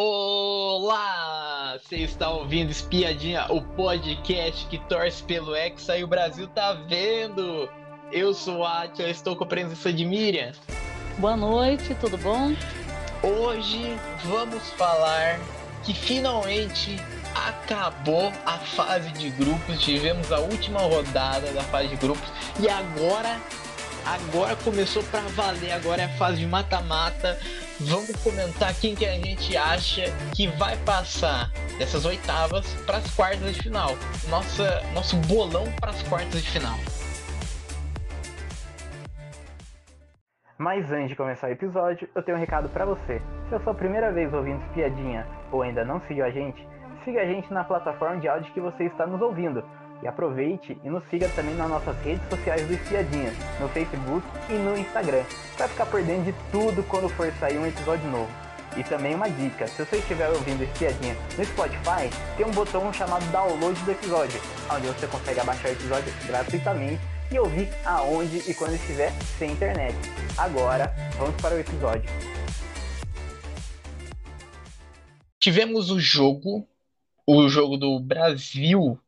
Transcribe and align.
Olá! 0.00 1.76
Você 1.82 1.96
está 1.96 2.30
ouvindo 2.30 2.70
Espiadinha, 2.70 3.46
o 3.50 3.60
podcast 3.60 4.64
que 4.66 4.78
torce 4.78 5.24
pelo 5.24 5.56
Hexa 5.56 5.98
e 5.98 6.04
o 6.04 6.06
Brasil 6.06 6.46
tá 6.46 6.72
vendo! 6.72 7.68
Eu 8.12 8.32
sou 8.32 8.62
a 8.62 8.84
Atia, 8.84 9.10
estou 9.10 9.34
com 9.34 9.42
a 9.42 9.46
presença 9.48 9.92
de 9.92 10.04
Miriam. 10.04 10.52
Boa 11.18 11.36
noite, 11.36 11.96
tudo 11.96 12.16
bom? 12.16 12.54
Hoje 13.24 13.98
vamos 14.22 14.70
falar 14.74 15.40
que 15.82 15.92
finalmente 15.92 16.94
acabou 17.34 18.32
a 18.46 18.56
fase 18.56 19.10
de 19.14 19.30
grupos, 19.30 19.82
tivemos 19.82 20.30
a 20.30 20.38
última 20.38 20.78
rodada 20.78 21.50
da 21.50 21.64
fase 21.64 21.88
de 21.88 21.96
grupos 21.96 22.28
e 22.60 22.68
agora 22.68 23.40
agora 24.06 24.54
começou 24.54 25.02
para 25.02 25.22
valer, 25.22 25.72
agora 25.72 26.02
é 26.02 26.04
a 26.04 26.16
fase 26.16 26.38
de 26.38 26.46
mata-mata. 26.46 27.36
Vamos 27.80 28.10
comentar 28.24 28.74
quem 28.74 28.96
que 28.96 29.06
a 29.06 29.12
gente 29.12 29.56
acha 29.56 30.02
que 30.34 30.48
vai 30.48 30.76
passar 30.78 31.48
dessas 31.78 32.04
oitavas 32.04 32.74
para 32.84 32.96
as 32.96 33.14
quartas 33.14 33.54
de 33.54 33.62
final. 33.62 33.90
Nossa, 34.28 34.82
nosso 34.92 35.16
bolão 35.28 35.64
para 35.78 35.90
as 35.90 36.02
quartas 36.08 36.42
de 36.42 36.50
final. 36.50 36.76
Mas 40.58 40.90
antes 40.90 41.10
de 41.10 41.14
começar 41.14 41.46
o 41.46 41.52
episódio, 41.52 42.08
eu 42.16 42.22
tenho 42.24 42.36
um 42.36 42.40
recado 42.40 42.68
para 42.68 42.84
você. 42.84 43.22
Se 43.48 43.54
é 43.54 43.58
a 43.58 43.60
sua 43.60 43.74
primeira 43.74 44.10
vez 44.10 44.34
ouvindo 44.34 44.60
Espiadinha 44.66 45.24
ou 45.52 45.62
ainda 45.62 45.84
não 45.84 46.00
seguiu 46.08 46.24
a 46.24 46.30
gente, 46.30 46.60
siga 47.04 47.22
a 47.22 47.26
gente 47.26 47.52
na 47.54 47.62
plataforma 47.62 48.20
de 48.20 48.26
áudio 48.26 48.52
que 48.52 48.60
você 48.60 48.86
está 48.86 49.06
nos 49.06 49.22
ouvindo. 49.22 49.62
E 50.02 50.06
aproveite 50.06 50.78
e 50.84 50.88
nos 50.88 51.02
siga 51.10 51.28
também 51.30 51.54
nas 51.54 51.68
nossas 51.68 51.96
redes 52.02 52.28
sociais 52.28 52.66
do 52.66 52.74
Espiadinha, 52.74 53.32
no 53.60 53.68
Facebook 53.68 54.26
e 54.48 54.52
no 54.52 54.76
Instagram, 54.76 55.24
para 55.56 55.68
ficar 55.68 55.86
por 55.86 56.02
dentro 56.02 56.32
de 56.32 56.34
tudo 56.52 56.82
quando 56.84 57.08
for 57.08 57.32
sair 57.40 57.58
um 57.58 57.66
episódio 57.66 58.08
novo. 58.10 58.30
E 58.76 58.84
também 58.84 59.14
uma 59.14 59.28
dica, 59.28 59.66
se 59.66 59.84
você 59.84 59.96
estiver 59.96 60.28
ouvindo 60.28 60.62
Espiadinha 60.62 61.16
no 61.36 61.44
Spotify, 61.44 62.08
tem 62.36 62.46
um 62.46 62.50
botão 62.52 62.92
chamado 62.92 63.24
download 63.32 63.80
do 63.82 63.90
episódio, 63.90 64.40
onde 64.72 64.86
você 64.86 65.06
consegue 65.08 65.40
abaixar 65.40 65.70
o 65.70 65.74
episódio 65.74 66.12
gratuitamente 66.26 67.00
e 67.32 67.38
ouvir 67.38 67.68
aonde 67.84 68.38
e 68.48 68.54
quando 68.54 68.74
estiver 68.74 69.12
sem 69.38 69.50
internet. 69.50 69.96
Agora, 70.36 70.94
vamos 71.18 71.34
para 71.40 71.56
o 71.56 71.58
episódio. 71.58 72.08
Tivemos 75.40 75.90
o 75.90 75.98
jogo, 75.98 76.68
o 77.26 77.48
jogo 77.48 77.76
do 77.76 77.98
Brasil 77.98 78.98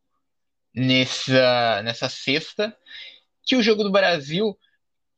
nessa, 0.75 1.83
nessa 1.83 2.09
sexta, 2.09 2.77
que 3.45 3.57
o 3.57 3.63
jogo 3.63 3.83
do 3.83 3.91
Brasil 3.91 4.57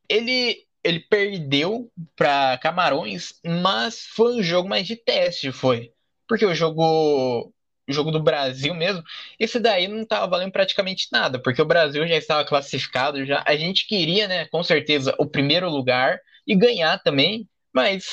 ele, 0.08 0.66
ele 0.82 1.00
perdeu 1.00 1.90
para 2.16 2.58
Camarões, 2.58 3.34
mas 3.44 4.06
foi 4.06 4.36
um 4.36 4.42
jogo 4.42 4.68
mais 4.68 4.86
de 4.86 4.96
teste, 4.96 5.52
foi. 5.52 5.92
Porque 6.28 6.44
o 6.44 6.54
jogo 6.54 7.52
o 7.88 7.92
jogo 7.92 8.12
do 8.12 8.22
Brasil 8.22 8.74
mesmo, 8.74 9.02
esse 9.38 9.58
daí 9.58 9.88
não 9.88 10.02
estava 10.02 10.26
valendo 10.28 10.52
praticamente 10.52 11.08
nada, 11.10 11.40
porque 11.40 11.60
o 11.60 11.66
Brasil 11.66 12.06
já 12.06 12.16
estava 12.16 12.44
classificado, 12.44 13.26
já 13.26 13.42
a 13.46 13.56
gente 13.56 13.88
queria, 13.88 14.28
né, 14.28 14.46
com 14.46 14.62
certeza, 14.62 15.14
o 15.18 15.26
primeiro 15.26 15.68
lugar 15.68 16.20
e 16.46 16.54
ganhar 16.54 16.98
também, 17.02 17.48
mas 17.72 18.04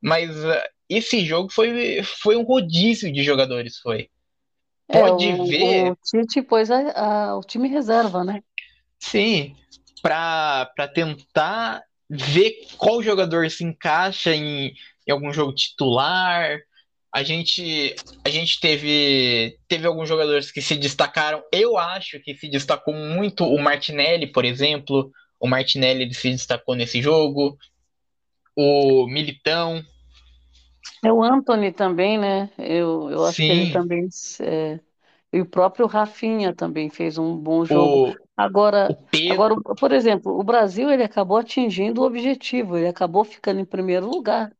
mas 0.00 0.36
uh, 0.44 0.62
esse 0.88 1.24
jogo 1.24 1.50
foi, 1.50 2.02
foi 2.02 2.36
um 2.36 2.44
rodízio 2.44 3.12
de 3.12 3.22
jogadores, 3.24 3.78
foi. 3.78 4.10
É, 4.88 5.00
Pode 5.00 5.26
o, 5.26 5.46
ver. 5.46 5.90
O 5.90 5.96
Tite 5.96 6.42
pôs 6.42 6.70
a, 6.70 6.90
a, 6.92 7.36
o 7.36 7.40
time 7.40 7.68
reserva, 7.68 8.24
né? 8.24 8.42
Sim, 8.98 9.54
para 10.02 10.88
tentar 10.94 11.82
ver 12.08 12.66
qual 12.78 13.02
jogador 13.02 13.50
se 13.50 13.64
encaixa 13.64 14.34
em, 14.34 14.74
em 15.06 15.10
algum 15.10 15.32
jogo 15.32 15.52
titular. 15.54 16.58
A 17.12 17.22
gente, 17.22 17.96
a 18.24 18.28
gente 18.28 18.60
teve, 18.60 19.58
teve 19.66 19.86
alguns 19.86 20.08
jogadores 20.08 20.52
que 20.52 20.60
se 20.60 20.76
destacaram. 20.76 21.42
Eu 21.50 21.78
acho 21.78 22.20
que 22.20 22.36
se 22.36 22.48
destacou 22.48 22.94
muito 22.94 23.44
o 23.44 23.60
Martinelli, 23.60 24.26
por 24.26 24.44
exemplo. 24.44 25.10
O 25.40 25.48
Martinelli 25.48 26.12
se 26.12 26.30
destacou 26.30 26.74
nesse 26.74 27.00
jogo. 27.00 27.56
O 28.54 29.06
Militão, 29.06 29.84
é 31.02 31.12
o 31.12 31.22
Anthony 31.22 31.72
também, 31.72 32.18
né? 32.18 32.50
Eu, 32.58 33.10
eu 33.10 33.24
acho 33.26 33.42
que 33.44 33.52
ele 33.52 33.66
também. 33.66 34.08
É... 34.40 34.80
E 35.32 35.40
o 35.40 35.46
próprio 35.46 35.86
Rafinha 35.86 36.54
também 36.54 36.90
fez 36.90 37.18
um 37.18 37.36
bom 37.36 37.64
jogo. 37.64 38.02
o, 38.02 38.16
Agora, 38.36 38.98
o 39.12 39.16
agora, 39.28 39.56
por 39.78 39.92
exemplo, 39.92 40.38
o 40.38 40.44
Brasil 40.44 40.90
ele 40.90 41.02
acabou 41.04 41.38
atingindo 41.38 42.02
o 42.02 42.06
objetivo, 42.06 42.76
ele 42.78 42.88
acabou 42.88 43.24
ficando 43.24 43.60
em 43.60 43.64
primeiro 43.64 44.06
lugar, 44.08 44.52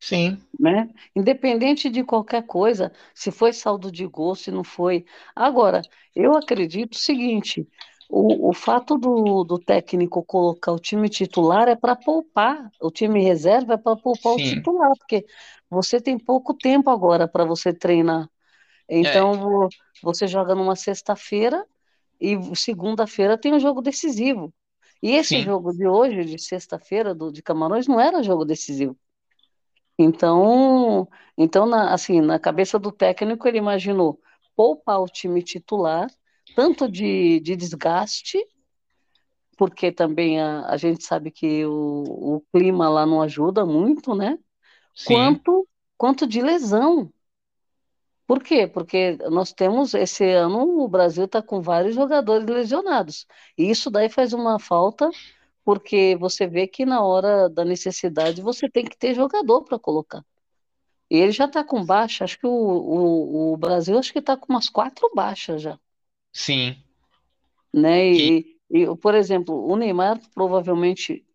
sim, 0.00 0.38
né? 0.58 0.88
Independente 1.14 1.88
de 1.88 2.04
qualquer 2.04 2.44
coisa, 2.46 2.92
se 3.14 3.30
foi 3.30 3.52
saldo 3.52 3.90
de 3.90 4.06
gol, 4.06 4.34
se 4.34 4.50
não 4.50 4.64
foi. 4.64 5.04
Agora, 5.34 5.86
eu 6.14 6.36
acredito 6.36 6.94
o 6.94 6.98
seguinte: 6.98 7.66
o, 8.08 8.50
o 8.50 8.52
fato 8.52 8.98
do, 8.98 9.44
do 9.44 9.58
técnico 9.58 10.22
colocar 10.24 10.72
o 10.72 10.78
time 10.78 11.08
titular 11.08 11.68
é 11.68 11.76
para 11.76 11.96
poupar, 11.96 12.70
o 12.80 12.90
time 12.90 13.22
reserva 13.22 13.74
é 13.74 13.76
para 13.78 13.96
poupar 13.96 14.32
o 14.34 14.38
sim, 14.38 14.40
titular, 14.40 14.90
porque 14.98 15.24
você 15.70 16.00
tem 16.00 16.18
pouco 16.18 16.54
tempo 16.54 16.90
agora 16.90 17.28
para 17.28 17.44
você 17.44 17.72
treinar. 17.74 18.28
Então, 18.88 19.32
é, 19.32 19.40
vo- 19.40 19.68
você 20.02 20.28
joga 20.28 20.54
numa 20.54 20.76
sexta-feira 20.76 21.66
e 22.20 22.36
segunda-feira 22.56 23.38
tem 23.38 23.54
um 23.54 23.60
jogo 23.60 23.82
decisivo. 23.82 24.54
E 25.02 25.12
esse 25.12 25.40
sim, 25.40 25.42
jogo 25.42 25.72
de 25.72 25.86
hoje, 25.88 26.24
de 26.24 26.38
sexta-feira, 26.40 27.14
do 27.14 27.32
de 27.32 27.42
Camarões, 27.42 27.88
não 27.88 28.00
era 28.00 28.22
jogo 28.22 28.44
decisivo. 28.44 28.96
Então, 29.98 31.06
então 31.36 31.66
na, 31.66 31.92
assim, 31.92 32.20
na 32.20 32.38
cabeça 32.38 32.78
do 32.78 32.90
técnico, 32.90 33.46
ele 33.46 33.58
imaginou 33.58 34.18
poupar 34.56 35.00
o 35.00 35.06
time 35.06 35.42
titular, 35.42 36.08
tanto 36.54 36.90
de, 36.90 37.40
de 37.40 37.54
desgaste, 37.56 38.38
porque 39.56 39.92
também 39.92 40.40
a, 40.40 40.66
a 40.66 40.76
gente 40.76 41.04
sabe 41.04 41.30
que 41.30 41.64
o, 41.66 42.36
o 42.36 42.40
clima 42.52 42.88
lá 42.88 43.04
não 43.06 43.20
ajuda 43.22 43.64
muito, 43.66 44.14
né? 44.14 44.38
Sim, 44.94 45.14
Quanto, 45.14 45.68
quanto 45.96 46.26
de 46.26 46.40
lesão. 46.40 47.12
Por 48.26 48.42
quê? 48.42 48.66
Porque 48.66 49.16
nós 49.30 49.52
temos, 49.52 49.92
esse 49.94 50.24
ano, 50.30 50.80
o 50.80 50.88
Brasil 50.88 51.24
está 51.24 51.42
com 51.42 51.60
vários 51.60 51.94
jogadores 51.94 52.46
lesionados. 52.48 53.26
E 53.58 53.68
isso 53.70 53.90
daí 53.90 54.08
faz 54.08 54.32
uma 54.32 54.58
falta, 54.58 55.10
porque 55.64 56.16
você 56.16 56.46
vê 56.46 56.66
que 56.66 56.86
na 56.86 57.02
hora 57.02 57.48
da 57.50 57.64
necessidade 57.64 58.40
você 58.42 58.68
tem 58.70 58.84
que 58.84 58.96
ter 58.96 59.14
jogador 59.14 59.64
para 59.64 59.78
colocar. 59.78 60.24
E 61.10 61.16
ele 61.16 61.32
já 61.32 61.46
está 61.46 61.64
com 61.64 61.84
baixa, 61.84 62.24
acho 62.24 62.38
que 62.38 62.46
o, 62.46 62.50
o, 62.50 63.52
o 63.52 63.56
Brasil 63.56 63.98
acho 63.98 64.12
que 64.12 64.20
está 64.20 64.36
com 64.36 64.52
umas 64.52 64.68
quatro 64.68 65.10
baixas 65.14 65.60
já, 65.62 65.78
sim. 66.32 66.76
né? 67.72 68.06
E 68.12 68.46
E, 68.70 68.82
e, 68.82 68.96
por 68.96 69.14
exemplo, 69.14 69.66
o 69.66 69.76
Neymar 69.76 70.20
provavelmente 70.34 71.26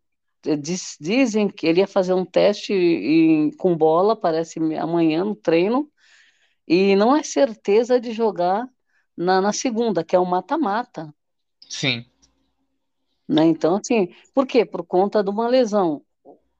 diz- 0.57 0.97
dizem 1.00 1.50
que 1.50 1.66
ele 1.67 1.79
ia 1.81 1.88
fazer 1.88 2.13
um 2.13 2.25
teste 2.25 2.73
em- 2.73 3.51
com 3.51 3.75
bola, 3.75 4.16
parece 4.16 4.59
amanhã 4.75 5.23
no 5.23 5.35
treino, 5.35 5.89
e 6.67 6.95
não 6.95 7.16
é 7.16 7.23
certeza 7.23 8.00
de 8.00 8.11
jogar 8.11 8.67
na, 9.16 9.41
na 9.41 9.53
segunda, 9.53 10.03
que 10.03 10.16
é 10.16 10.19
o 10.19 10.25
mata-mata, 10.25 11.13
sim, 11.69 12.06
né? 13.28 13.45
Então, 13.45 13.75
assim, 13.75 14.13
por 14.33 14.45
quê? 14.45 14.66
Por 14.66 14.83
conta 14.85 15.23
de 15.23 15.29
uma 15.29 15.47
lesão. 15.47 16.01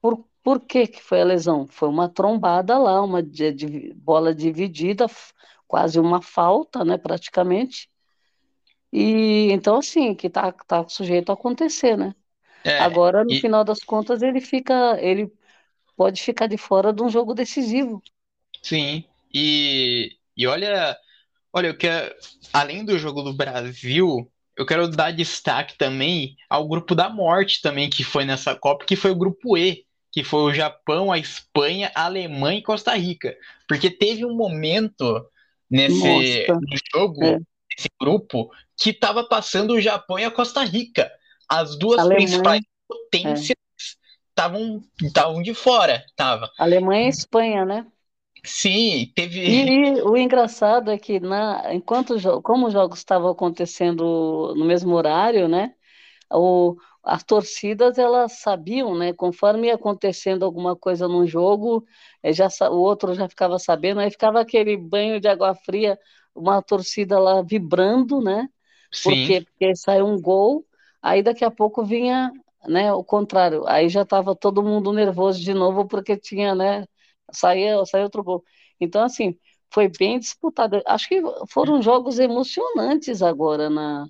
Por, 0.00 0.24
por 0.42 0.60
que 0.60 0.86
que 0.86 1.02
foi 1.02 1.20
a 1.20 1.24
lesão? 1.24 1.66
Foi 1.68 1.88
uma 1.88 2.08
trombada 2.08 2.78
lá, 2.78 3.02
uma 3.02 3.22
de- 3.22 3.52
de- 3.52 3.94
bola 3.94 4.34
dividida, 4.34 5.06
quase 5.66 5.98
uma 5.98 6.20
falta, 6.22 6.84
né, 6.84 6.96
praticamente. 6.98 7.88
E 8.92 9.48
então, 9.52 9.76
assim, 9.78 10.14
que 10.14 10.30
tá, 10.30 10.52
tá 10.52 10.86
sujeito 10.88 11.30
a 11.30 11.34
acontecer, 11.34 11.96
né? 11.96 12.14
É, 12.66 12.78
Agora, 12.78 13.24
no 13.24 13.34
e 13.34 13.36
final 13.36 13.64
das 13.64 13.80
contas, 13.84 14.22
ele 14.22 14.40
fica, 14.40 14.98
ele 15.00 15.32
pode 15.96 16.22
ficar 16.22 16.46
de 16.48 16.58
fora 16.58 16.92
de 16.92 17.02
um 17.02 17.08
jogo 17.10 17.34
decisivo. 17.34 18.02
sim. 18.62 19.04
E, 19.32 20.16
e 20.36 20.46
olha, 20.46 20.96
olha, 21.52 21.68
eu 21.68 21.78
quero, 21.78 22.14
além 22.52 22.84
do 22.84 22.98
jogo 22.98 23.22
do 23.22 23.34
Brasil, 23.34 24.30
eu 24.56 24.66
quero 24.66 24.88
dar 24.88 25.12
destaque 25.12 25.76
também 25.78 26.36
ao 26.48 26.68
grupo 26.68 26.94
da 26.94 27.08
morte 27.10 27.62
também 27.62 27.90
que 27.90 28.04
foi 28.04 28.24
nessa 28.24 28.54
Copa, 28.56 28.86
que 28.86 28.96
foi 28.96 29.12
o 29.12 29.16
grupo 29.18 29.56
E, 29.58 29.86
que 30.12 30.24
foi 30.24 30.40
o 30.42 30.54
Japão, 30.54 31.12
a 31.12 31.18
Espanha, 31.18 31.92
a 31.94 32.06
Alemanha 32.06 32.58
e 32.60 32.62
Costa 32.62 32.94
Rica. 32.96 33.36
Porque 33.68 33.90
teve 33.90 34.24
um 34.24 34.34
momento 34.36 35.26
nesse 35.70 36.46
no 36.48 36.76
é. 36.76 36.80
jogo, 36.94 37.46
nesse 37.70 37.88
grupo, 38.00 38.50
que 38.78 38.90
estava 38.90 39.24
passando 39.28 39.74
o 39.74 39.80
Japão 39.80 40.18
e 40.18 40.24
a 40.24 40.30
Costa 40.30 40.64
Rica. 40.64 41.10
As 41.48 41.78
duas 41.78 42.06
principais 42.08 42.60
Alemanha, 42.60 42.64
é. 43.24 43.48
potências 43.48 43.56
estavam 44.30 44.82
estavam 45.02 45.42
de 45.42 45.54
fora, 45.54 46.04
tava. 46.16 46.50
Alemanha 46.58 47.06
e 47.06 47.08
Espanha, 47.08 47.64
né? 47.64 47.90
Sim, 48.44 49.12
teve. 49.14 49.40
E, 49.44 49.98
e 49.98 50.02
o 50.02 50.16
engraçado 50.16 50.90
é 50.90 50.98
que 50.98 51.20
na, 51.20 51.72
enquanto 51.72 52.14
como 52.42 52.66
os 52.66 52.72
jogos 52.72 52.98
estavam 52.98 53.30
acontecendo 53.30 54.54
no 54.56 54.64
mesmo 54.64 54.92
horário, 54.94 55.46
né? 55.48 55.74
O, 56.32 56.76
as 57.04 57.24
torcidas 57.24 57.98
elas 57.98 58.34
sabiam, 58.40 58.96
né? 58.98 59.12
Conforme 59.14 59.68
ia 59.68 59.74
acontecendo 59.76 60.44
alguma 60.44 60.76
coisa 60.76 61.08
num 61.08 61.26
jogo, 61.26 61.86
eh, 62.22 62.32
já 62.32 62.48
o 62.70 62.76
outro 62.78 63.14
já 63.14 63.28
ficava 63.28 63.58
sabendo, 63.58 64.00
aí 64.00 64.10
ficava 64.10 64.40
aquele 64.40 64.76
banho 64.76 65.20
de 65.20 65.28
água 65.28 65.54
fria, 65.54 65.98
uma 66.34 66.62
torcida 66.62 67.18
lá 67.18 67.42
vibrando, 67.42 68.20
né? 68.22 68.48
Por 69.02 69.18
Sim, 69.18 69.20
quê? 69.20 69.42
Porque 69.42 69.74
saiu 69.76 70.06
um 70.06 70.20
gol, 70.20 70.66
aí 71.06 71.22
daqui 71.22 71.44
a 71.44 71.50
pouco 71.50 71.84
vinha, 71.84 72.32
né, 72.68 72.92
o 72.92 73.04
contrário, 73.04 73.66
aí 73.68 73.88
já 73.88 74.02
estava 74.02 74.34
todo 74.36 74.62
mundo 74.62 74.92
nervoso 74.92 75.40
de 75.40 75.54
novo 75.54 75.86
porque 75.86 76.16
tinha, 76.16 76.54
né, 76.54 76.84
saía, 77.32 77.84
saía 77.86 78.04
outro 78.04 78.22
gol. 78.24 78.44
Então, 78.80 79.02
assim, 79.04 79.38
foi 79.72 79.88
bem 79.88 80.18
disputado. 80.18 80.82
Acho 80.86 81.08
que 81.08 81.22
foram 81.50 81.80
jogos 81.82 82.18
emocionantes 82.18 83.22
agora 83.22 83.70
na. 83.70 84.06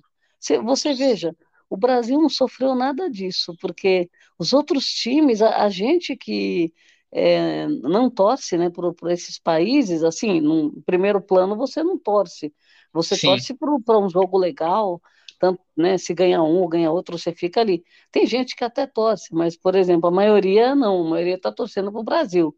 Você 0.63 0.93
veja, 0.93 1.35
o 1.69 1.77
Brasil 1.77 2.19
não 2.21 2.29
sofreu 2.29 2.75
nada 2.75 3.09
disso, 3.09 3.55
porque 3.61 4.09
os 4.39 4.53
outros 4.53 4.85
times, 4.87 5.41
a, 5.41 5.63
a 5.65 5.69
gente 5.69 6.15
que 6.15 6.73
é, 7.11 7.67
não 7.67 8.09
torce, 8.09 8.57
né, 8.57 8.69
por, 8.69 8.93
por 8.93 9.11
esses 9.11 9.39
países, 9.39 10.03
assim, 10.03 10.39
no 10.41 10.81
primeiro 10.85 11.21
plano 11.21 11.55
você 11.55 11.83
não 11.83 11.97
torce, 11.97 12.53
você 12.93 13.15
sim, 13.15 13.27
torce 13.27 13.53
para 13.53 13.99
um 13.99 14.09
jogo 14.09 14.37
legal, 14.37 15.01
tanto, 15.39 15.61
né, 15.75 15.97
se 15.97 16.13
ganha 16.13 16.41
um 16.41 16.57
ou 16.61 16.67
ganha 16.67 16.91
outro, 16.91 17.17
você 17.17 17.33
fica 17.33 17.61
ali. 17.61 17.83
Tem 18.11 18.25
gente 18.27 18.55
que 18.55 18.63
até 18.63 18.87
torce, 18.87 19.33
mas, 19.33 19.57
por 19.57 19.75
exemplo, 19.75 20.07
a 20.09 20.11
maioria 20.11 20.75
não, 20.75 21.05
a 21.07 21.09
maioria 21.11 21.35
está 21.35 21.51
torcendo 21.51 21.91
para 21.91 22.01
o 22.01 22.03
Brasil. 22.03 22.55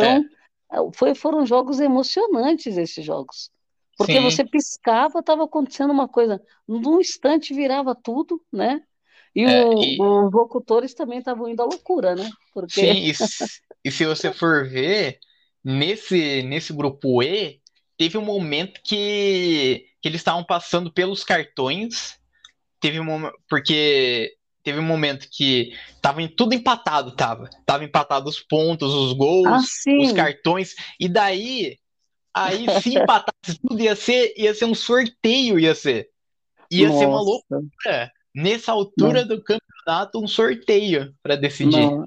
é, 0.00 0.18
Então, 0.20 0.24
foi, 0.94 1.14
foram 1.14 1.46
jogos 1.46 1.80
emocionantes 1.80 2.76
esses 2.76 3.04
jogos. 3.04 3.50
Porque 3.96 4.20
sim, 4.20 4.20
você 4.20 4.44
piscava, 4.44 5.20
estava 5.20 5.44
acontecendo 5.44 5.92
uma 5.92 6.08
coisa. 6.08 6.40
Num 6.66 7.00
instante 7.00 7.52
virava 7.54 7.94
tudo, 7.94 8.42
né? 8.52 8.82
E 9.34 9.46
é, 9.46 9.50
o- 9.50 9.96
e 9.96 10.08
os 10.08 10.32
locutores 10.32 10.94
também 10.94 11.18
estavam 11.18 11.48
indo 11.48 11.62
à 11.62 11.64
loucura, 11.66 12.14
né? 12.16 12.32
Porque 12.52 12.80
sim, 12.80 13.04
e, 13.06 13.10
s- 13.10 13.62
e 13.84 13.90
se 13.90 14.04
você 14.06 14.32
for 14.32 14.68
ver, 14.68 15.18
nesse, 15.64 16.42
nesse 16.42 16.72
grupo 16.72 17.22
E, 17.22 17.60
teve 17.96 18.18
um 18.18 18.24
momento 18.24 18.80
que, 18.82 19.87
que 20.00 20.08
eles 20.08 20.20
estavam 20.20 20.44
passando 20.44 20.92
pelos 20.92 21.24
cartões, 21.24 22.18
teve 22.80 23.00
um 23.00 23.30
porque 23.48 24.32
teve 24.62 24.78
um 24.78 24.84
momento 24.84 25.28
que 25.30 25.72
tava 26.02 26.20
em- 26.20 26.28
tudo 26.28 26.54
empatado, 26.54 27.12
tava. 27.12 27.48
Tava 27.64 27.84
empatado 27.84 28.28
os 28.28 28.40
pontos, 28.40 28.92
os 28.92 29.12
gols, 29.12 29.46
os 29.46 29.64
assim, 29.64 30.14
cartões, 30.14 30.74
e 31.00 31.08
daí, 31.08 31.78
aí 32.34 32.66
se 32.82 32.94
empatasse 32.94 33.58
tudo 33.66 33.80
ia 33.82 33.96
ser, 33.96 34.34
ia 34.36 34.52
ser 34.54 34.66
um 34.66 34.74
sorteio, 34.74 35.58
ia 35.58 35.74
ser. 35.74 36.10
Ia 36.70 36.90
ser 36.90 37.06
uma 37.06 37.18
nossa, 37.18 37.30
loucura. 37.30 38.12
Nessa 38.34 38.72
altura 38.72 39.24
do 39.24 39.42
campeonato, 39.42 40.22
um 40.22 40.28
sorteio 40.28 41.14
para 41.22 41.34
decidir. 41.34 41.90
não, 41.90 42.06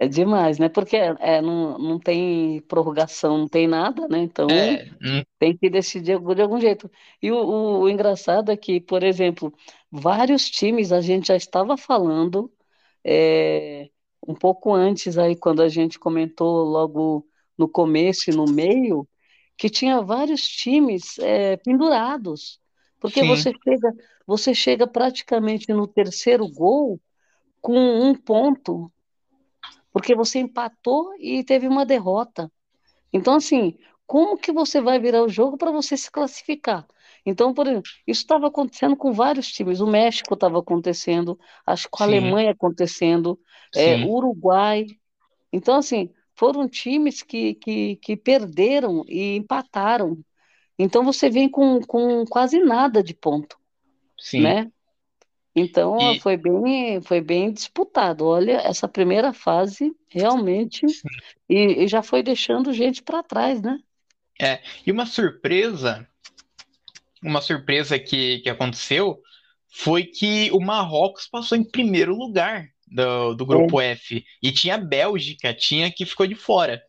é 0.00 0.08
demais, 0.08 0.58
né? 0.58 0.68
Porque 0.70 0.96
é, 0.96 1.14
é, 1.20 1.42
não, 1.42 1.78
não 1.78 1.98
tem 2.00 2.62
prorrogação, 2.62 3.38
não 3.38 3.48
tem 3.48 3.68
nada, 3.68 4.08
né? 4.08 4.18
Então 4.18 4.48
É, 4.50 4.90
hum, 5.02 5.22
tem 5.38 5.56
que 5.56 5.68
decidir 5.70 6.18
de 6.18 6.42
algum 6.42 6.58
jeito. 6.60 6.90
E 7.22 7.30
o, 7.30 7.36
o, 7.36 7.80
o 7.80 7.88
engraçado 7.90 8.50
é 8.50 8.56
que, 8.56 8.80
por 8.80 9.02
exemplo, 9.02 9.52
vários 9.90 10.48
times 10.50 10.90
a 10.90 11.02
gente 11.02 11.28
já 11.28 11.36
estava 11.36 11.76
falando 11.76 12.50
é, 13.04 13.90
um 14.26 14.34
pouco 14.34 14.72
antes 14.72 15.18
aí, 15.18 15.36
quando 15.36 15.62
a 15.62 15.68
gente 15.68 15.98
comentou 15.98 16.64
logo 16.64 17.26
no 17.58 17.68
começo 17.68 18.30
e 18.30 18.34
no 18.34 18.46
meio, 18.46 19.06
que 19.56 19.68
tinha 19.68 20.00
vários 20.00 20.42
times 20.48 21.18
é, 21.18 21.58
pendurados, 21.58 22.58
porque 22.98 23.20
sim, 23.20 23.28
você 23.28 23.52
chega, 23.62 23.94
você 24.26 24.54
chega 24.54 24.86
praticamente 24.86 25.70
no 25.72 25.86
terceiro 25.86 26.48
gol 26.48 26.98
com 27.60 27.78
um 27.78 28.14
ponto, 28.14 28.90
porque 29.92 30.14
você 30.14 30.38
empatou 30.38 31.14
e 31.18 31.44
teve 31.44 31.66
uma 31.66 31.84
derrota. 31.84 32.50
Então, 33.12 33.34
assim, 33.34 33.76
como 34.06 34.36
que 34.36 34.52
você 34.52 34.80
vai 34.80 34.98
virar 34.98 35.22
o 35.22 35.28
jogo 35.28 35.56
para 35.56 35.70
você 35.70 35.96
se 35.96 36.10
classificar? 36.10 36.86
Então, 37.24 37.52
por 37.52 37.66
exemplo, 37.66 37.90
isso 38.06 38.22
estava 38.22 38.48
acontecendo 38.48 38.96
com 38.96 39.12
vários 39.12 39.48
times. 39.52 39.80
O 39.80 39.86
México 39.86 40.34
estava 40.34 40.58
acontecendo, 40.58 41.38
acho 41.66 41.84
que 41.84 41.90
com 41.90 42.02
a 42.02 42.06
sim, 42.06 42.12
Alemanha 42.12 42.50
acontecendo, 42.52 43.38
é, 43.74 44.04
Uruguai. 44.04 44.86
Então, 45.52 45.76
assim, 45.76 46.10
foram 46.34 46.68
times 46.68 47.22
que, 47.22 47.54
que, 47.54 47.96
que 47.96 48.16
perderam 48.16 49.04
e 49.06 49.36
empataram. 49.36 50.18
Então, 50.78 51.04
você 51.04 51.28
vem 51.28 51.48
com, 51.48 51.80
com 51.80 52.24
quase 52.24 52.58
nada 52.58 53.02
de 53.02 53.14
ponto, 53.14 53.58
sim. 54.18 54.40
né? 54.40 54.72
Então, 55.60 56.14
E, 56.14 56.20
foi 56.20 56.36
bem, 56.36 57.00
foi 57.02 57.20
bem 57.20 57.52
disputado. 57.52 58.26
Olha, 58.26 58.52
essa 58.64 58.88
primeira 58.88 59.32
fase 59.32 59.92
realmente, 60.08 60.84
e, 61.48 61.84
e 61.84 61.88
já 61.88 62.02
foi 62.02 62.22
deixando 62.22 62.72
gente 62.72 63.02
para 63.02 63.22
trás, 63.22 63.60
né? 63.62 63.78
é, 64.40 64.62
e 64.86 64.90
uma 64.90 65.04
surpresa, 65.04 66.08
uma 67.22 67.40
surpresa 67.42 67.98
que, 67.98 68.38
que 68.40 68.48
aconteceu 68.48 69.20
foi 69.68 70.04
que 70.04 70.50
o 70.52 70.60
Marrocos 70.60 71.28
passou 71.28 71.56
em 71.56 71.64
primeiro 71.64 72.16
lugar 72.16 72.66
do, 72.86 73.34
do 73.34 73.46
grupo 73.46 73.80
F. 73.80 74.24
E 74.42 74.50
tinha 74.52 74.76
a 74.76 74.78
Bélgica, 74.78 75.54
tinha 75.54 75.92
que 75.92 76.06
ficou 76.06 76.26
de 76.26 76.34
fora. 76.34 76.82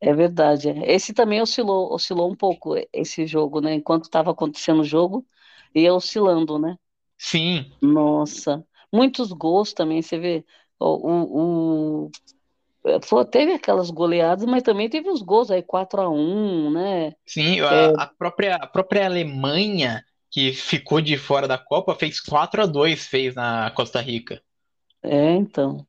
É 0.00 0.12
verdade. 0.12 0.68
é. 0.68 0.92
Esse 0.92 1.12
também 1.14 1.40
oscilou, 1.40 1.92
oscilou 1.92 2.30
um 2.30 2.36
pouco, 2.36 2.74
esse 2.92 3.26
jogo, 3.26 3.60
né? 3.60 3.74
Enquanto 3.74 4.04
estava 4.04 4.30
acontecendo 4.30 4.80
o 4.80 4.84
jogo, 4.84 5.26
ia 5.74 5.94
oscilando, 5.94 6.58
né? 6.58 6.76
Sim, 7.18 7.72
Nossa, 7.80 8.66
muitos 8.92 9.32
gols 9.32 9.72
também, 9.74 10.00
você 10.02 10.18
vê. 10.18 10.44
O, 10.78 12.06
o, 12.06 12.06
o- 12.08 13.24
teve 13.30 13.52
aquelas 13.54 13.90
goleadas, 13.90 14.44
mas 14.46 14.62
também 14.62 14.88
teve 14.88 15.08
os 15.10 15.22
gols 15.22 15.50
aí, 15.50 15.62
quatro 15.62 16.00
a 16.02 16.08
um 16.10 16.70
né? 16.72 17.14
sim, 17.26 17.60
É, 17.70 17.88
a, 17.88 18.04
a 18.04 18.06
própria, 18.06 18.56
a 18.56 18.66
própria 18.66 19.06
Alemanha, 19.06 20.04
que 20.30 20.52
ficou 20.52 21.00
de 21.00 21.16
fora 21.18 21.46
da 21.48 21.58
Copa, 21.58 21.94
fez 21.94 22.20
4 22.20 22.62
a 22.62 22.66
2 22.66 23.06
fez 23.06 23.34
na 23.34 23.70
Costa 23.72 24.00
Rica. 24.00 24.42
é, 25.02 25.32
então. 25.32 25.86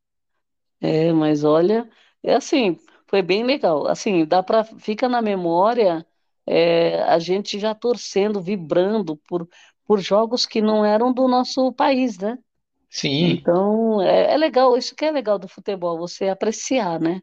É, 0.82 1.14
mas 1.14 1.44
olha, 1.44 1.90
é 2.24 2.36
assim, 2.36 2.78
foi 3.10 3.22
bem 3.22 3.44
legal. 3.46 3.88
Assim, 3.88 4.26
dá 4.26 4.44
para, 4.44 4.64
fica 4.64 5.10
na 5.10 5.22
memória, 5.22 6.06
é, 6.46 7.02
a 7.04 7.20
gente 7.20 7.60
já 7.60 7.76
torcendo, 7.76 8.42
vibrando 8.42 9.18
por, 9.18 9.48
por 9.86 10.00
jogos 10.02 10.46
que 10.46 10.62
não 10.62 10.86
eram 10.86 11.14
do 11.14 11.28
nosso 11.28 11.72
país, 11.74 12.18
né? 12.18 12.38
Sim, 12.90 13.48
Então, 13.48 14.02
é, 14.02 14.34
é 14.34 14.38
legal, 14.38 14.78
isso 14.78 14.96
que 14.96 15.06
é 15.06 15.12
legal 15.12 15.40
do 15.40 15.48
futebol, 15.48 15.98
você 15.98 16.30
apreciar, 16.30 17.00
né? 17.02 17.22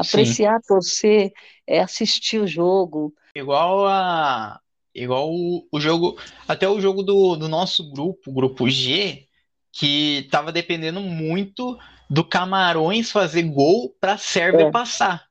sim. 0.00 0.36
Apreciar, 0.36 0.60
torcer, 0.68 1.32
é 1.66 1.80
assistir 1.80 2.40
o 2.40 2.46
jogo. 2.46 3.14
Igual 3.34 3.86
a. 3.86 4.60
Igual 4.94 5.30
o, 5.30 5.66
o 5.72 5.80
jogo. 5.80 6.18
Até 6.46 6.68
o 6.68 6.80
jogo 6.80 7.02
do, 7.02 7.36
do 7.36 7.48
nosso 7.48 7.90
grupo, 7.92 8.30
o 8.30 8.34
grupo 8.34 8.68
G, 8.68 9.26
que 9.72 10.26
tava 10.30 10.50
dependendo 10.52 11.00
muito 11.00 11.78
do 12.10 12.24
Camarões 12.24 13.10
fazer 13.10 13.42
gol 13.44 13.94
pra 14.00 14.18
Sérvia 14.18 14.66
É, 14.66 14.66
passar. 14.66 15.28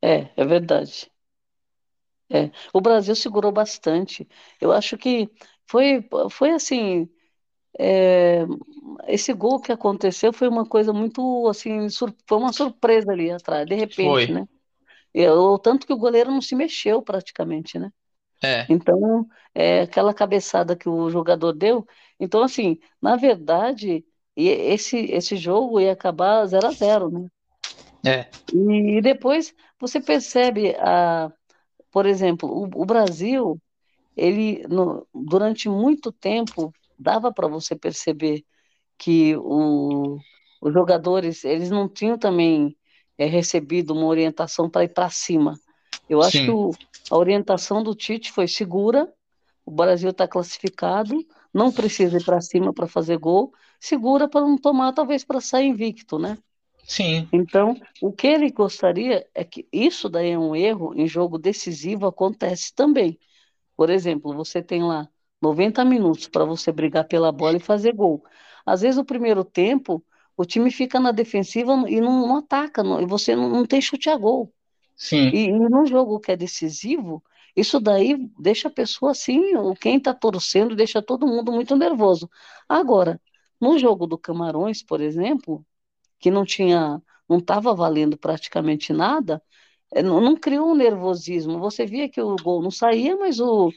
é, 0.00 0.32
é 0.36 0.44
verdade. 0.44 1.10
É. 2.30 2.50
O 2.72 2.80
Brasil 2.80 3.14
segurou 3.14 3.52
bastante. 3.52 4.26
Eu 4.60 4.72
acho 4.72 4.96
que 4.96 5.30
foi, 5.68 6.06
foi 6.30 6.50
assim, 6.52 7.08
é, 7.78 8.44
esse 9.08 9.32
gol 9.32 9.60
que 9.60 9.72
aconteceu 9.72 10.32
foi 10.32 10.48
uma 10.48 10.66
coisa 10.66 10.92
muito 10.92 11.48
assim, 11.48 11.88
sur- 11.90 12.14
foi 12.28 12.38
uma 12.38 12.52
surpresa 12.52 13.12
ali 13.12 13.30
atrás, 13.30 13.66
de 13.68 13.74
Foi. 14.00 14.24
repente, 14.24 14.32
né? 14.32 14.46
E, 15.14 15.28
o 15.28 15.58
tanto 15.58 15.86
que 15.86 15.92
o 15.92 15.98
goleiro 15.98 16.30
não 16.32 16.42
se 16.42 16.56
mexeu 16.56 17.02
praticamente, 17.02 17.78
né? 17.78 17.92
É, 18.42 18.68
Então, 18.68 19.26
é, 19.54 19.82
aquela 19.82 20.14
cabeçada 20.14 20.76
que 20.76 20.88
o 20.88 21.10
jogador 21.10 21.52
deu. 21.52 21.86
Então, 22.20 22.42
assim, 22.42 22.78
na 23.00 23.16
verdade, 23.16 24.04
e- 24.36 24.48
esse, 24.48 24.98
esse 25.12 25.36
jogo 25.36 25.80
ia 25.80 25.92
acabar 25.92 26.46
zero 26.46 26.68
a 26.68 26.72
zero, 26.72 27.10
né? 27.10 27.28
é. 28.04 28.30
E, 28.52 29.00
depois 29.02 29.54
você 29.80 30.00
percebe, 30.00 30.74
a, 30.78 31.32
por 31.92 32.06
exemplo, 32.06 32.48
o, 32.50 32.64
o 32.82 32.86
Brasil, 32.86 33.60
ele, 34.16 34.66
no- 34.68 35.06
durante 35.14 35.68
muito 35.68 36.12
tempo, 36.12 36.74
dava 36.98 37.32
para 37.32 37.48
você 37.48 37.76
perceber 37.76 38.44
que 38.98 39.36
o, 39.36 40.22
os 40.60 40.72
jogadores, 40.72 41.44
eles 41.44 41.70
não 41.70 41.88
tinham 41.88 42.18
também 42.18 42.76
é, 43.18 43.26
recebido 43.26 43.92
uma 43.94 44.06
orientação 44.06 44.68
para 44.70 44.84
ir 44.84 44.88
para 44.94 45.10
cima. 45.10 45.60
Eu 46.08 46.22
acho 46.22 46.42
que 46.42 46.50
Sim, 46.50 46.50
o, 46.50 46.78
a 47.10 47.16
orientação 47.16 47.82
do 47.82 47.94
Tite 47.94 48.32
foi 48.32 48.48
segura, 48.48 49.12
o 49.64 49.70
Brasil 49.70 50.10
está 50.10 50.28
classificado, 50.28 51.26
não 51.52 51.72
precisa 51.72 52.18
ir 52.18 52.24
para 52.24 52.40
cima 52.40 52.72
para 52.74 52.86
fazer 52.88 53.18
gol, 53.18 53.52
segura 53.80 54.28
para 54.28 54.42
não 54.42 54.58
tomar, 54.58 54.92
talvez 54.92 55.24
para 55.24 55.40
sair 55.40 55.66
invicto, 55.68 56.18
né? 56.18 56.38
sim, 56.86 57.28
Então, 57.32 57.80
o 58.00 58.12
que 58.12 58.26
ele 58.28 58.50
gostaria 58.50 59.28
é 59.34 59.44
que 59.44 59.66
isso 59.72 60.08
daí 60.08 60.30
é 60.30 60.38
um 60.38 60.54
erro 60.54 60.94
em 60.94 61.06
jogo 61.08 61.38
decisivo, 61.38 62.06
acontece 62.06 62.72
também. 62.74 63.18
Por 63.76 63.90
exemplo, 63.90 64.34
você 64.34 64.62
tem 64.62 64.82
lá 64.82 65.08
90 65.40 65.84
minutos 65.84 66.28
para 66.28 66.44
você 66.44 66.72
brigar 66.72 67.06
pela 67.06 67.32
bola 67.32 67.56
e 67.56 67.60
fazer 67.60 67.92
gol. 67.92 68.24
Às 68.64 68.80
vezes 68.80 68.98
o 68.98 69.04
primeiro 69.04 69.44
tempo 69.44 70.04
o 70.36 70.44
time 70.44 70.70
fica 70.70 70.98
na 70.98 71.12
defensiva 71.12 71.72
e 71.88 72.00
não, 72.00 72.26
não 72.26 72.36
ataca, 72.38 72.82
não, 72.82 73.00
e 73.00 73.06
você 73.06 73.36
não, 73.36 73.48
não, 73.48 73.66
tem 73.66 73.80
chute 73.80 74.10
a 74.10 74.16
gol. 74.16 74.52
Sim. 74.96 75.28
E, 75.28 75.46
e 75.46 75.52
num 75.52 75.86
jogo 75.86 76.18
que 76.18 76.32
é 76.32 76.36
decisivo, 76.36 77.22
isso 77.56 77.80
daí 77.80 78.16
deixa 78.38 78.68
a 78.68 78.70
pessoa 78.70 79.12
assim, 79.12 79.40
quem 79.80 79.96
está 79.96 80.12
torcendo, 80.12 80.74
deixa 80.74 81.00
todo 81.02 81.26
mundo 81.26 81.52
muito 81.52 81.76
nervoso. 81.76 82.28
Agora, 82.68 83.20
no 83.60 83.78
jogo 83.78 84.06
do 84.06 84.18
Camarões, 84.18 84.82
por 84.82 85.00
exemplo, 85.00 85.64
que 86.18 86.30
não 86.30 86.44
tinha, 86.44 87.00
não 87.28 87.38
estava 87.38 87.74
valendo 87.74 88.16
praticamente 88.18 88.92
nada, 88.92 89.42
não, 90.02 90.20
não, 90.20 90.36
criou 90.36 90.70
um 90.70 90.74
nervosismo. 90.74 91.58
Você 91.60 91.86
via 91.86 92.08
que 92.08 92.20
o 92.20 92.36
gol 92.36 92.62
não 92.62 92.70
saía, 92.70 93.16
mas 93.16 93.40
o 93.40 93.72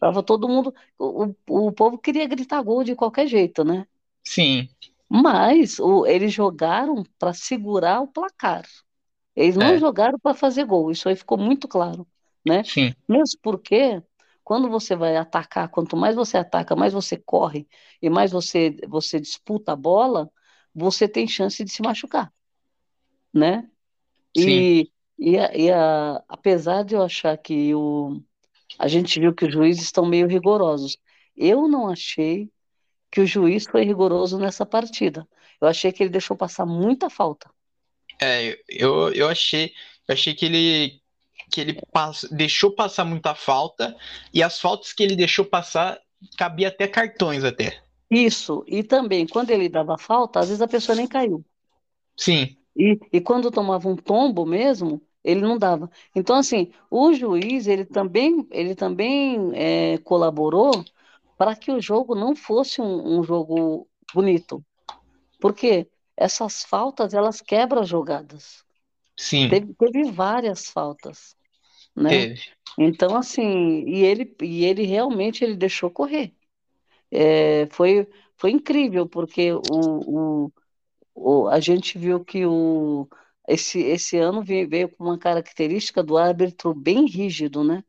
tava 0.00 0.22
todo 0.22 0.48
mundo, 0.48 0.74
o, 0.98 1.34
o 1.48 1.72
povo 1.72 1.98
queria 1.98 2.26
gritar 2.26 2.62
gol 2.62 2.84
de 2.84 2.94
qualquer 2.96 3.26
jeito, 3.28 3.64
né? 3.64 3.86
Sim. 4.24 4.68
Mas 5.08 5.78
o, 5.78 6.06
eles 6.06 6.32
jogaram 6.32 7.04
para 7.18 7.32
segurar 7.32 8.00
o 8.00 8.08
placar. 8.08 8.64
Eles 9.36 9.56
não 9.56 9.76
É. 9.76 9.78
jogaram 9.78 10.18
para 10.18 10.34
fazer 10.36 10.64
gol. 10.66 10.90
Isso 10.90 11.08
aí 11.08 11.16
ficou 11.16 11.38
muito 11.38 11.68
claro, 11.68 12.06
né? 12.46 12.64
Sim. 12.64 12.94
Mesmo 13.08 13.40
porque 13.42 14.02
quando 14.44 14.68
você 14.70 14.96
vai 14.96 15.16
atacar, 15.16 15.68
quanto 15.70 15.96
mais 15.96 16.16
você 16.16 16.38
ataca, 16.38 16.76
mais 16.76 16.92
você 16.92 17.16
corre 17.18 17.68
e 18.02 18.10
mais 18.10 18.32
você 18.32 18.76
você 18.88 19.20
disputa 19.20 19.72
a 19.72 19.76
bola, 19.76 20.30
você 20.74 21.08
tem 21.08 21.26
chance 21.28 21.64
de 21.64 21.70
se 21.70 21.82
machucar, 21.82 22.32
né? 23.32 23.68
Sim. 24.36 24.68
E, 24.68 24.90
e, 25.18 25.38
a- 25.38 25.54
e 25.56 25.70
a- 25.70 26.22
apesar 26.28 26.84
de 26.84 26.94
eu 26.94 27.02
achar 27.02 27.36
que 27.38 27.74
o, 27.74 28.20
a 28.78 28.88
gente 28.88 29.20
viu 29.20 29.34
que 29.34 29.46
os 29.46 29.52
juízes 29.54 29.84
estão 29.84 30.06
meio 30.06 30.28
rigorosos, 30.28 30.98
eu 31.36 31.68
não 31.68 31.88
achei 31.90 32.50
que 33.10 33.20
o 33.22 33.26
juiz 33.26 33.66
foi 33.66 33.84
rigoroso 33.84 34.38
nessa 34.38 34.66
partida. 34.66 35.28
Eu 35.60 35.68
achei 35.68 35.92
que 35.92 36.02
ele 36.02 36.10
deixou 36.10 36.36
passar 36.36 36.66
muita 36.66 37.10
falta. 37.10 37.50
É, 38.20 38.58
eu, 38.68 39.12
eu 39.12 39.28
achei, 39.28 39.72
eu 40.08 40.14
achei 40.14 40.34
que 40.34 40.46
ele 40.46 41.00
que 41.50 41.60
ele 41.60 41.80
pass- 41.92 42.26
deixou 42.32 42.74
passar 42.74 43.04
muita 43.04 43.34
falta 43.34 43.96
e 44.34 44.42
as 44.42 44.58
faltas 44.60 44.92
que 44.92 45.02
ele 45.02 45.14
deixou 45.14 45.44
passar 45.44 45.98
cabia 46.36 46.68
até 46.68 46.88
cartões 46.88 47.44
até. 47.44 47.80
Isso, 48.10 48.64
e 48.66 48.82
também 48.82 49.26
quando 49.28 49.50
ele 49.50 49.68
dava 49.68 49.96
falta, 49.98 50.40
às 50.40 50.48
vezes 50.48 50.60
a 50.62 50.66
pessoa 50.68 50.96
nem 50.96 51.06
caiu. 51.08 51.44
Sim, 52.16 52.56
E, 52.76 52.98
e 53.12 53.20
quando 53.20 53.50
tomava 53.50 53.88
um 53.88 53.96
tombo 53.96 54.44
mesmo, 54.46 55.02
ele 55.24 55.40
não 55.40 55.58
dava. 55.58 55.90
Então, 56.14 56.36
assim, 56.36 56.72
o 56.90 57.12
juiz, 57.14 57.66
ele 57.66 57.84
também, 57.84 58.46
ele 58.50 58.74
também 58.74 59.50
é, 59.54 59.98
colaborou 59.98 60.72
para 61.38 61.56
que 61.56 61.72
o 61.72 61.80
jogo 61.80 62.14
não 62.14 62.36
fosse 62.36 62.80
um, 62.80 63.18
um 63.20 63.22
jogo 63.24 63.88
bonito. 64.14 64.64
Porque 65.40 65.88
essas 66.16 66.64
faltas, 66.64 67.14
elas 67.14 67.40
quebram 67.40 67.82
as 67.82 67.88
jogadas. 67.88 68.64
sim, 69.16 69.48
Teve, 69.48 69.74
teve 69.74 70.10
várias 70.12 70.68
faltas, 70.70 71.36
né? 71.96 72.28
teve. 72.28 72.56
Então, 72.78 73.16
assim, 73.16 73.84
e 73.88 74.04
ele, 74.04 74.34
e 74.42 74.64
ele 74.64 74.84
realmente 74.84 75.44
ele 75.44 75.56
deixou 75.56 75.90
correr. 75.90 76.34
É, 77.10 77.66
foi, 77.70 78.08
foi 78.36 78.50
incrível, 78.50 79.08
porque 79.08 79.52
o, 79.52 79.60
o, 80.46 80.52
o- 81.16 81.48
a 81.48 81.60
gente 81.60 81.98
viu 81.98 82.24
que 82.24 82.46
o, 82.46 83.08
esse, 83.48 83.80
esse 83.80 84.18
ano 84.18 84.42
ve- 84.44 84.66
veio 84.66 84.90
com 84.90 85.04
uma 85.04 85.18
característica 85.18 86.02
do 86.04 86.18
árbitro 86.18 86.74
bem 86.74 87.06
rígido, 87.06 87.64
né? 87.64 87.84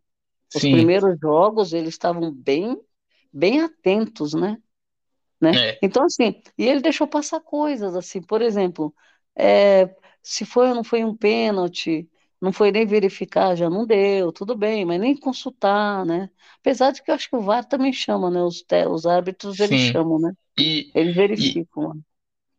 Os 0.54 0.66
Sim, 0.66 0.68
primeiros 0.68 1.20
jogos 1.22 1.74
eles 1.74 1.90
estavam 1.96 2.32
bem, 2.34 2.80
bem 3.34 3.62
atentos, 3.62 4.34
né? 4.34 4.58
né? 5.42 5.60
é, 5.60 5.82
Então, 5.82 6.04
assim, 6.06 6.42
e 6.58 6.66
ele 6.68 6.82
deixou 6.82 7.08
passar 7.08 7.40
coisas, 7.42 7.96
assim, 7.96 8.22
por 8.22 8.42
exemplo, 8.42 8.94
é, 9.36 9.94
se 10.24 10.46
foi 10.46 10.70
ou 10.70 10.76
não 10.76 10.84
foi 10.84 11.04
um 11.04 11.16
pênalti, 11.16 12.10
não 12.42 12.52
foi 12.54 12.72
nem 12.72 12.86
verificar, 12.86 13.56
já 13.56 13.70
não 13.70 13.86
deu, 13.86 14.32
tudo 14.32 14.56
bem, 14.56 14.86
mas 14.86 15.00
nem 15.00 15.18
consultar, 15.20 16.06
né? 16.06 16.30
Apesar 16.60 16.92
de 16.92 17.02
que 17.04 17.12
eu 17.12 17.16
acho 17.16 17.30
que 17.30 17.36
o 17.36 17.42
VAR 17.42 17.66
também 17.66 17.92
chama, 17.94 18.30
né? 18.32 18.42
Os, 18.44 18.64
os 18.92 19.06
árbitros, 19.06 19.60
eles 19.60 19.80
sim. 19.80 19.98
chamam, 19.98 20.20
né? 20.20 20.34
E, 20.58 20.96
Eles 20.96 21.16
e, 21.36 21.58
verificam. 21.58 21.96
né? 21.96 22.02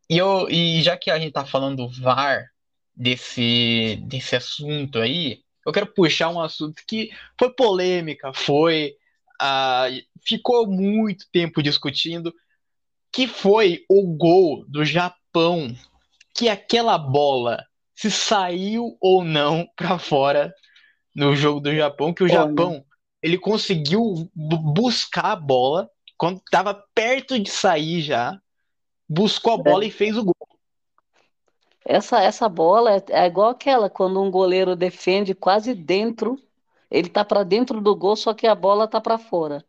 E, 0.09 0.19
eu, 0.19 0.49
e 0.51 0.83
já 0.83 0.97
que 0.97 1.11
a 1.11 1.19
gente 1.19 1.33
tá 1.33 1.45
falando 1.45 1.77
do 1.77 1.89
VAR 1.89 2.47
desse, 2.95 3.97
desse 4.07 4.37
assunto 4.37 4.99
aí, 4.99 5.43
eu 5.67 5.73
quero 5.73 5.93
puxar 5.93 6.31
um 6.31 6.41
assunto 6.41 6.83
que 6.87 7.11
foi 7.39 7.53
polêmica, 7.55 8.33
foi, 8.35 8.95
ah, 9.41 9.87
ficou 10.27 10.67
muito 10.67 11.27
tempo 11.33 11.63
discutindo, 11.63 12.33
que 13.13 13.27
foi 13.27 13.85
o 13.89 14.17
gol 14.17 14.65
do 14.69 14.85
Japão, 14.85 15.75
que 16.35 16.49
aquela 16.49 16.99
bola 16.99 17.65
se 17.95 18.11
saiu 18.11 18.97
ou 19.01 19.25
não 19.25 19.69
para 19.77 19.99
fora 19.99 20.55
no 21.15 21.35
jogo 21.37 21.61
do 21.61 21.75
Japão, 21.75 22.15
que 22.15 22.25
o 22.25 22.29
Olha, 22.31 22.33
Japão 22.33 22.85
ele 23.23 23.39
conseguiu 23.39 24.31
bu- 24.35 24.59
buscar 24.75 25.33
a 25.33 25.37
bola 25.37 25.91
quando 26.17 26.39
estava 26.39 26.75
perto 26.95 27.39
de 27.39 27.51
sair 27.51 28.03
já, 28.03 28.39
buscou 29.09 29.55
a 29.55 29.59
é. 29.59 29.63
bola 29.63 29.85
e 29.85 29.91
fez 29.91 30.17
o 30.17 30.25
gol. 30.25 30.35
Essa, 31.85 32.23
essa 32.23 32.49
bola 32.49 32.97
é, 32.97 33.05
é 33.11 33.27
igual 33.27 33.51
aquela 33.51 33.89
quando 33.89 34.21
um 34.23 34.31
goleiro 34.31 34.77
defende 34.77 35.35
quase 35.35 35.75
dentro, 35.75 36.39
ele 36.91 37.09
tá 37.09 37.25
para 37.25 37.43
dentro 37.43 37.81
do 37.81 37.97
gol, 37.97 38.15
só 38.15 38.35
que 38.35 38.47
a 38.47 38.55
bola 38.55 38.87
tá 38.87 39.01
para 39.01 39.17
fora. 39.17 39.65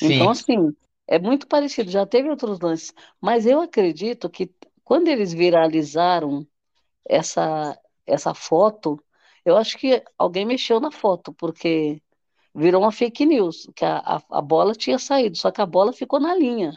Então, 0.00 0.32
Sim, 0.34 0.68
assim, 0.68 0.76
é 1.08 1.18
muito 1.18 1.46
parecido. 1.46 1.90
Já 1.90 2.06
teve 2.06 2.28
outros 2.30 2.60
lances, 2.60 2.94
mas 3.20 3.46
eu 3.46 3.60
acredito 3.60 4.30
que 4.30 4.50
quando 4.84 5.08
eles 5.08 5.32
viralizaram 5.32 6.46
essa, 7.04 7.76
essa 8.06 8.32
foto, 8.32 9.02
eu 9.44 9.56
acho 9.56 9.76
que 9.78 10.02
alguém 10.16 10.44
mexeu 10.44 10.78
na 10.78 10.92
foto, 10.92 11.32
porque 11.32 12.00
virou 12.54 12.82
uma 12.82 12.92
fake 12.92 13.26
news, 13.26 13.68
que 13.74 13.84
a, 13.84 13.98
a, 13.98 14.22
a 14.38 14.40
bola 14.40 14.72
tinha 14.72 14.98
saído, 14.98 15.36
só 15.36 15.50
que 15.50 15.60
a 15.60 15.66
bola 15.66 15.92
ficou 15.92 16.20
na 16.20 16.34
linha. 16.34 16.72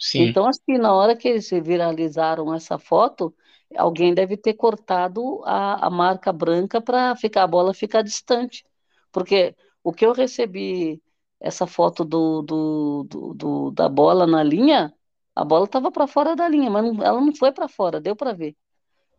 Sim, 0.00 0.34
Então, 0.34 0.46
assim, 0.48 0.78
na 0.78 0.92
hora 0.94 1.16
que 1.16 1.28
eles 1.28 1.48
viralizaram 1.50 2.52
essa 2.54 2.78
foto, 2.78 3.34
alguém 3.76 4.14
deve 4.14 4.36
ter 4.36 4.54
cortado 4.54 5.42
a, 5.44 5.86
a 5.86 5.90
marca 5.90 6.32
branca 6.32 6.80
para 6.80 7.16
ficar 7.16 7.44
a 7.44 7.46
bola 7.46 7.72
ficar 7.74 8.02
distante. 8.02 8.64
Porque 9.12 9.54
o 9.82 9.92
que 9.92 10.04
eu 10.06 10.12
recebi, 10.12 11.02
essa 11.40 11.66
foto 11.66 12.04
do, 12.04 12.42
do, 12.42 13.04
do, 13.08 13.34
do- 13.34 13.70
da 13.72 13.88
bola 13.88 14.26
na 14.26 14.42
linha, 14.42 14.92
a 15.34 15.44
bola 15.44 15.64
estava 15.66 15.90
para 15.92 16.06
fora 16.06 16.36
da 16.36 16.48
linha, 16.48 16.70
mas 16.70 16.84
não- 16.84 17.02
ela 17.04 17.20
não 17.20 17.34
foi 17.34 17.52
para 17.52 17.68
fora, 17.68 18.00
deu 18.00 18.16
para 18.16 18.32
ver. 18.34 18.56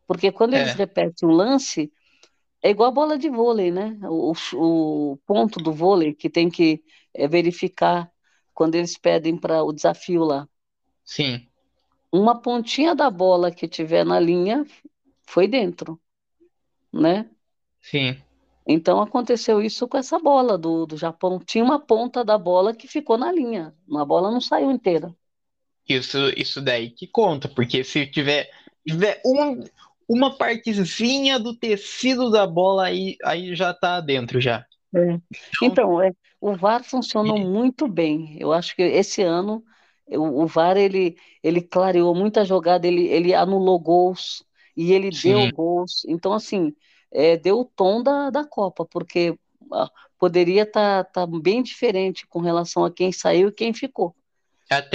Porque 0.07 0.31
quando 0.31 0.53
eles 0.55 0.73
é, 0.73 0.75
repetem 0.75 1.27
o 1.29 1.31
lance, 1.31 1.91
é 2.63 2.69
igual 2.71 2.89
a 2.89 2.91
bola 2.93 3.17
de 3.17 3.29
vôlei, 3.29 3.71
né? 3.71 3.97
O, 4.09 4.33
o 4.55 5.17
ponto 5.25 5.59
do 5.59 5.73
vôlei 5.73 6.13
que 6.13 6.29
tem 6.29 6.49
que 6.49 6.83
é, 7.13 7.27
verificar 7.27 8.11
quando 8.53 8.75
eles 8.75 8.97
pedem 8.97 9.37
para 9.37 9.63
o 9.63 9.73
desafio 9.73 10.23
lá. 10.23 10.47
Sim, 11.03 11.47
Uma 12.11 12.41
pontinha 12.41 12.95
da 12.95 13.09
bola 13.09 13.51
que 13.51 13.67
tiver 13.67 14.05
na 14.05 14.17
linha 14.19 14.65
foi 15.27 15.47
dentro, 15.47 16.01
né? 16.93 17.29
sim. 17.81 18.21
Então 18.65 18.99
aconteceu 19.01 19.61
isso 19.61 19.87
com 19.87 19.97
essa 19.99 20.17
bola 20.19 20.57
do, 20.57 20.85
do 20.87 20.97
Japão. 20.97 21.37
Tinha 21.39 21.63
uma 21.63 21.79
ponta 21.79 22.23
da 22.25 22.37
bola 22.39 22.75
que 22.75 22.87
ficou 22.87 23.15
na 23.17 23.31
linha. 23.31 23.75
A 23.95 24.03
bola 24.05 24.31
não 24.31 24.41
saiu 24.41 24.71
inteira. 24.71 25.15
Isso, 25.87 26.17
isso 26.37 26.61
daí 26.61 26.89
que 26.91 27.07
conta, 27.07 27.49
porque 27.49 27.83
se 27.83 28.07
tiver, 28.07 28.49
tiver 28.87 29.21
um, 29.25 29.63
uma 30.07 30.37
partezinha 30.37 31.37
do 31.39 31.55
tecido 31.57 32.29
da 32.31 32.47
bola 32.47 32.85
aí, 32.85 33.17
aí 33.23 33.55
já 33.55 33.73
tá 33.73 33.99
dentro 33.99 34.39
já. 34.39 34.65
É. 34.93 35.21
Então, 35.61 36.01
é, 36.01 36.11
o 36.39 36.55
VAR 36.55 36.83
funcionou 36.83 37.37
e- 37.37 37.45
muito 37.49 37.87
bem. 37.87 38.37
Eu 38.39 38.51
acho 38.53 38.75
que 38.75 38.81
esse 38.81 39.21
ano 39.21 39.63
o, 40.17 40.43
o 40.43 40.47
VAR 40.47 40.77
ele, 40.77 41.17
ele 41.43 41.61
clareou 41.61 42.15
muita 42.15 42.45
jogada, 42.45 42.87
ele, 42.87 43.07
ele 43.07 43.33
anulou 43.33 43.79
gols 43.79 44.43
e 44.75 44.93
ele 44.93 45.11
deu 45.11 45.45
sim, 45.45 45.51
gols. 45.51 46.03
Então, 46.07 46.33
assim, 46.33 46.73
é, 47.11 47.37
deu 47.37 47.59
o 47.61 47.65
tom 47.65 48.01
da, 48.03 48.29
da 48.29 48.45
Copa, 48.45 48.85
porque 48.85 49.37
ah, 49.73 49.89
poderia 50.17 50.63
estar 50.63 51.05
bem 51.41 51.61
diferente 51.63 52.27
com 52.27 52.39
relação 52.39 52.85
a 52.85 52.91
quem 52.91 53.11
saiu 53.11 53.49
e 53.49 53.53
quem 53.53 53.73
ficou. 53.73 54.15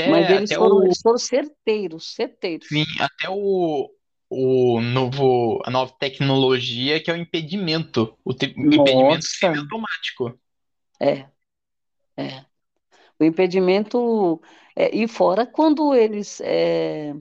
Mas 0.04 0.28
até, 0.28 0.30
eles 0.30 0.52
até 0.52 0.58
foram, 0.58 0.82
o, 0.82 0.84
eles 0.84 1.00
foram 1.02 1.18
certeiros, 1.18 2.14
certeiros. 2.14 2.68
sim, 2.68 2.84
até 3.00 3.28
o, 3.30 3.90
o 4.30 4.80
novo, 4.80 5.60
a 5.64 5.70
nova 5.70 5.92
tecnologia 5.98 7.02
que 7.02 7.10
é 7.10 7.14
o 7.14 7.16
impedimento, 7.16 8.16
o 8.24 8.34
te- 8.34 8.54
impedimento 8.58 9.24
Nossa, 9.24 9.26
semiautomático. 9.26 10.38
é, 11.00 11.30
é. 12.16 12.46
O 13.20 13.24
impedimento, 13.24 14.40
é, 14.76 14.94
e 14.96 15.08
fora 15.08 15.46
quando 15.46 15.94
eles, 15.94 16.40
é, 16.42 17.14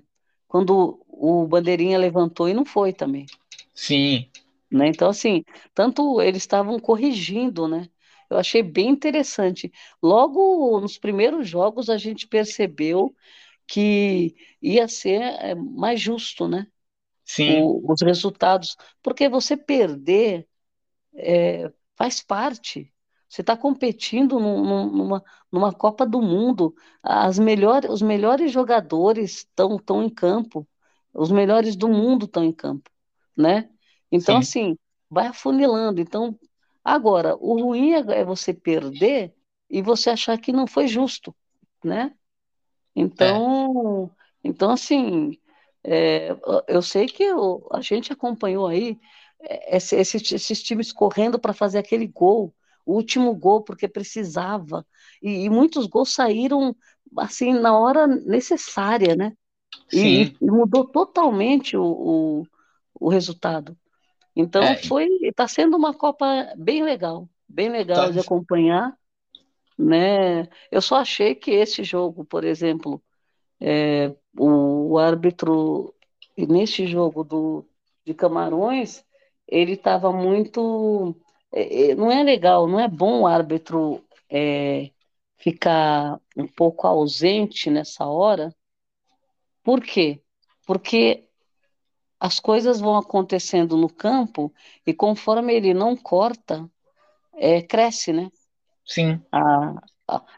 quando 0.47 1.03
o 1.09 1.47
bandeirinha 1.47 1.97
levantou 1.97 2.49
e 2.49 2.53
não 2.53 2.65
foi 2.65 2.93
também, 2.93 3.25
Sim, 3.73 4.29
né? 4.71 4.87
Então, 4.89 5.09
assim, 5.09 5.43
tanto 5.73 6.21
eles 6.21 6.43
estavam 6.43 6.79
corrigindo, 6.79 7.67
né? 7.67 7.89
Eu 8.29 8.37
achei 8.37 8.63
bem 8.63 8.89
interessante. 8.89 9.71
Logo 10.01 10.79
nos 10.79 10.97
primeiros 10.97 11.47
jogos 11.47 11.89
a 11.89 11.97
gente 11.97 12.27
percebeu 12.27 13.15
que 13.67 14.35
ia 14.61 14.87
ser 14.87 15.21
é, 15.21 15.55
mais 15.55 15.99
justo, 16.01 16.47
né? 16.47 16.67
Sim. 17.23 17.61
O, 17.61 17.91
os 17.91 18.01
resultados, 18.01 18.75
porque 19.01 19.29
você 19.29 19.57
perder 19.57 20.47
é, 21.15 21.71
faz 21.95 22.21
parte. 22.21 22.91
Você 23.35 23.41
está 23.41 23.57
competindo 23.57 24.39
num, 24.39 24.63
numa, 24.91 25.23
numa 25.51 25.73
Copa 25.73 26.05
do 26.05 26.21
Mundo, 26.21 26.73
as 27.03 27.37
melhores, 27.37 27.89
os 27.89 28.01
melhores 28.01 28.51
jogadores 28.51 29.39
estão 29.39 29.75
estão 29.75 30.03
em 30.03 30.09
campo, 30.09 30.67
os 31.13 31.31
melhores 31.31 31.75
do 31.75 31.89
mundo 31.89 32.25
estão 32.25 32.43
em 32.45 32.53
campo, 32.53 32.89
né? 33.35 33.69
Então, 34.11 34.37
Sim. 34.37 34.37
assim, 34.37 34.77
vai 35.09 35.27
afunilando. 35.27 35.99
Então, 36.01 36.39
agora, 36.83 37.35
o 37.37 37.61
ruim 37.61 37.91
é, 37.93 37.99
é 38.21 38.23
você 38.25 38.53
perder 38.53 39.33
e 39.69 39.81
você 39.81 40.09
achar 40.11 40.37
que 40.39 40.51
não 40.53 40.65
foi 40.67 40.87
justo, 40.87 41.35
né? 41.83 42.15
Então, 42.95 44.11
então 44.43 44.71
assim, 44.71 45.37
é, 45.83 46.29
eu 46.67 46.81
sei 46.81 47.07
que 47.07 47.23
eu- 47.23 47.67
a 47.71 47.81
gente 47.81 48.11
acompanhou 48.13 48.67
aí 48.67 48.99
é, 49.41 49.77
esse- 49.77 49.95
esses, 49.97 50.31
esses 50.31 50.63
times 50.63 50.91
correndo 50.91 51.37
para 51.39 51.53
fazer 51.53 51.77
aquele 51.79 52.07
gol, 52.07 52.53
o 52.85 52.93
último 52.95 53.33
gol, 53.35 53.63
porque 53.63 53.87
precisava. 53.87 54.85
E, 55.21 55.45
e 55.45 55.49
muitos 55.49 55.87
gols 55.87 56.13
saíram 56.13 56.75
assim 57.17 57.53
na 57.53 57.77
hora 57.77 58.07
necessária, 58.07 59.15
né? 59.15 59.33
E, 59.91 60.33
e 60.41 60.45
mudou 60.51 60.85
totalmente 60.87 61.77
o, 61.77 61.83
o, 61.83 62.43
o 62.99 63.09
resultado. 63.09 63.77
Então 64.35 64.63
É, 64.63 64.75
foi, 64.75 65.07
está 65.23 65.47
sendo 65.47 65.77
uma 65.77 65.93
Copa 65.93 66.25
bem 66.57 66.83
legal, 66.83 67.29
bem 67.47 67.69
legal 67.69 68.09
tá, 68.09 68.11
de 68.11 68.19
acompanhar, 68.19 68.93
né? 69.77 70.43
Eu 70.71 70.81
só 70.81 70.97
achei 70.97 71.35
que 71.35 71.51
esse 71.51 71.83
jogo, 71.83 72.25
por 72.25 72.43
exemplo, 72.43 73.01
é, 73.59 74.15
o, 74.37 74.93
o 74.93 74.97
árbitro 74.99 75.93
nesse 76.37 76.87
jogo 76.87 77.23
do, 77.23 77.65
de 78.05 78.13
Camarões, 78.13 79.05
ele 79.47 79.73
estava 79.73 80.11
muito, 80.11 81.15
é, 81.55 81.91
é, 81.91 81.95
não 81.95 82.11
é 82.11 82.23
legal, 82.23 82.67
não 82.67 82.79
é 82.79 82.87
bom 82.87 83.21
o 83.21 83.27
árbitro 83.27 84.03
é, 84.29 84.91
ficar 85.37 86.19
um 86.37 86.47
pouco 86.47 86.87
ausente 86.87 87.69
nessa 87.69 88.05
hora. 88.07 88.53
Por 89.63 89.81
quê? 89.81 90.21
Porque 90.65 91.27
as 92.19 92.39
coisas 92.39 92.79
vão 92.81 92.97
acontecendo 92.97 93.77
no 93.77 93.89
campo 93.89 94.53
e 94.85 94.93
conforme 94.93 95.53
ele 95.55 95.73
não 95.73 95.95
corta, 95.97 96.69
é, 97.35 97.61
cresce, 97.61 98.13
né? 98.13 98.31
sim, 98.85 99.21
Ah, 99.31 99.73
ah, 99.75 99.81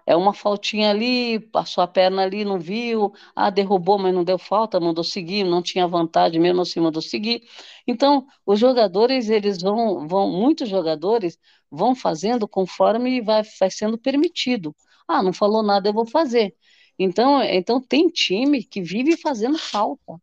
é 0.05 0.15
uma 0.15 0.33
faltinha 0.33 0.89
ali, 0.89 1.39
passou 1.39 1.83
a 1.83 1.87
perna 1.87 2.23
ali, 2.23 2.45
não 2.45 2.59
viu, 2.59 3.13
ah, 3.35 3.49
derrubou, 3.49 3.97
mas 3.99 4.13
não 4.13 4.23
deu 4.23 4.37
falta, 4.37 4.79
mandou 4.79 5.03
seguir, 5.03 5.43
não 5.43 5.61
tinha 5.61 5.87
vantagem, 5.87 6.39
mesmo 6.39 6.61
assim 6.61 6.79
mandou 6.79 7.01
seguir. 7.01 7.43
Então, 7.85 8.25
os 8.45 8.59
jogadores, 8.59 9.29
eles 9.29 9.61
vão, 9.61 10.07
vão, 10.07 10.31
muitos 10.31 10.69
jogadores 10.69 11.37
vão 11.69 11.95
fazendo 11.95 12.47
conforme 12.47 13.21
vai, 13.21 13.43
vai 13.59 13.69
sendo 13.71 13.97
permitido. 13.97 14.75
Ah, 15.07 15.21
não 15.23 15.33
falou 15.33 15.63
nada, 15.63 15.89
eu 15.89 15.93
vou 15.93 16.05
fazer. 16.05 16.55
Então, 16.97 17.41
então 17.43 17.81
tem 17.81 18.07
time 18.09 18.63
que 18.63 18.81
vive 18.81 19.17
fazendo 19.17 19.57
falta. 19.57 20.19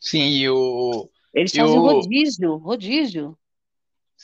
sim, 0.00 0.18
e 0.38 0.48
o, 0.50 1.10
Eles 1.34 1.52
e 1.52 1.60
fazem 1.60 1.78
o, 1.78 1.80
rodízio, 1.80 2.56
rodízio. 2.56 3.36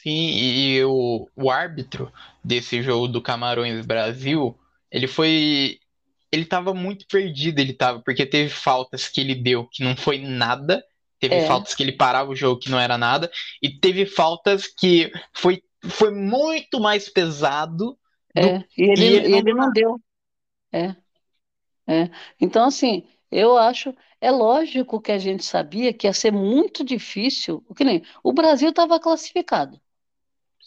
Sim, 0.02 0.10
e 0.10 0.84
o, 0.84 1.28
o 1.36 1.50
árbitro 1.50 2.12
desse 2.44 2.82
jogo 2.82 3.08
do 3.08 3.22
Camarões 3.22 3.84
Brasil, 3.86 4.58
ele 4.90 5.06
foi, 5.06 5.78
ele 6.32 6.44
tava 6.44 6.74
muito 6.74 7.06
perdido, 7.08 7.60
ele 7.60 7.72
tava, 7.74 8.00
porque 8.02 8.26
teve 8.26 8.50
faltas 8.50 9.08
que 9.08 9.20
ele 9.20 9.34
deu 9.34 9.66
que 9.68 9.84
não 9.84 9.96
foi 9.96 10.18
nada, 10.18 10.84
teve 11.18 11.40
É, 11.40 11.40
faltas 11.40 11.74
que 11.74 11.82
ele 11.82 11.92
parava 11.92 12.30
o 12.30 12.36
jogo 12.36 12.60
que 12.60 12.70
não 12.70 12.80
era 12.80 12.98
nada, 12.98 13.30
e 13.62 13.70
teve 13.78 14.06
faltas 14.06 14.66
que 14.66 15.12
foi, 15.34 15.62
foi 15.84 16.10
muito 16.12 16.80
mais 16.80 17.08
pesado 17.08 17.98
do 18.38 18.56
é. 18.56 18.64
E 18.76 18.82
ele, 18.90 19.06
ele 19.06 19.28
e 19.28 19.28
não 19.28 19.42
ele 19.42 19.52
deu 19.52 19.54
não 19.54 19.72
deu. 19.72 20.00
É. 20.72 20.96
É. 21.86 22.10
Então, 22.40 22.66
assim, 22.66 23.08
eu 23.30 23.56
acho, 23.58 23.94
é 24.20 24.30
lógico 24.30 25.00
que 25.00 25.12
a 25.12 25.18
gente 25.18 25.44
sabia 25.44 25.92
que 25.92 26.06
ia 26.06 26.12
ser 26.12 26.32
muito 26.32 26.84
difícil, 26.84 27.62
que 27.76 27.84
nem 27.84 28.02
o 28.22 28.32
Brasil 28.32 28.70
estava 28.70 29.00
classificado, 29.00 29.80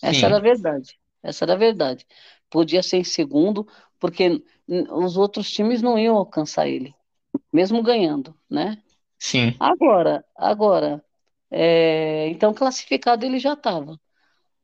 essa 0.04 0.26
era 0.28 0.38
a 0.38 0.40
Sim, 0.40 0.42
verdade, 0.42 1.00
essa 1.24 1.46
era 1.46 1.54
a 1.54 1.58
verdade. 1.58 2.06
Podia 2.50 2.84
ser 2.84 2.98
em 2.98 3.04
segundo, 3.04 3.68
porque 4.00 4.44
os 4.92 5.18
outros 5.18 5.52
times 5.52 5.82
não 5.82 5.98
iam 6.00 6.18
alcançar 6.18 6.68
ele, 6.68 6.94
mesmo 7.54 7.84
ganhando, 7.84 8.36
né? 8.50 8.82
sim, 9.20 9.60
Agora, 9.60 10.26
agora, 10.36 11.04
é, 11.52 12.28
então 12.30 12.54
classificado 12.54 13.26
ele 13.26 13.40
já 13.40 13.54
estava. 13.54 14.00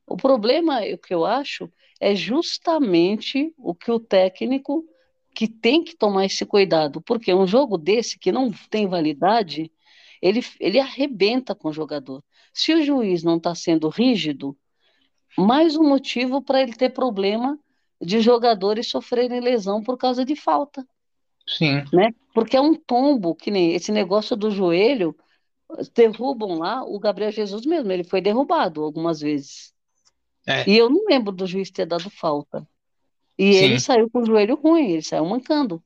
O 0.07 0.17
problema, 0.17 0.81
o 0.83 0.97
que 0.97 1.13
eu 1.13 1.25
acho, 1.25 1.71
é 1.99 2.15
justamente 2.15 3.53
o 3.57 3.75
que 3.75 3.91
o 3.91 3.99
técnico 3.99 4.85
que 5.35 5.47
tem 5.47 5.83
que 5.83 5.95
tomar 5.95 6.25
esse 6.25 6.45
cuidado, 6.45 7.01
porque 7.01 7.33
um 7.33 7.47
jogo 7.47 7.77
desse 7.77 8.19
que 8.19 8.31
não 8.31 8.51
tem 8.69 8.87
validade, 8.87 9.71
ele, 10.21 10.41
ele 10.59 10.79
arrebenta 10.79 11.55
com 11.55 11.69
o 11.69 11.73
jogador. 11.73 12.23
Se 12.53 12.73
o 12.73 12.83
juiz 12.83 13.23
não 13.23 13.37
está 13.37 13.55
sendo 13.55 13.89
rígido, 13.89 14.57
mais 15.37 15.75
um 15.75 15.87
motivo 15.87 16.41
para 16.41 16.61
ele 16.61 16.73
ter 16.73 16.89
problema 16.91 17.59
de 18.01 18.21
jogadores 18.21 18.89
sofrerem 18.89 19.39
lesão 19.39 19.83
por 19.83 19.97
causa 19.97 20.23
de 20.25 20.35
falta, 20.35 20.85
sim, 21.47 21.83
né? 21.93 22.13
Porque 22.33 22.55
é 22.57 22.61
um 22.61 22.75
tombo, 22.75 23.35
que 23.35 23.51
nem 23.51 23.73
esse 23.73 23.91
negócio 23.91 24.35
do 24.35 24.51
joelho, 24.51 25.15
derrubam 25.93 26.57
lá 26.57 26.83
o 26.83 26.99
Gabriel 26.99 27.31
Jesus 27.31 27.65
mesmo, 27.65 27.91
ele 27.91 28.03
foi 28.03 28.21
derrubado 28.21 28.83
algumas 28.83 29.19
vezes. 29.21 29.73
é, 30.47 30.69
E 30.69 30.77
eu 30.77 30.89
não 30.89 31.05
lembro 31.05 31.31
do 31.31 31.47
juiz 31.47 31.71
ter 31.71 31.85
dado 31.85 32.09
falta. 32.09 32.67
E 33.37 33.55
ele 33.55 33.79
sim. 33.79 33.79
saiu 33.79 34.09
com 34.09 34.21
o 34.21 34.25
joelho 34.25 34.55
ruim, 34.55 34.91
ele 34.91 35.01
saiu 35.03 35.25
mancando, 35.25 35.83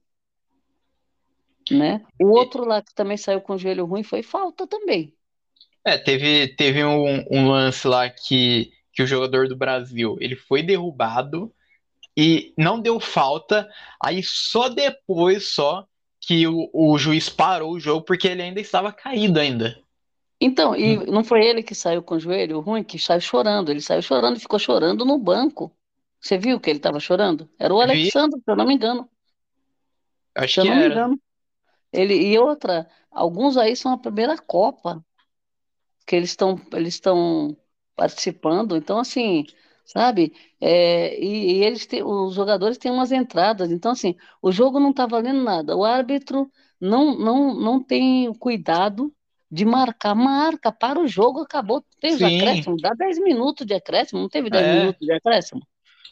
né? 1.70 2.06
O 2.20 2.28
outro 2.28 2.66
lá 2.66 2.82
que 2.82 2.94
também 2.94 3.18
saiu 3.18 3.42
com 3.42 3.54
o 3.54 3.58
joelho 3.58 3.86
ruim 3.86 4.04
foi 4.04 4.24
falta 4.24 4.66
também. 4.68 5.14
É, 5.86 5.98
teve, 5.98 6.56
teve 6.56 6.84
um, 6.84 7.26
um 7.30 7.50
lance 7.50 7.88
lá 7.88 8.10
que, 8.10 8.72
que 8.94 9.04
o 9.04 9.08
jogador 9.08 9.48
do 9.48 9.56
Brasil, 9.56 10.18
ele 10.20 10.36
foi 10.36 10.64
derrubado 10.64 11.54
e 12.16 12.54
não 12.58 12.80
deu 12.80 13.00
falta, 13.00 13.68
aí 14.02 14.22
só 14.24 14.70
depois 14.70 15.50
só 15.50 15.88
que 16.22 16.48
o, 16.48 16.70
o 16.72 16.98
juiz 16.98 17.28
parou 17.28 17.74
o 17.74 17.80
jogo 17.80 18.06
porque 18.06 18.28
ele 18.28 18.42
ainda 18.44 18.62
estava 18.62 18.94
caído 18.94 19.40
ainda. 19.40 19.78
Então, 20.40 20.76
e 20.76 20.98
não 21.10 21.24
foi 21.24 21.46
ele 21.46 21.64
que 21.64 21.74
saiu 21.74 22.04
com 22.04 22.16
o 22.16 22.20
joelho 22.20 22.60
ruim, 22.60 22.84
que 22.84 23.00
saiu 23.00 23.22
chorando. 23.22 23.70
Ele 23.72 23.82
saiu 23.82 24.02
chorando 24.02 24.38
e 24.38 24.42
ficou 24.42 24.60
chorando 24.60 25.06
no 25.06 25.18
banco. 25.18 25.76
Você 26.20 26.38
viu 26.38 26.60
que 26.60 26.70
ele 26.70 26.80
estava 26.80 27.00
chorando? 27.00 27.50
Era 27.58 27.74
o 27.74 27.82
Vi, 27.82 27.84
Alexandre, 27.84 28.40
se 28.40 28.52
eu 28.52 28.56
não 28.56 28.66
me 28.66 28.74
engano. 28.74 29.10
acho 30.36 30.54
Se 30.54 30.60
eu 30.62 30.66
que 30.66 30.70
não 30.70 30.78
me 30.78 30.84
era. 30.84 30.94
engano. 30.94 31.22
Ele, 31.92 32.16
e 32.16 32.38
outra, 32.40 32.90
alguns 33.12 33.56
aí 33.58 33.76
são 33.76 33.94
a 33.94 33.98
primeira 33.98 34.38
Copa 34.38 35.04
que 36.06 36.16
eles 36.16 36.32
estão 36.32 36.60
eles 36.74 36.96
estão 36.96 37.56
participando. 37.96 38.76
Então, 38.76 39.00
assim, 39.00 39.46
sabe? 39.86 40.34
É, 40.62 41.20
e, 41.24 41.60
e 41.60 41.64
eles 41.64 41.86
têm, 41.86 42.04
os 42.04 42.34
jogadores 42.36 42.78
têm 42.78 42.92
umas 42.92 43.12
entradas. 43.12 43.72
Então, 43.72 43.92
assim, 43.92 44.16
o 44.42 44.52
jogo 44.52 44.80
não 44.80 44.92
está 44.92 45.06
valendo 45.06 45.44
nada. 45.44 45.76
O 45.76 45.84
árbitro 45.86 46.52
não, 46.80 47.18
não, 47.18 47.54
não 47.56 47.84
tem 47.84 48.28
o 48.30 48.36
cuidado 48.36 49.14
de 49.52 49.66
marcar. 49.66 50.16
Marca, 50.16 50.72
para 50.72 51.00
o 51.00 51.08
jogo, 51.08 51.42
acabou. 51.42 51.84
Tem 52.00 52.14
os 52.14 52.22
Sim, 52.22 52.24
acréscimos, 52.24 52.82
dá 52.82 52.92
10 52.94 53.20
minutos 53.20 53.66
de 53.66 53.74
acréscimo. 53.74 54.22
Não 54.22 54.30
teve 54.30 54.50
10 54.50 54.68
é. 54.68 54.68
minutos 54.68 55.06
de 55.06 55.14
acréscimo, 55.14 55.62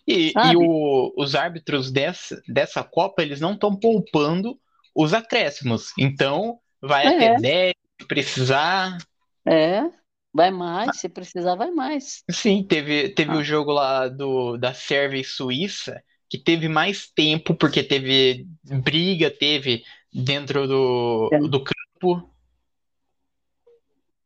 E, 0.08 0.38
e 0.44 0.56
o- 0.56 1.14
os 1.18 1.36
árbitros 1.36 1.92
dessa, 1.92 2.42
dessa 2.48 2.84
Copa, 2.84 3.22
eles 3.22 3.40
não 3.40 3.54
estão 3.54 3.76
poupando 3.76 4.60
os 4.96 5.14
acréscimos. 5.14 5.92
Então, 5.98 6.60
vai 6.82 7.08
até 7.08 7.30
É, 7.30 7.38
10, 7.40 7.74
se 8.00 8.08
precisar. 8.08 8.98
é. 9.46 10.01
Vai 10.34 10.50
mais, 10.52 10.98
se 10.98 11.10
precisar, 11.10 11.56
vai 11.56 11.72
mais. 11.72 12.24
Sim, 12.32 12.64
teve, 12.66 13.10
teve 13.10 13.32
Ah, 13.32 13.38
o 13.38 13.44
jogo 13.44 13.72
lá 13.72 14.08
do, 14.08 14.58
da 14.58 14.74
Sérvia 14.74 15.20
e 15.20 15.24
Suíça, 15.24 16.02
que 16.30 16.38
teve 16.38 16.70
mais 16.70 17.10
tempo, 17.12 17.54
porque 17.56 17.84
teve 17.84 18.46
briga, 18.64 19.30
teve 19.30 19.84
dentro 20.14 20.68
do, 20.68 21.30
é. 21.34 21.40
do 21.40 21.64
campo. 21.64 22.32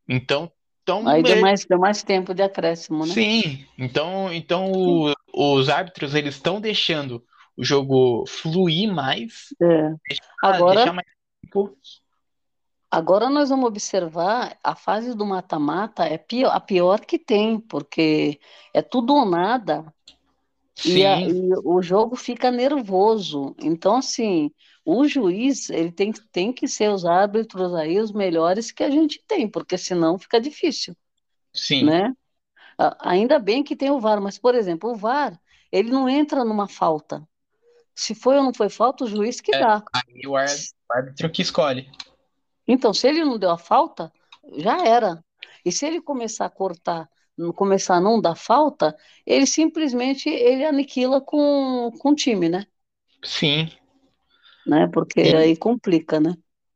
Então, 0.07 0.51
então 0.83 1.03
Aí 1.07 1.23
deu 1.23 1.41
mais, 1.41 1.65
deu 1.65 1.79
mais 1.79 2.03
tempo 2.03 2.33
de 2.33 2.43
acréscimo, 2.43 3.05
né? 3.05 3.13
sim. 3.13 3.65
Então, 3.77 4.31
então 4.31 4.71
o- 4.71 5.13
os 5.33 5.69
árbitros 5.69 6.13
eles 6.13 6.35
estão 6.35 6.61
deixando 6.61 7.23
o 7.57 7.63
jogo 7.63 8.25
fluir 8.27 8.93
mais, 8.93 9.47
É. 9.61 9.95
deixar, 10.07 10.25
Agora, 10.43 10.75
deixar 10.75 10.93
mais 10.93 11.07
tempo. 11.41 11.77
Agora 12.97 13.29
nós 13.29 13.49
vamos 13.49 13.65
observar 13.67 14.57
a 14.63 14.75
fase 14.75 15.15
do 15.15 15.25
mata-mata 15.25 16.05
é 16.05 16.17
pior, 16.17 16.51
a 16.51 16.59
pior 16.59 16.99
que 17.01 17.19
tem, 17.19 17.59
porque 17.59 18.39
é 18.73 18.81
tudo 18.81 19.13
ou 19.15 19.25
nada 19.25 19.85
e, 20.85 21.05
a- 21.05 21.21
e 21.21 21.53
o 21.63 21.81
jogo 21.81 22.15
fica 22.15 22.51
nervoso. 22.51 23.55
Então, 23.59 23.97
assim, 23.97 24.51
o 24.85 25.07
juiz 25.07 25.69
ele 25.69 25.91
tem, 25.91 26.11
tem 26.31 26.53
que 26.53 26.67
ser 26.67 26.89
os 26.91 27.05
árbitros 27.05 27.73
aí 27.73 27.99
os 27.99 28.11
melhores 28.11 28.71
que 28.71 28.83
a 28.83 28.89
gente 28.89 29.23
tem, 29.27 29.47
porque 29.49 29.77
senão 29.77 30.19
fica 30.19 30.39
difícil, 30.39 30.95
Sim. 31.53 31.85
né? 31.85 32.13
Ainda 32.99 33.39
bem 33.39 33.63
que 33.63 33.75
tem 33.75 33.89
o 33.89 33.99
VAR, 33.99 34.21
mas, 34.21 34.37
por 34.37 34.53
exemplo, 34.53 34.91
o 34.91 34.95
VAR, 34.95 35.39
ele 35.71 35.89
não 35.89 36.09
entra 36.09 36.43
numa 36.43 36.67
falta. 36.67 37.27
Se 37.95 38.13
foi 38.13 38.37
ou 38.37 38.43
não 38.43 38.53
foi 38.53 38.69
falta, 38.69 39.05
o 39.05 39.07
juiz 39.07 39.39
que 39.39 39.55
É. 39.55 39.59
dá. 39.59 39.83
Aí 39.93 40.27
o 40.27 40.35
árbitro 40.35 41.31
que 41.31 41.41
escolhe. 41.41 41.89
Então, 42.67 42.93
se 42.93 43.07
ele 43.07 43.23
não 43.23 43.37
deu 43.37 43.51
a 43.51 43.57
falta, 43.57 44.11
já 44.57 44.85
era. 44.85 45.23
E 45.65 45.71
se 45.71 45.85
ele 45.85 46.01
começar 46.01 46.45
a 46.45 46.49
cortar, 46.49 47.09
começar 47.55 47.95
a 47.97 48.01
não 48.01 48.21
dar 48.21 48.35
falta, 48.35 48.95
ele 49.25 49.45
simplesmente 49.47 50.29
ele 50.29 50.65
aniquila 50.65 51.21
com, 51.21 51.91
com 51.99 52.09
o 52.11 52.15
time, 52.15 52.49
né? 52.49 52.65
Sim, 53.23 53.69
né? 54.65 54.87
Porque 54.87 55.21
Sim. 55.21 55.35
aí 55.35 55.57
complica, 55.57 56.19
né? 56.19 56.33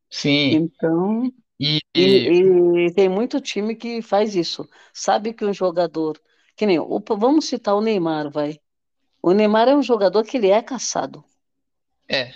sim. 0.09 0.59
Então, 0.61 1.31
E, 1.95 2.01
e, 2.85 2.87
e 2.87 2.93
tem 2.93 3.09
muito 3.09 3.41
time 3.41 3.75
que 3.75 4.01
faz 4.01 4.35
isso. 4.35 4.67
Sabe 4.93 5.33
que 5.33 5.45
um 5.45 5.53
jogador, 5.53 6.19
que 6.55 6.65
nem, 6.65 6.79
o- 6.79 7.03
vamos 7.17 7.45
citar 7.47 7.75
o 7.75 7.81
Neymar, 7.81 8.29
vai. 8.31 8.59
O 9.23 9.33
Neymar 9.33 9.67
é 9.69 9.75
um 9.75 9.83
jogador 9.83 10.23
que 10.25 10.37
ele 10.37 10.49
é 10.49 10.61
caçado. 10.63 11.25
é, 12.07 12.33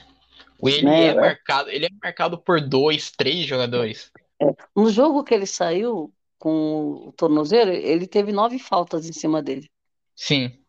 ele 0.69 1.01
Né? 1.01 1.11
é 1.11 1.13
marcado, 1.15 1.69
ele 1.69 1.85
é 1.85 1.89
marcado 2.03 2.37
por 2.41 2.61
dois, 2.61 3.11
três 3.11 3.45
jogadores. 3.47 4.11
No 4.75 4.89
jogo 4.91 5.23
que 5.23 5.33
ele 5.33 5.45
saiu 5.47 6.13
com 6.37 7.07
o 7.07 7.11
tornozelo, 7.13 7.71
ele 7.71 8.07
teve 8.07 8.31
nove 8.31 8.59
faltas 8.59 9.07
em 9.09 9.13
cima 9.13 9.41
dele. 9.41 9.69
Sim, 10.15 10.63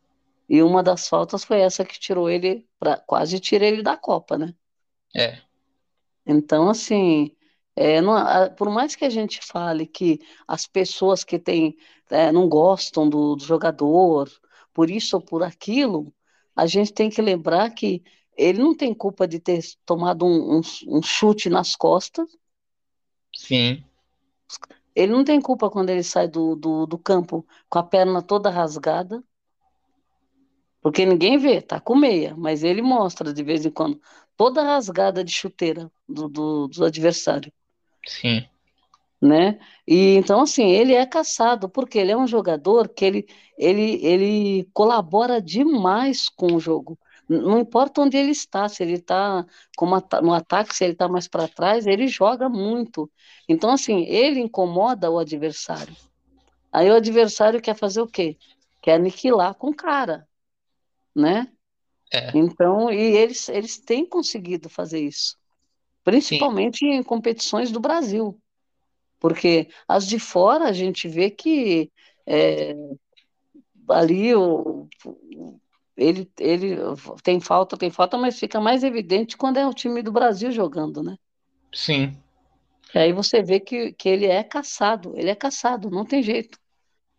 E 0.49 0.63
uma 0.63 0.83
das 0.83 1.07
faltas 1.07 1.45
foi 1.45 1.61
essa 1.61 1.85
que 1.85 2.01
tirou 2.01 2.31
ele, 2.31 2.67
pra, 2.79 2.97
quase 2.99 3.39
tira 3.39 3.67
ele 3.67 3.83
da 3.83 3.95
Copa, 3.95 4.39
né? 4.39 4.55
é, 5.15 5.45
Então, 6.27 6.69
assim, 6.71 7.35
é, 7.77 8.01
não- 8.01 8.17
por 8.57 8.71
mais 8.71 8.95
que 8.97 9.05
a 9.05 9.11
gente 9.11 9.41
fale 9.45 9.87
que 9.87 10.21
as 10.49 10.67
pessoas 10.67 11.23
que 11.25 11.39
têm, 11.39 11.77
é, 12.11 12.33
não 12.33 12.49
gostam 12.49 13.09
do, 13.09 13.37
do 13.37 13.45
jogador, 13.45 14.31
por 14.73 14.91
isso 14.91 15.17
ou 15.17 15.23
por 15.23 15.43
aquilo, 15.43 16.15
a 16.57 16.67
gente 16.67 16.93
tem 16.93 17.11
que 17.11 17.21
lembrar 17.23 17.71
que 17.71 18.03
ele 18.37 18.59
não 18.63 18.77
tem 18.77 18.95
culpa 18.95 19.27
de 19.27 19.39
ter 19.41 19.61
tomado 19.87 20.25
um, 20.27 20.59
um- 20.59 20.99
um 20.99 21.03
chute 21.03 21.49
nas 21.51 21.75
costas, 21.77 22.29
sim, 23.33 23.85
ele 24.95 25.13
não 25.13 25.25
tem 25.25 25.41
culpa 25.41 25.71
quando 25.71 25.91
ele 25.91 26.03
sai 26.03 26.27
do, 26.29 26.57
do, 26.57 26.87
do 26.87 26.99
campo 26.99 27.47
com 27.69 27.79
a 27.79 27.83
perna 27.85 28.23
toda 28.23 28.51
rasgada, 28.51 29.23
porque 30.81 31.05
ninguém 31.07 31.39
vê, 31.39 31.61
tá 31.61 31.81
com 31.81 31.97
meia, 31.97 32.35
mas 32.37 32.63
ele 32.63 32.83
mostra 32.83 33.33
de 33.33 33.43
vez 33.43 33.65
em 33.67 33.71
quando, 33.71 34.01
toda 34.37 34.63
rasgada 34.63 35.25
de 35.25 35.33
chuteira 35.33 35.91
do, 36.09 36.29
do, 36.29 36.69
do 36.69 36.85
adversário. 36.85 37.53
sim, 38.07 38.49
né? 39.21 39.59
E 39.87 40.17
então 40.17 40.41
assim, 40.43 40.71
ele 40.71 40.95
é 40.95 41.07
caçado 41.07 41.69
porque 41.69 41.99
ele 41.99 42.13
é 42.13 42.17
um 42.17 42.27
jogador 42.27 42.89
que 42.89 43.05
ele 43.05 43.27
ele 43.59 44.05
ele 44.05 44.69
colabora 44.73 45.41
demais 45.41 46.29
com 46.29 46.55
o 46.55 46.61
jogo. 46.61 46.99
Não 47.29 47.59
importa 47.61 48.01
onde 48.03 48.17
ele 48.17 48.31
está, 48.33 48.69
se 48.69 48.83
ele 48.83 48.95
está 48.95 49.47
no 50.23 50.35
ataque, 50.35 50.75
se 50.77 50.85
ele 50.85 50.93
está 50.93 51.09
mais 51.09 51.27
para 51.29 51.49
trás, 51.49 51.87
ele 51.87 52.07
joga 52.09 52.49
muito. 52.49 53.11
Então 53.49 53.71
assim, 53.71 54.05
ele 54.05 54.41
incomoda 54.41 55.11
o 55.11 55.19
adversário. 55.19 55.97
Aí 56.73 56.91
o 56.91 56.97
adversário 56.97 57.61
quer 57.63 57.77
fazer 57.77 58.01
o 58.03 58.09
quê? 58.09 58.37
Quer 58.83 58.95
aniquilar 58.95 59.55
com 59.55 59.69
o 59.71 59.77
cara, 59.77 60.29
né? 61.15 61.53
é, 62.13 62.31
Então, 62.35 62.91
e 62.93 62.97
eles 63.17 63.49
eles 63.49 63.79
têm 63.81 64.07
conseguido 64.07 64.69
fazer 64.69 65.01
isso, 65.01 65.37
principalmente 66.05 66.85
em 66.87 67.03
competições 67.03 67.73
do 67.73 67.81
Brasil. 67.81 68.41
Porque 69.21 69.69
as 69.89 70.07
de 70.07 70.19
fora 70.19 70.67
a 70.69 70.73
gente 70.73 71.09
vê 71.09 71.31
que 71.31 71.91
é, 72.27 72.75
ali 73.89 74.35
o- 74.35 74.89
ele, 75.97 76.31
ele 76.39 76.77
tem 77.23 77.41
falta, 77.41 77.77
tem 77.77 77.91
falta, 77.91 78.17
mas 78.19 78.39
fica 78.39 78.61
mais 78.61 78.85
evidente 78.85 79.37
quando 79.37 79.59
é 79.59 79.67
o 79.67 79.75
time 79.75 80.03
do 80.03 80.13
Brasil 80.13 80.51
jogando, 80.53 81.03
né? 81.03 81.17
sim, 81.73 82.17
E 82.95 82.99
aí 82.99 83.13
você 83.13 83.43
vê 83.43 83.61
que, 83.61 83.93
que 83.93 84.09
ele 84.09 84.27
é 84.27 84.43
caçado, 84.45 85.13
ele 85.17 85.31
é 85.31 85.35
caçado, 85.35 85.91
não 85.91 86.05
tem 86.05 86.23
jeito, 86.23 86.59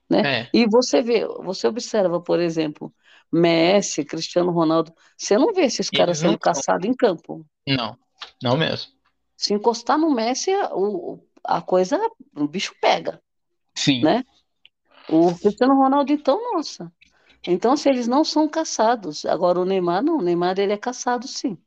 né? 0.10 0.24
é, 0.24 0.52
E 0.54 0.68
você 0.68 1.02
vê, 1.02 1.28
você 1.44 1.68
observa, 1.68 2.22
por 2.22 2.40
exemplo, 2.42 2.94
Messi, 3.32 4.06
Cristiano 4.06 4.52
Ronaldo, 4.52 4.94
você 5.18 5.38
não 5.38 5.54
vê 5.54 5.64
esses 5.64 5.90
caras 5.92 6.20
Eles 6.20 6.22
sendo 6.22 6.40
caçados 6.40 6.88
em 6.90 6.96
campo. 6.96 7.46
não, 7.68 7.98
não 8.42 8.58
mesmo. 8.58 8.92
Se 9.38 9.54
encostar 9.54 9.98
no 9.98 10.10
Messi, 10.14 10.52
o- 10.74 11.20
a 11.44 11.62
coisa, 11.62 11.98
o 12.36 12.48
bicho 12.48 12.74
pega. 12.82 13.22
Sim, 13.76 14.10
né? 14.10 14.24
O 15.08 15.38
Cristiano 15.40 15.76
Ronaldo, 15.76 16.12
então, 16.14 16.40
nossa. 16.54 16.94
Então, 17.48 17.78
se 17.78 17.90
eles 17.90 18.08
não 18.08 18.24
são 18.24 18.50
caçados, 18.50 19.26
agora 19.26 19.60
o 19.60 19.66
Neymar 19.66 20.04
não, 20.04 20.18
o 20.18 20.22
Neymar 20.22 20.60
ele 20.60 20.74
é 20.74 20.78
caçado 20.78 21.28
sim. 21.28 21.58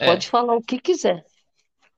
é, 0.00 0.04
Pode 0.04 0.28
falar 0.28 0.56
o 0.56 0.62
que 0.62 0.80
quiser, 0.80 1.26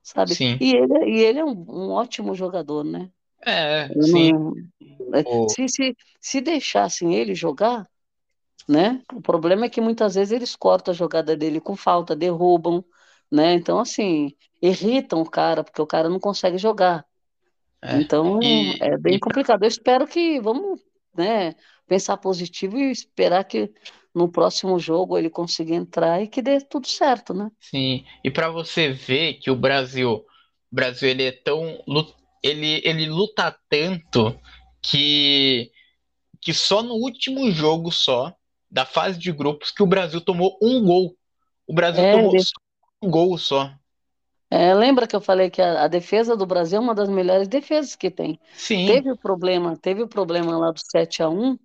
sabe? 0.03 0.37
sim, 0.37 0.61
E 0.61 0.75
ele, 0.75 1.11
e 1.11 1.21
ele 1.23 1.39
é 1.39 1.45
um, 1.45 1.51
um 1.69 1.91
ótimo 1.91 2.35
jogador, 2.35 2.83
né? 2.85 3.11
é, 3.45 3.89
Eu 3.89 4.07
sim, 4.07 4.31
não- 4.31 4.53
é, 5.15 5.25
o- 5.25 5.47
se, 5.47 5.67
se, 5.69 5.95
se 6.21 6.41
deixassem 6.41 7.15
ele 7.15 7.35
jogar, 7.35 7.89
né? 8.67 9.03
O 9.13 9.21
problema 9.21 9.65
é 9.65 9.69
que 9.69 9.81
muitas 9.81 10.15
vezes 10.15 10.31
eles 10.33 10.55
cortam 10.55 10.91
a 10.93 10.95
jogada 10.97 11.35
dele 11.37 11.59
com 11.61 11.75
falta, 11.75 12.15
derrubam, 12.15 12.83
né? 13.31 13.53
Então, 13.53 13.79
assim, 13.79 14.35
irritam 14.61 15.21
o 15.21 15.29
cara, 15.29 15.63
porque 15.63 15.81
o 15.81 15.87
cara 15.87 16.09
não 16.09 16.19
consegue 16.19 16.57
jogar. 16.57 17.05
é. 17.81 18.01
Então, 18.01 18.29
E- 18.41 18.81
é 18.81 18.97
bem 18.97 19.17
e- 19.17 19.19
complicado. 19.19 19.63
Eu 19.63 19.67
espero 19.67 20.07
que 20.07 20.39
vamos, 20.41 20.81
né, 21.15 21.55
pensar 21.87 22.17
positivo 22.17 22.77
e 22.77 22.91
esperar 22.91 23.43
que 23.45 23.73
no 24.13 24.31
próximo 24.31 24.79
jogo 24.79 25.17
ele 25.17 25.29
consiga 25.29 25.73
entrar 25.75 26.21
e 26.21 26.27
que 26.27 26.41
dê 26.41 26.61
tudo 26.61 26.87
certo, 26.87 27.33
né? 27.33 27.51
Sim, 27.59 28.05
e 28.23 28.29
para 28.31 28.49
você 28.49 28.91
ver 28.91 29.35
que 29.35 29.49
o 29.49 29.55
Brasil, 29.55 30.11
o 30.13 30.25
Brasil 30.71 31.09
ele 31.09 31.23
é 31.23 31.31
tão, 31.31 31.83
ele, 32.43 32.81
ele 32.85 33.07
luta 33.07 33.55
tanto 33.69 34.39
que 34.81 35.71
que 36.41 36.53
só 36.53 36.83
no 36.83 36.95
último 36.95 37.51
jogo 37.51 37.91
só 37.91 38.35
da 38.71 38.85
fase 38.85 39.19
de 39.19 39.31
grupos 39.31 39.71
que 39.71 39.83
o 39.83 39.87
Brasil 39.87 40.21
tomou 40.21 40.57
um 40.61 40.83
gol. 40.85 41.17
O 41.67 41.73
Brasil 41.75 42.03
É, 42.03 42.11
tomou 42.11 42.35
um 43.03 43.09
gol 43.11 43.37
só. 43.37 43.73
É, 44.49 44.73
lembra 44.73 45.07
que 45.07 45.15
eu 45.15 45.21
falei 45.21 45.49
que 45.49 45.61
a, 45.61 45.83
a 45.83 45.87
defesa 45.87 46.35
do 46.37 46.45
Brasil 46.45 46.77
é 46.77 46.81
uma 46.81 46.95
das 46.95 47.09
melhores 47.09 47.47
defesas 47.47 47.95
que 47.95 48.11
tem. 48.11 48.39
Sim, 48.55 48.85
Teve 48.85 49.11
o 49.11 49.17
problema, 49.17 49.75
teve 49.77 50.03
o 50.03 50.07
problema 50.07 50.57
lá 50.57 50.71
do 50.71 50.79
7 50.79 51.23
a 51.23 51.29
1 51.29 51.57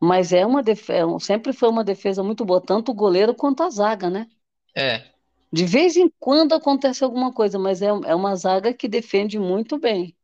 mas 0.00 0.32
é 0.32 0.46
uma 0.46 0.62
defesa, 0.62 1.06
sempre 1.20 1.52
foi 1.52 1.68
uma 1.68 1.84
defesa 1.84 2.22
muito 2.22 2.44
boa, 2.44 2.60
tanto 2.60 2.92
o 2.92 2.94
goleiro 2.94 3.34
quanto 3.34 3.62
a 3.62 3.70
zaga, 3.70 4.10
né? 4.10 4.28
é, 4.74 5.12
De 5.52 5.64
vez 5.66 5.96
em 5.96 6.08
quando 6.18 6.54
acontece 6.54 7.04
alguma 7.04 7.32
coisa, 7.32 7.58
mas 7.58 7.82
é, 7.82 7.86
é 7.88 8.14
uma 8.14 8.34
zaga 8.36 8.72
que 8.74 8.88
defende 8.88 9.38
muito 9.38 9.78
bem. 9.78 10.16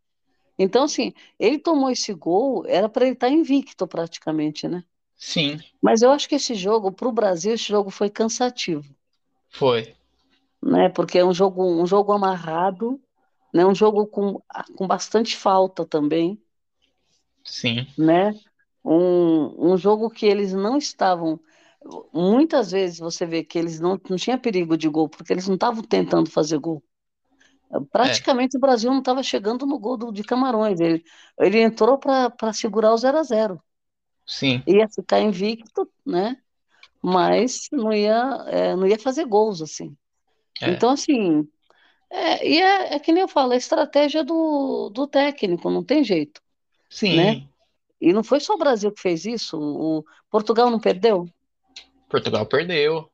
Então, 0.59 0.85
assim, 0.85 1.13
ele 1.39 1.59
tomou 1.59 1.91
esse 1.91 2.13
gol, 2.15 2.65
era 2.67 2.89
para 2.89 3.07
ele 3.07 3.15
estar 3.15 3.29
invicto 3.31 3.87
praticamente, 3.89 4.69
né? 4.69 4.85
sim, 5.17 5.61
Mas 5.83 6.03
eu 6.03 6.11
acho 6.13 6.29
que 6.29 6.37
esse 6.37 6.55
jogo, 6.55 6.93
para 6.93 7.09
o 7.09 7.13
Brasil, 7.13 7.55
esse 7.55 7.65
jogo 7.69 7.91
foi 7.91 8.11
cansativo, 8.11 8.95
foi. 9.51 9.97
né? 10.63 10.89
Porque 10.91 11.19
é 11.19 11.25
um 11.25 11.33
jogo, 11.35 11.65
um 11.65 11.87
jogo 11.87 12.13
amarrado, 12.13 13.01
né? 13.53 13.65
Um 13.67 13.75
jogo 13.75 14.07
com, 14.07 14.43
com 14.77 14.87
bastante 14.87 15.37
falta 15.37 15.85
também, 15.87 16.41
Sim, 17.45 17.87
né? 17.97 18.33
Um, 18.85 19.73
um 19.73 19.77
jogo 19.77 20.11
que 20.11 20.27
eles 20.27 20.53
não 20.53 20.77
estavam. 20.77 21.41
Muitas 22.13 22.71
vezes 22.71 22.99
você 22.99 23.27
vê 23.27 23.43
que 23.45 23.59
eles 23.59 23.81
não, 23.81 24.01
não 24.09 24.17
tinha 24.17 24.39
perigo 24.39 24.77
de 24.77 24.89
gol, 24.89 25.09
porque 25.09 25.33
eles 25.33 25.47
não 25.47 25.55
estavam 25.55 25.83
tentando 25.83 26.31
fazer 26.31 26.59
gol. 26.59 26.83
Praticamente 27.91 28.57
o 28.57 28.61
Brasil 28.61 28.91
não 28.91 29.01
estava 29.01 29.23
chegando 29.23 29.67
no 29.67 29.79
gol 29.79 29.97
do, 29.97 30.13
de 30.13 30.23
Camarões. 30.23 30.81
Ele, 30.81 31.05
ele 31.39 31.61
entrou 31.61 31.99
para 31.99 32.53
segurar 32.53 32.93
o 32.93 32.97
0 32.97 33.19
a 33.19 33.23
0 33.23 33.63
sim, 34.27 34.63
Ia 34.67 34.89
ficar 34.89 35.21
invicto, 35.21 35.91
né? 36.07 36.37
Mas 37.03 37.69
não 37.71 37.93
ia, 37.93 38.45
é, 38.47 38.77
não 38.77 38.87
ia 38.87 38.99
fazer 38.99 39.25
gols, 39.27 39.61
assim. 39.61 39.95
é, 40.63 40.71
Então, 40.71 40.91
assim, 40.91 41.47
é, 42.11 42.49
e 42.49 42.61
é, 42.61 42.95
é 42.95 42.99
que 42.99 43.13
nem 43.13 43.23
eu 43.23 43.29
falo, 43.29 43.53
é 43.53 43.57
estratégia 43.57 44.25
do, 44.25 44.89
do 44.91 45.07
técnico, 45.07 45.69
não 45.69 45.83
tem 45.83 46.05
jeito. 46.05 46.41
sim. 46.89 47.17
né? 47.17 47.49
E 48.09 48.13
não 48.13 48.23
foi 48.25 48.41
só 48.41 48.55
o 48.55 48.59
Brasil 48.59 48.93
que 48.93 49.01
fez 49.01 49.25
isso, 49.25 49.59
o 49.61 50.05
Portugal 50.31 50.71
não 50.71 50.81
perdeu? 50.81 51.27
Portugal 52.09 52.47
perdeu. 52.49 53.11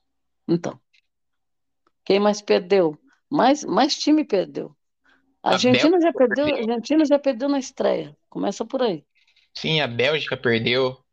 Então, 0.46 0.80
quem 2.04 2.20
mais 2.20 2.42
perdeu? 2.42 2.98
Mais, 3.30 3.64
mais 3.64 3.96
time 3.96 4.24
perdeu. 4.24 4.76
A 5.42 5.50
A 5.50 5.52
Argentina 5.52 6.00
já 6.00 6.12
perdeu, 6.14 6.46
perdeu. 6.46 6.56
Argentina 6.56 7.04
já 7.06 7.18
perdeu 7.18 7.48
na 7.48 7.58
estreia. 7.60 8.16
Começa 8.30 8.64
por 8.66 8.82
aí. 8.82 9.04
Sim, 9.54 9.80
a 9.80 9.86
Bélgica 9.86 10.36
perdeu. 10.36 11.04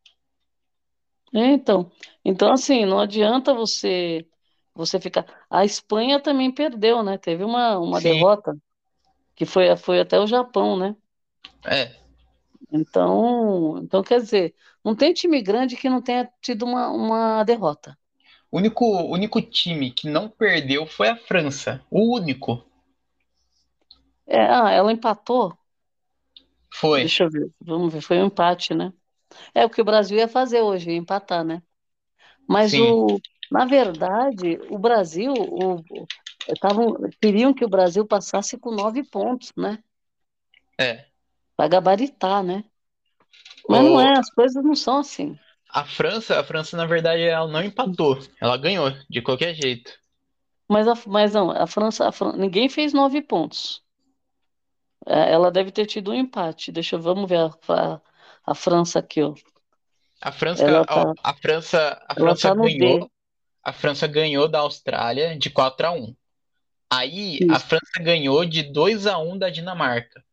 É, 1.33 1.39
Então, 1.53 1.91
então 2.23 2.51
assim, 2.51 2.85
não 2.85 2.99
adianta 2.99 3.53
você 3.53 4.27
você 4.73 4.99
fica. 4.99 5.25
A 5.49 5.65
Espanha 5.65 6.21
também 6.21 6.53
perdeu, 6.53 7.01
né? 7.03 7.17
Teve 7.17 7.43
uma, 7.43 7.79
uma 7.79 7.99
Sim. 7.99 8.01
derrota, 8.01 8.55
que 9.35 9.45
foi, 9.45 9.75
foi 9.77 9.99
até 10.01 10.19
o 10.19 10.27
Japão, 10.27 10.77
né? 10.77 10.95
É, 11.65 12.06
Então, 12.71 13.77
então, 13.80 14.03
quer 14.03 14.19
dizer, 14.21 14.56
não 14.84 14.95
tem 14.95 15.13
time 15.13 15.41
grande 15.41 15.75
que 15.77 15.89
não 15.89 16.01
tenha 16.01 16.30
tido 16.41 16.65
uma, 16.65 16.89
uma 16.89 17.43
derrota. 17.43 17.97
o 18.51 18.58
único, 18.58 18.86
único 19.06 19.41
time 19.41 19.89
que 19.89 20.10
não 20.10 20.27
perdeu 20.30 20.86
foi 20.86 21.08
a 21.08 21.15
França. 21.15 21.82
O 21.89 22.13
único. 22.13 22.62
É, 24.25 24.39
ah, 24.41 24.71
ela 24.71 24.91
empatou. 24.91 25.58
Foi. 26.80 27.03
Deixa 27.03 27.23
eu 27.23 27.30
ver, 27.30 27.51
vamos 27.62 27.93
ver, 27.93 28.01
foi 28.01 28.17
um 28.19 28.25
empate, 28.27 28.73
né? 28.73 28.91
É 29.56 29.65
o 29.65 29.69
que 29.69 29.82
o 29.82 29.86
Brasil 29.86 30.17
ia 30.17 30.27
fazer 30.27 30.62
hoje, 30.62 30.91
ia 30.91 30.97
empatar, 30.97 31.43
né? 31.45 31.63
Mas 32.47 32.75
Sim. 32.75 32.77
o, 32.77 33.21
na 33.51 33.65
verdade, 33.65 34.60
o 34.69 34.80
Brasil, 34.80 35.34
o- 35.34 36.08
tavam, 36.62 36.95
queriam 37.21 37.53
que 37.53 37.65
o 37.65 37.69
Brasil 37.69 38.06
passasse 38.08 38.58
com 38.60 38.71
nove 38.71 39.03
pontos, 39.03 39.53
né? 39.58 39.80
É. 40.77 41.08
Para 41.57 41.67
gabaritar, 41.69 42.41
né? 42.43 42.63
Mas 43.67 43.83
não 43.85 43.97
O- 43.97 44.01
é, 44.01 44.17
as 44.19 44.29
coisas 44.31 44.61
não 44.63 44.75
são 44.75 44.97
assim. 44.99 45.37
A 45.69 45.85
França, 45.85 46.37
a 46.37 46.43
França, 46.43 46.75
na 46.75 46.85
verdade, 46.85 47.21
ela 47.23 47.47
não 47.47 47.63
empatou. 47.63 48.19
Ela 48.41 48.57
ganhou, 48.57 48.91
de 49.09 49.21
qualquer 49.21 49.55
jeito. 49.55 49.97
Mas, 50.69 50.87
a, 50.87 50.93
mas 51.07 51.33
não, 51.33 51.51
a 51.51 51.67
França, 51.67 52.07
a 52.07 52.11
Fran- 52.13 52.37
ninguém 52.37 52.69
fez 52.69 52.93
nove 52.93 53.21
pontos. 53.21 53.83
É, 55.05 55.31
Ela 55.33 55.51
deve 55.51 55.71
ter 55.71 55.85
tido 55.85 56.11
um 56.11 56.13
empate. 56.13 56.71
Deixa 56.71 56.95
eu, 56.95 57.01
vamos 57.01 57.29
ver 57.29 57.39
a, 57.39 57.47
a, 57.95 58.01
a 58.45 58.55
França 58.55 58.99
aqui, 58.99 59.21
ó. 59.23 59.33
A 60.21 60.31
França, 60.31 60.63
Ela 60.65 60.85
tá, 60.85 61.13
a 61.23 61.33
França, 61.35 62.03
a 62.07 62.15
França 62.15 62.51
tá 62.51 62.53
D. 62.55 62.83
ganhou. 62.83 63.09
A 63.63 63.73
França 63.73 64.07
ganhou 64.07 64.47
da 64.49 64.59
Austrália 64.61 65.37
de 65.37 65.49
4 65.51 65.87
a 65.87 65.91
1. 65.91 66.15
Aí 66.91 67.45
a 67.49 67.59
Isso. 67.59 67.61
França 67.61 68.01
ganhou 68.01 68.45
de 68.45 68.63
2 68.63 69.07
a 69.07 69.17
1 69.19 69.37
da 69.37 69.49
Dinamarca. 69.51 70.23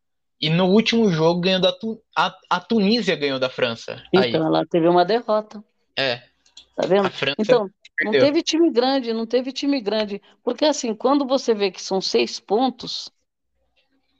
E 0.41 0.49
no 0.49 0.65
último 0.67 1.09
jogo 1.11 1.41
ganhou 1.41 1.61
da 1.61 1.71
Tu- 1.73 2.01
a, 2.17 2.35
a 2.49 2.59
Tunísia 2.59 3.15
ganhou 3.15 3.39
da 3.39 3.49
França. 3.49 4.03
Aí, 4.15 4.33
Então, 4.33 4.45
ela 4.45 4.65
teve 4.65 4.87
uma 4.87 5.05
derrota. 5.05 5.63
é, 5.97 6.29
Tá 6.75 6.85
vendo? 6.85 7.09
a 7.09 7.11
França 7.11 7.37
Então, 7.37 7.69
não 7.99 8.15
perdeu. 8.15 8.29
teve 8.33 8.41
time 8.43 8.71
grande, 8.71 9.13
não 9.13 9.25
teve 9.25 9.51
time 9.51 9.79
grande. 9.81 10.21
Porque 10.43 10.63
assim, 10.65 10.93
quando 10.95 11.25
você 11.27 11.53
vê 11.53 11.71
que 11.71 11.81
são 11.81 11.99
seis 12.01 12.39
pontos, 12.39 13.11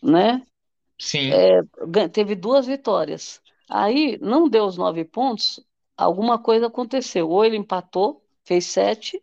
né? 0.01 0.45
Sim, 0.99 1.41
é, 1.93 2.07
teve 2.09 2.35
duas 2.35 2.65
vitórias. 2.67 3.41
Aí 3.69 4.17
não 4.21 4.49
deu 4.49 4.65
os 4.65 4.77
nove 4.77 5.05
pontos, 5.05 5.59
alguma 5.97 6.39
coisa 6.39 6.67
aconteceu. 6.67 7.29
Ou 7.29 7.45
ele 7.45 7.57
empatou, 7.57 8.23
fez 8.45 8.65
sete, 8.67 9.21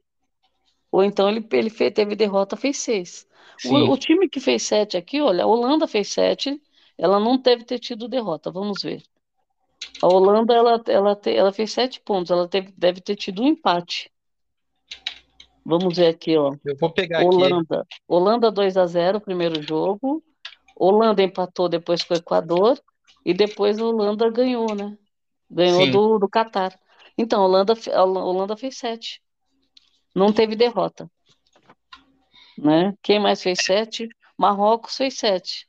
ou 0.93 1.03
então 1.05 1.29
ele, 1.31 1.47
ele 1.53 1.71
fe- 1.71 1.91
teve 1.91 2.17
derrota, 2.17 2.57
fez 2.57 2.79
seis. 2.79 3.27
O, 3.63 3.93
o 3.93 3.99
time 3.99 4.29
que 4.29 4.41
fez 4.41 4.63
sete 4.65 4.97
aqui, 4.97 5.21
olha, 5.21 5.45
a 5.45 5.47
Holanda 5.47 5.87
fez 5.89 6.09
sete, 6.09 6.61
ela 6.99 7.19
não 7.19 7.39
deve 7.39 7.65
ter 7.65 7.79
tido 7.79 8.09
derrota, 8.09 8.51
vamos 8.51 8.83
ver. 8.83 9.03
A 10.03 10.07
Holanda, 10.07 10.55
ela, 10.55 10.83
ela, 10.87 11.17
te- 11.17 11.35
ela 11.35 11.53
fez 11.53 11.73
sete 11.73 12.01
pontos, 12.01 12.31
ela 12.31 12.49
teve, 12.49 12.73
deve 12.77 13.01
ter 13.01 13.17
tido 13.17 13.43
um 13.43 13.47
empate. 13.47 14.11
Vamos 15.65 15.97
ver 15.97 16.09
aqui, 16.09 16.37
ó. 16.37 16.55
Eu 16.65 16.77
vou 16.77 16.91
pegar 16.91 17.19
aqui. 17.19 17.27
Holanda. 17.27 17.87
Holanda 18.09 18.51
2 18.51 18.77
a 18.77 18.87
0 18.87 19.21
primeiro 19.21 19.63
jogo. 19.63 20.23
Holanda 20.77 21.23
empatou 21.23 21.69
depois 21.69 22.03
com 22.03 22.15
o 22.15 22.17
Equador. 22.17 22.81
E 23.25 23.33
depois 23.33 23.79
a 23.79 23.85
Holanda 23.85 24.29
ganhou, 24.31 24.75
né? 24.75 24.97
Ganhou 25.49 25.85
Sim, 25.85 25.93
do, 25.93 26.19
do 26.19 26.29
Catar. 26.29 26.77
Então, 27.17 27.43
a 27.43 27.45
Holanda, 27.45 27.75
a 27.93 28.05
Holanda 28.05 28.57
fez 28.57 28.77
sete. 28.77 29.23
Não 30.15 30.33
teve 30.33 30.57
derrota, 30.57 31.09
né? 32.59 32.95
Quem 33.03 33.21
mais 33.21 33.43
fez 33.43 33.61
sete? 33.65 34.09
Marrocos 34.37 34.97
fez 34.97 35.17
sete. 35.17 35.69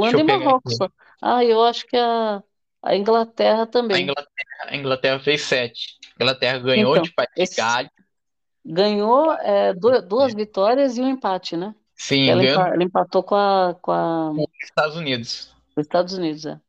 Deixa 0.00 0.16
Holanda 0.16 0.20
e 0.22 0.24
eu 0.24 0.24
pegar 0.24 0.50
Marrocos. 0.50 0.76
aqui. 0.76 0.82
Ah, 1.20 1.44
eu 1.44 1.62
acho 1.64 1.86
que 1.86 1.96
a, 1.96 2.42
a 2.82 2.96
Inglaterra 2.96 3.66
A 3.92 3.98
também. 3.98 4.00
Inglaterra, 4.00 4.64
a 4.68 4.76
Inglaterra 4.76 5.20
fez 5.20 5.42
7. 5.42 5.98
A 6.18 6.22
Inglaterra 6.22 6.58
ganhou 6.58 6.98
Então, 6.98 6.98
de 6.98 7.12
País 7.12 7.28
de 7.40 7.48
esse 7.48 7.56
Gales. 7.56 7.90
ganhou 8.64 9.32
é, 9.34 9.74
du- 9.74 10.02
duas 10.02 10.34
vitórias 10.34 10.96
e 10.98 11.02
um 11.02 11.10
empate, 11.10 11.56
né? 11.56 11.74
Sim, 11.94 12.24
Ela, 12.24 12.42
ganhou 12.42 12.60
empa- 12.60 12.68
ela 12.70 12.84
empatou 12.84 13.22
com 13.24 13.34
a, 13.36 13.74
com 13.82 13.92
a, 13.92 14.32
dos 14.34 14.46
Estados 14.64 14.96
Unidos. 14.96 15.54
os 15.76 15.82
Estados 15.84 16.14
Unidos, 16.14 16.46
é. 16.46 16.60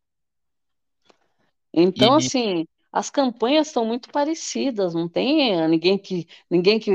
Então, 1.74 2.16
E 2.16 2.16
assim, 2.16 2.68
as 2.92 3.10
campanhas 3.10 3.68
estão 3.68 3.86
muito 3.86 4.10
parecidas, 4.12 4.94
não 4.94 5.08
tem 5.10 5.54
eh, 5.62 5.68
ninguém 5.68 5.98
que 5.98 6.28
ninguém 6.50 6.80
que 6.80 6.92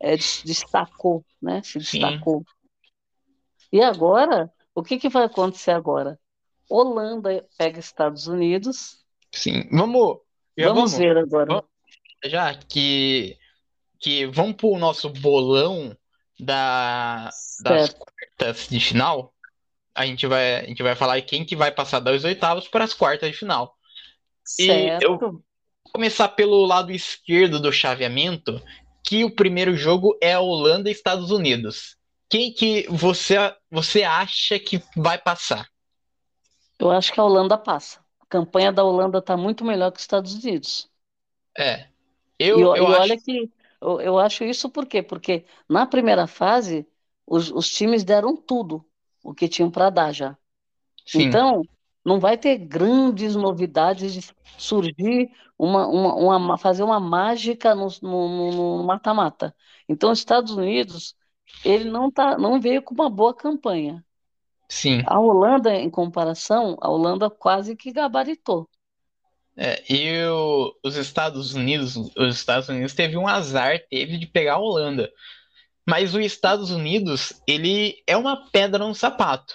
eh, 0.00 0.16
des- 0.16 0.42
destacou, 0.44 1.24
né? 1.40 1.62
Se 1.62 1.78
sim, 1.78 2.20
destacou. 2.20 2.44
E 3.72 3.80
agora, 3.82 4.52
o 4.76 4.82
que 4.84 4.98
que 4.98 5.08
vai 5.08 5.24
acontecer 5.24 5.72
agora? 5.72 6.20
Holanda 6.70 7.48
pega 7.58 7.80
Estados 7.80 8.28
Unidos. 8.28 9.04
sim. 9.32 9.68
Vamos, 9.70 10.18
Vamos 10.58 10.92
vamos, 10.92 10.96
ver 10.96 11.16
agora. 11.18 11.46
vamos 11.46 11.70
já 12.24 12.54
que 12.54 13.38
que 14.00 14.26
vamos 14.26 14.56
pro 14.56 14.78
nosso 14.78 15.10
bolão 15.10 15.96
da 16.38 17.34
das 17.58 17.90
Certo, 17.90 17.96
quartas 17.96 18.68
de 18.68 18.80
final. 18.80 19.34
A 19.94 20.06
gente 20.06 20.26
vai 20.26 20.60
a 20.60 20.64
gente 20.66 20.82
vai 20.82 20.94
falar 20.94 21.20
quem 21.22 21.44
que 21.44 21.56
vai 21.56 21.72
passar 21.72 22.00
das 22.00 22.24
oitavas 22.24 22.68
para 22.68 22.84
as 22.84 22.94
quartas 22.94 23.30
de 23.30 23.36
final. 23.36 23.76
E 24.58 24.96
eu 25.00 25.18
certo. 25.18 25.18
vou 25.18 25.44
começar 25.92 26.28
pelo 26.30 26.66
lado 26.66 26.92
esquerdo 26.92 27.60
do 27.60 27.72
chaveamento, 27.72 28.62
que 29.04 29.24
o 29.24 29.34
primeiro 29.34 29.76
jogo 29.76 30.16
é 30.22 30.38
Holanda 30.38 30.88
e 30.88 30.92
Estados 30.92 31.30
Unidos. 31.30 31.96
Quem 32.30 32.52
que 32.52 32.86
você 32.88 33.34
você 33.70 34.02
acha 34.04 34.58
que 34.60 34.80
vai 34.96 35.18
passar? 35.18 35.66
Eu 36.78 36.90
acho 36.90 37.12
que 37.12 37.20
a 37.20 37.24
Holanda 37.24 37.58
passa. 37.58 38.00
A 38.20 38.24
campanha 38.26 38.72
da 38.72 38.82
Holanda 38.82 39.18
está 39.18 39.36
muito 39.36 39.62
melhor 39.64 39.90
que 39.92 39.98
os 39.98 40.02
Estados 40.04 40.34
Unidos. 40.34 40.90
É, 41.58 41.88
E, 42.52 42.60
eu 42.60 42.76
e 42.76 42.80
eu 42.80 42.94
acho 42.94 43.12
olha 43.12 43.20
que 43.20 43.52
eu, 43.80 44.00
eu 44.00 44.18
acho 44.18 44.44
isso 44.44 44.70
por 44.70 44.86
quê? 44.86 45.02
Porque 45.02 45.44
na 45.68 45.86
primeira 45.86 46.26
fase 46.26 46.86
os, 47.26 47.50
os 47.50 47.68
times 47.70 48.04
deram 48.04 48.36
tudo 48.36 48.84
o 49.22 49.34
que 49.34 49.48
tinham 49.48 49.70
para 49.70 49.90
dar 49.90 50.12
já. 50.12 50.36
sim, 51.06 51.40
Então, 51.40 51.68
não 52.04 52.20
vai 52.20 52.38
ter 52.38 52.58
grandes 52.58 53.36
novidades 53.36 54.14
de 54.14 54.22
surgir 54.56 55.30
uma, 55.58 55.88
uma, 55.88 56.36
uma- 56.38 56.58
fazer 56.58 56.84
uma 56.84 57.00
mágica 57.00 57.74
no 57.76 57.88
no- 58.02 58.28
no- 58.52 58.78
no 58.78 58.84
mata-mata. 58.84 59.56
Então, 59.88 60.12
os 60.12 60.20
Estados 60.20 60.52
Unidos, 60.52 61.15
ele 61.64 61.84
não 61.90 62.10
tá, 62.10 62.38
não 62.38 62.60
veio 62.60 62.82
com 62.82 62.94
uma 62.94 63.10
boa 63.10 63.34
campanha. 63.34 64.04
sim. 64.68 65.02
A 65.04 65.18
Holanda, 65.18 65.74
em 65.74 65.88
comparação, 65.90 66.76
a 66.82 66.90
Holanda 66.90 67.30
quase 67.30 67.74
que 67.76 67.90
gabaritou. 67.92 68.68
É, 69.58 69.82
e 69.92 70.22
o- 70.28 70.74
os 70.84 70.96
Estados 70.96 71.54
Unidos, 71.54 71.96
os 71.96 72.36
Estados 72.36 72.68
Unidos 72.68 72.92
teve 72.94 73.16
um 73.16 73.26
azar, 73.26 73.80
teve 73.88 74.18
de 74.18 74.26
pegar 74.26 74.54
a 74.54 74.58
Holanda. 74.58 75.10
Mas 75.88 76.14
os 76.14 76.24
Estados 76.24 76.70
Unidos, 76.70 77.34
ele 77.46 78.02
é 78.06 78.16
uma 78.16 78.50
pedra 78.50 78.86
no 78.86 78.94
sapato. 78.94 79.54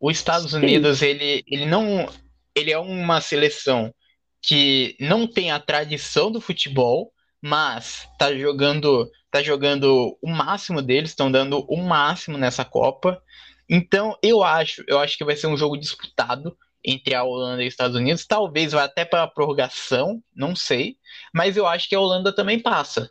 Os 0.00 0.16
Estados 0.18 0.54
Sim, 0.54 0.54
Unidos, 0.54 1.02
ele, 1.02 1.44
ele 1.46 1.66
não, 1.66 2.08
ele 2.54 2.72
é 2.72 2.78
uma 2.78 3.20
seleção 3.20 3.94
que 4.42 4.96
não 5.00 5.26
tem 5.26 5.50
a 5.52 5.60
tradição 5.60 6.30
do 6.32 6.40
futebol, 6.40 7.12
mas 7.42 8.08
tá 8.18 8.34
jogando, 8.34 9.10
tá 9.30 9.42
jogando 9.42 10.16
o 10.22 10.30
máximo 10.30 10.82
deles, 10.82 11.10
estão 11.10 11.30
dando 11.30 11.64
o 11.68 11.76
máximo 11.76 12.36
nessa 12.36 12.64
Copa. 12.64 13.22
Então, 13.68 14.16
eu 14.22 14.42
acho, 14.42 14.84
eu 14.86 14.98
acho 14.98 15.16
que 15.16 15.24
vai 15.24 15.36
ser 15.36 15.46
um 15.46 15.56
jogo 15.56 15.76
disputado 15.76 16.56
entre 16.84 17.14
a 17.14 17.22
Holanda 17.22 17.62
e 17.62 17.68
os 17.68 17.72
Estados 17.72 17.96
Unidos. 17.96 18.26
Talvez 18.26 18.72
vá 18.72 18.84
até 18.84 19.04
para 19.04 19.22
a 19.22 19.28
prorrogação, 19.28 20.22
não 20.34 20.56
sei, 20.56 20.96
mas 21.34 21.56
eu 21.56 21.66
acho 21.66 21.88
que 21.88 21.94
a 21.94 22.00
Holanda 22.00 22.34
também 22.34 22.58
passa. 22.58 23.10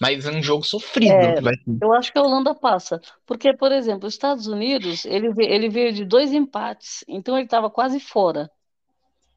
Mas 0.00 0.26
é 0.26 0.30
um 0.30 0.42
jogo 0.42 0.64
sofrido 0.64 1.12
é, 1.12 1.36
eu 1.80 1.92
acho 1.92 2.12
que 2.12 2.18
a 2.18 2.22
Holanda 2.22 2.52
passa. 2.52 3.00
Porque, 3.24 3.54
por 3.54 3.70
exemplo, 3.70 4.08
os 4.08 4.14
Estados 4.14 4.48
Unidos, 4.48 5.04
ele, 5.04 5.32
ele 5.38 5.68
veio 5.68 5.92
de 5.92 6.04
dois 6.04 6.32
empates, 6.32 7.04
então 7.06 7.36
ele 7.36 7.44
estava 7.44 7.70
quase 7.70 8.00
fora. 8.00 8.50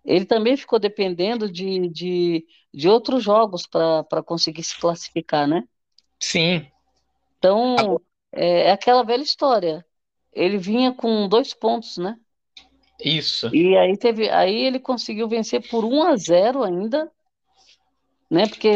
Ele 0.08 0.26
também 0.26 0.58
ficou 0.58 0.80
dependendo 0.80 1.52
de, 1.52 1.90
de, 1.90 2.48
de 2.74 2.90
outros 2.90 3.24
jogos 3.24 3.68
para 3.68 4.24
conseguir 4.26 4.64
se 4.66 4.80
classificar, 4.80 5.48
né? 5.48 5.66
Sim, 6.20 6.68
Então, 7.38 8.02
é, 8.32 8.70
é 8.70 8.72
aquela 8.72 9.04
velha 9.04 9.24
história. 9.24 9.86
Ele 10.34 10.58
vinha 10.58 10.94
com 10.94 11.28
dois 11.28 11.54
pontos, 11.54 11.98
né? 11.98 12.20
isso. 13.00 13.52
E 13.52 13.76
aí 13.78 13.98
teve, 13.98 14.30
aí 14.30 14.56
ele 14.56 14.80
conseguiu 14.80 15.28
vencer 15.28 15.62
por 15.68 15.84
1 15.86 16.02
a 16.04 16.16
0 16.16 16.64
ainda, 16.64 17.12
né? 18.30 18.48
Porque 18.48 18.70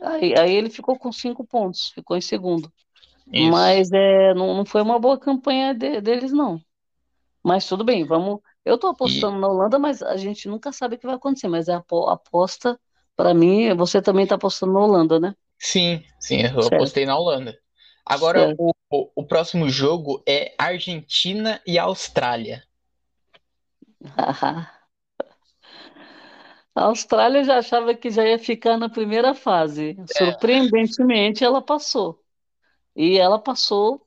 aí, 0.00 0.34
aí 0.38 0.54
ele 0.54 0.70
ficou 0.70 0.98
com 0.98 1.12
cinco 1.12 1.44
pontos, 1.46 1.90
ficou 1.90 2.16
em 2.16 2.20
segundo. 2.20 2.72
Isso. 3.32 3.72
Mas 3.72 3.92
é, 3.92 4.34
não, 4.34 4.54
não 4.56 4.66
foi 4.66 4.82
uma 4.82 4.98
boa 5.00 5.18
campanha 5.18 5.74
de- 5.74 6.00
deles, 6.02 6.32
não. 6.32 6.60
Mas 7.44 7.66
tudo 7.68 7.84
bem, 7.84 8.04
vamos. 8.06 8.40
Eu 8.66 8.76
tô 8.76 8.88
E 8.88 8.90
apostando 8.90 9.38
na 9.38 9.46
Holanda, 9.46 9.78
mas 9.78 10.02
a 10.02 10.16
gente 10.16 10.48
nunca 10.48 10.72
sabe 10.72 10.96
o 10.96 10.98
que 10.98 11.06
vai 11.06 11.14
acontecer. 11.14 11.46
Mas 11.46 11.68
é 11.68 11.74
a 11.74 11.76
apo- 11.76 12.08
aposta, 12.08 12.78
para 13.14 13.32
mim, 13.32 13.72
você 13.76 14.02
também 14.02 14.26
tá 14.26 14.34
apostando 14.34 14.72
na 14.72 14.80
Holanda, 14.80 15.20
né? 15.20 15.36
Sim, 15.56 16.02
sim, 16.18 16.42
eu 16.42 16.62
certo. 16.62 16.74
apostei 16.74 17.06
na 17.06 17.16
Holanda. 17.16 17.56
Agora, 18.04 18.52
o, 18.58 18.72
o, 18.90 19.10
o, 19.14 19.24
próximo 19.24 19.68
jogo 19.68 20.20
é 20.26 20.52
Argentina 20.58 21.62
e 21.64 21.78
Austrália. 21.78 22.64
A 26.74 26.84
Austrália 26.84 27.42
já 27.42 27.58
achava 27.58 27.94
que 27.94 28.10
já 28.10 28.26
ia 28.26 28.38
ficar 28.38 28.76
na 28.76 28.88
primeira 28.88 29.32
fase. 29.32 29.96
É. 29.96 30.18
Surpreendentemente, 30.18 31.42
ela 31.42 31.62
passou. 31.62 32.22
E 32.94 33.16
ela 33.16 33.38
passou, 33.38 34.06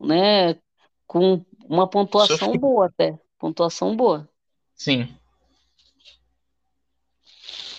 né, 0.00 0.54
com 1.06 1.44
uma 1.68 1.88
pontuação 1.88 2.48
Sofri. 2.48 2.58
boa 2.58 2.86
até. 2.86 3.18
Pontuação 3.42 3.96
boa. 3.96 4.28
Sim. 4.72 5.12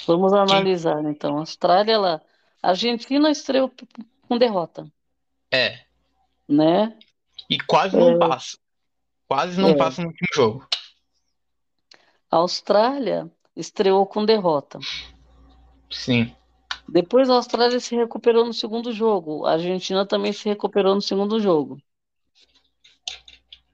Vamos 0.05 0.33
analisar, 0.33 1.01
Sim. 1.01 1.07
então. 1.07 1.37
A 1.37 1.39
Austrália, 1.39 1.93
ela... 1.93 2.21
a 2.61 2.71
Argentina 2.71 3.31
estreou 3.31 3.71
com 4.27 4.37
derrota. 4.37 4.85
É. 5.49 5.85
Né? 6.49 6.99
E 7.49 7.57
quase 7.61 7.95
não 7.95 8.09
é... 8.09 8.17
passa. 8.17 8.57
Quase 9.25 9.57
não 9.57 9.69
é. 9.69 9.75
passa 9.77 10.01
no 10.01 10.09
último 10.09 10.27
jogo. 10.35 10.67
A 12.29 12.35
Austrália 12.35 13.31
estreou 13.55 14.05
com 14.05 14.25
derrota. 14.25 14.79
Sim. 15.89 16.35
Depois 16.89 17.29
a 17.29 17.35
Austrália 17.35 17.79
se 17.79 17.95
recuperou 17.95 18.43
no 18.43 18.53
segundo 18.53 18.91
jogo. 18.91 19.45
A 19.45 19.53
Argentina 19.53 20.05
também 20.05 20.33
se 20.33 20.49
recuperou 20.49 20.93
no 20.93 21.01
segundo 21.01 21.39
jogo. 21.39 21.81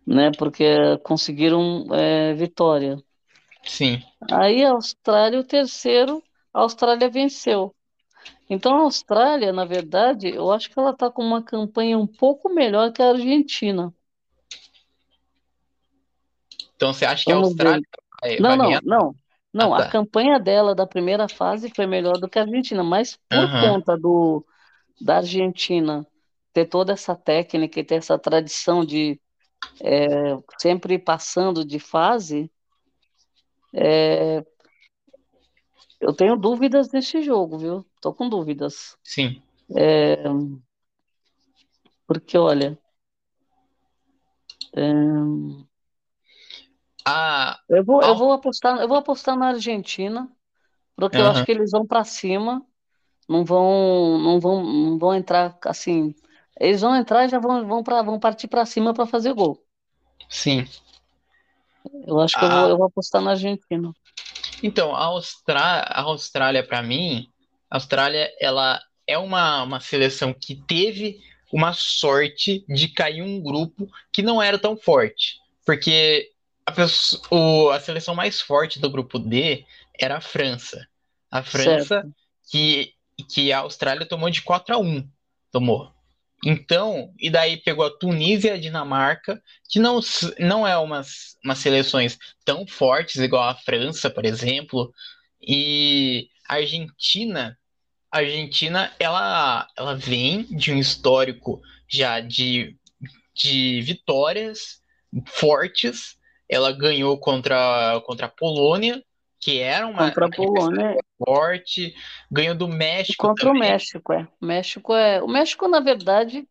Né, 0.10 0.32
porque 0.40 0.98
conseguiram 1.04 1.86
é, 1.94 2.34
vitória. 2.34 2.98
Sim. 3.64 4.02
Aí 4.32 4.66
a 4.66 4.72
Austrália, 4.72 5.40
o 5.40 5.44
terceiro, 5.44 6.24
a 6.52 6.62
Austrália 6.62 7.08
venceu. 7.10 7.76
Então 8.50 8.76
a 8.76 8.82
Austrália, 8.82 9.54
na 9.54 9.66
verdade, 9.66 10.30
eu 10.30 10.52
acho 10.52 10.72
que 10.72 10.80
ela 10.80 10.90
está 10.90 11.12
com 11.12 11.22
uma 11.22 11.44
campanha 11.44 11.96
um 11.96 12.08
pouco 12.08 12.50
melhor 12.50 12.92
que 12.92 13.04
a 13.04 13.10
Argentina. 13.10 13.94
Então 16.76 16.92
você 16.92 17.06
acha 17.06 17.26
que 17.26 17.32
Vamos 17.32 17.50
a 17.50 17.52
Austrália 17.52 17.88
vai, 18.20 18.40
não, 18.40 18.58
vai 18.58 18.58
não, 18.58 18.80
não. 18.84 19.16
Não, 19.54 19.74
ah, 19.74 19.78
tá. 19.78 19.84
a 19.86 19.90
campanha 19.92 20.40
dela 20.40 20.74
da 20.74 20.88
primeira 20.88 21.28
fase 21.28 21.72
foi 21.76 21.86
melhor 21.86 22.18
do 22.18 22.28
que 22.28 22.40
a 22.40 22.44
Argentina, 22.44 22.84
mas 22.84 23.18
por 23.30 23.38
uhum. 23.38 23.62
conta 23.62 23.98
do, 23.98 24.46
da 25.00 25.18
Argentina 25.18 26.06
ter 26.54 26.66
toda 26.66 26.94
essa 26.94 27.16
técnica 27.16 27.80
e 27.80 27.84
ter 27.84 27.96
essa 27.96 28.18
tradição 28.18 28.84
de 28.84 29.20
é, 29.82 30.38
sempre 30.60 30.98
passando 30.98 31.66
de 31.66 31.80
fase, 31.80 32.52
é, 33.74 34.44
eu 36.00 36.14
tenho 36.14 36.38
dúvidas 36.38 36.92
nesse 36.92 37.22
jogo, 37.22 37.58
viu? 37.58 37.86
Tô 38.02 38.14
com 38.14 38.30
dúvidas. 38.30 38.98
Sim. 39.04 39.42
É, 39.76 40.24
porque, 42.08 42.38
olha. 42.38 42.78
É, 44.74 44.82
ah, 47.06 47.60
eu 47.70 47.84
vou, 47.84 48.02
eu 48.02 48.16
vou 48.16 48.32
apostar, 48.32 48.80
eu 48.80 48.88
vou 48.88 48.98
apostar 48.98 49.36
na 49.36 49.48
Argentina, 49.50 50.32
porque 50.96 51.18
eu 51.18 51.28
acho 51.28 51.44
que 51.46 51.52
eles 51.52 51.72
vão 51.72 51.86
para 51.86 52.04
cima, 52.04 52.66
não 53.28 53.44
vão, 53.44 54.20
não 54.20 54.40
vão, 54.40 54.64
não 54.64 54.98
vão 54.98 55.16
entrar 55.16 55.58
assim. 55.66 56.14
Eles 56.60 56.82
vão 56.82 56.96
entrar 56.96 57.26
e 57.26 57.30
já 57.30 57.40
vão, 57.40 57.68
vão, 57.68 57.84
pra, 57.84 58.02
vão 58.02 58.20
partir 58.20 58.48
para 58.48 58.66
cima 58.66 58.94
para 58.94 59.06
fazer 59.06 59.34
gol. 59.34 59.62
Sim. 60.30 60.66
Eu 62.06 62.20
acho 62.20 62.38
que 62.38 62.46
eu, 62.46 62.50
vou, 62.50 62.66
ah. 62.66 62.70
eu 62.70 62.78
vou 62.78 62.88
apostar 62.88 63.22
na 63.22 63.32
Argentina. 63.32 63.92
Então, 64.62 64.96
a, 64.96 65.06
Austra... 65.06 65.60
a 65.60 66.02
Austrália, 66.02 66.66
para 66.66 66.82
mim, 66.82 67.28
a 67.70 67.78
Austrália, 67.78 68.32
ela 68.40 68.80
é 69.08 69.18
uma, 69.18 69.64
uma 69.64 69.80
seleção 69.80 70.34
que 70.34 70.56
teve 70.56 71.20
uma 71.52 71.74
sorte 71.74 72.64
de 72.68 72.88
cair 72.90 73.22
um 73.22 73.42
grupo 73.42 73.90
que 74.12 74.22
não 74.22 74.42
era 74.42 74.60
tão 74.60 74.78
forte. 74.78 75.40
Porque 75.66 76.30
a, 76.66 76.72
pessoa, 76.72 77.22
o, 77.32 77.70
a 77.70 77.80
seleção 77.80 78.14
mais 78.14 78.40
forte 78.40 78.80
do 78.80 78.90
grupo 78.90 79.18
D 79.18 79.66
era 79.98 80.18
a 80.18 80.22
França. 80.22 80.88
A 81.32 81.44
França, 81.44 82.08
que, 82.52 82.94
que 83.32 83.52
a 83.52 83.60
Austrália 83.60 84.06
tomou 84.06 84.30
de 84.30 84.42
4 84.42 84.76
a 84.76 84.78
1 84.78 85.08
tomou. 85.52 85.92
Então, 86.46 87.14
e 87.20 87.30
daí 87.30 87.58
pegou 87.58 87.86
a 87.86 87.98
Tunísia 87.98 88.52
e 88.52 88.54
a 88.54 88.60
Dinamarca, 88.60 89.42
que 89.70 89.78
não, 89.78 90.00
não 90.40 90.66
é 90.66 90.78
umas, 90.78 91.38
umas 91.44 91.60
seleções 91.60 92.18
tão 92.46 92.66
fortes 92.66 93.18
igual 93.18 93.50
a 93.50 93.56
França, 93.56 94.10
por 94.10 94.26
exemplo, 94.26 94.94
e 95.42 96.30
a 96.48 96.56
Argentina, 96.56 97.58
a 98.12 98.20
Argentina, 98.20 98.94
ela, 99.00 99.68
ela 99.78 99.96
vem 99.96 100.44
de 100.44 100.72
um 100.72 100.78
histórico 100.78 101.62
já 101.88 102.20
de, 102.20 102.76
de 103.36 103.82
vitórias 103.82 104.82
fortes, 105.26 106.18
ela 106.48 106.72
ganhou 106.72 107.18
contra, 107.20 108.02
contra 108.06 108.28
a 108.28 108.30
Polônia, 108.30 109.04
que 109.40 109.60
era 109.60 109.88
uma 109.88 110.08
contra 110.08 110.26
a 110.26 110.30
Polônia 110.30 110.98
forte, 111.18 111.94
ganhou 112.32 112.56
do 112.56 112.68
México 112.68 113.28
contra 113.28 113.46
também. 113.46 113.62
o 113.62 113.66
México, 113.66 114.14
é. 114.14 114.28
O 114.42 114.46
México 114.46 114.94
é, 114.94 115.22
o 115.22 115.28
México 115.28 115.68
na 115.68 115.80
verdade, 115.80 116.48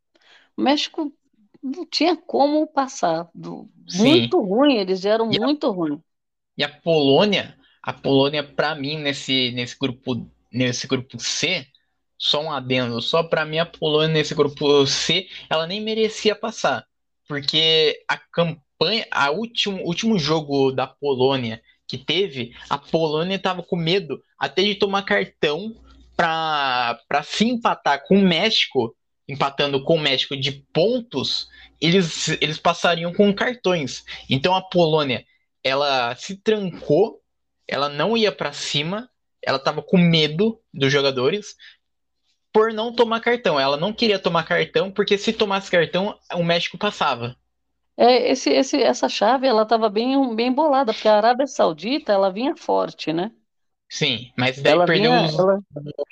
o 0.57 0.62
México 0.62 1.12
não 1.62 1.85
tinha 1.87 2.16
como 2.16 2.66
passar, 2.66 3.29
do... 3.35 3.68
muito 3.94 4.40
ruim, 4.40 4.77
eles 4.77 5.05
eram 5.05 5.31
e 5.33 5.38
muito 5.38 5.66
a... 5.66 5.70
ruins. 5.70 6.01
E 6.57 6.64
a 6.64 6.68
Polônia, 6.68 7.57
a 7.83 7.92
Polônia 7.92 8.42
para 8.42 8.74
mim 8.74 8.98
nesse 8.98 9.53
nesse 9.53 9.77
grupo 9.79 10.27
nesse 10.51 10.87
grupo 10.87 11.18
C, 11.20 11.66
só 12.16 12.42
um 12.42 12.51
adendo, 12.51 13.01
só 13.03 13.22
para 13.22 13.44
mim 13.44 13.59
a 13.59 13.66
Polônia 13.66 14.09
nesse 14.09 14.35
grupo 14.35 14.87
C, 14.87 15.29
ela 15.48 15.66
nem 15.66 15.81
merecia 15.81 16.35
passar, 16.35 16.87
porque 17.27 18.03
a 18.09 18.16
campanha 18.16 18.68
campanha, 18.79 19.07
a 19.11 19.31
último, 19.31 19.83
último 19.85 20.18
jogo 20.18 20.70
da 20.70 20.87
Polônia 20.87 21.61
que 21.88 21.96
teve, 21.96 22.55
a 22.68 22.77
Polônia 22.77 23.37
estava 23.37 23.62
com 23.62 23.74
medo 23.74 24.22
até 24.38 24.62
de 24.62 24.74
tomar 24.74 25.03
cartão 25.03 25.74
para 26.14 27.22
se 27.24 27.46
empatar 27.46 28.05
com 28.07 28.18
o 28.18 28.22
México, 28.22 28.94
empatando 29.27 29.83
com 29.83 29.96
o 29.96 30.01
México 30.01 30.37
de 30.37 30.53
pontos, 30.72 31.48
eles, 31.81 32.29
eles 32.40 32.59
passariam 32.59 33.12
com 33.12 33.33
cartões. 33.33 34.05
Então 34.29 34.55
a 34.55 34.62
Polônia, 34.62 35.24
ela 35.62 36.14
se 36.16 36.37
trancou, 36.37 37.20
ela 37.66 37.88
não 37.88 38.16
ia 38.16 38.33
para 38.33 38.53
cima, 38.53 39.09
ela 39.42 39.59
estava 39.59 39.83
com 39.83 39.96
medo 39.96 40.61
dos 40.74 40.92
jogadores 40.92 41.57
por 42.53 42.72
não 42.72 42.92
tomar 42.92 43.20
cartão. 43.20 43.59
Ela 43.59 43.77
não 43.77 43.92
queria 43.92 44.18
tomar 44.18 44.44
cartão 44.44 44.90
porque 44.90 45.16
se 45.16 45.33
tomasse 45.33 45.70
cartão, 45.70 46.18
o 46.35 46.42
México 46.42 46.77
passava. 46.77 47.37
É, 48.00 48.30
esse, 48.30 48.48
esse, 48.50 48.80
essa 48.80 49.08
chave 49.08 49.44
ela 49.44 49.62
estava 49.62 49.88
bem, 49.88 50.37
bem 50.37 50.52
bolada, 50.52 50.92
porque 50.92 51.08
a 51.08 51.16
Arábia 51.16 51.48
Saudita 51.48 52.12
ela 52.12 52.30
vinha 52.30 52.54
forte, 52.54 53.12
né? 53.12 53.32
Sim, 53.90 54.30
mas 54.37 54.62
daí 54.62 54.72
ela 54.72 54.87
perdeu 54.87 55.11
vinha, 55.11 55.28
ela, 55.37 55.58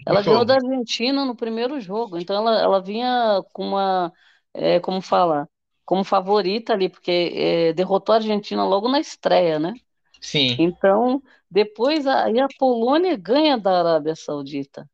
ela 0.05 0.23
ganhou 0.23 0.45
da 0.45 0.55
Argentina 0.55 1.25
no 1.25 1.37
primeiro 1.37 1.81
jogo, 1.81 2.19
então 2.19 2.35
ela, 2.35 2.61
ela 2.61 2.83
vinha 2.83 3.41
com 3.53 3.69
uma, 3.69 4.13
é, 4.53 4.81
como 4.81 5.01
fala, 5.01 5.49
como 5.85 6.03
favorita 6.03 6.73
ali, 6.73 6.89
porque 6.89 7.33
é, 7.33 7.73
derrotou 7.73 8.15
a 8.15 8.17
Argentina 8.17 8.65
logo 8.65 8.89
na 8.89 8.99
estreia, 8.99 9.61
né? 9.61 9.73
Sim. 10.21 10.57
Então, 10.59 11.23
depois 11.49 12.05
aí 12.05 12.41
a 12.41 12.49
Polônia 12.59 13.17
ganha 13.17 13.57
da 13.57 13.79
Arábia 13.79 14.17
Saudita. 14.17 14.91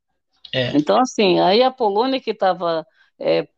É. 0.52 0.76
Então, 0.76 0.98
assim, 1.00 1.40
aí 1.40 1.62
a 1.62 1.70
Polônia 1.70 2.20
que 2.20 2.32
estava 2.32 2.86
é, 3.18 3.48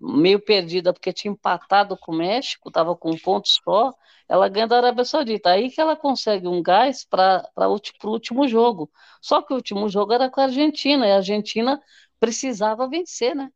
meio 0.00 0.40
perdida 0.40 0.92
porque 0.92 1.12
tinha 1.12 1.32
empatado 1.32 1.96
com 1.96 2.12
o 2.12 2.16
México, 2.16 2.68
estava 2.68 2.96
com 2.96 3.10
um 3.10 3.18
ponto 3.18 3.48
só, 3.48 3.94
ela 4.28 4.48
ganha 4.48 4.66
da 4.66 4.76
Arábia 4.76 5.04
Saudita. 5.04 5.50
Aí 5.50 5.70
que 5.70 5.80
ela 5.80 5.96
consegue 5.96 6.46
um 6.46 6.62
gás 6.62 7.04
para 7.04 7.48
o 7.56 8.08
último 8.08 8.46
jogo. 8.46 8.90
Só 9.20 9.42
que 9.42 9.52
o 9.52 9.56
último 9.56 9.88
jogo 9.88 10.12
era 10.12 10.30
com 10.30 10.40
a 10.40 10.44
Argentina, 10.44 11.06
e 11.06 11.12
a 11.12 11.16
Argentina 11.16 11.80
precisava 12.20 12.88
vencer, 12.88 13.34
né? 13.34 13.50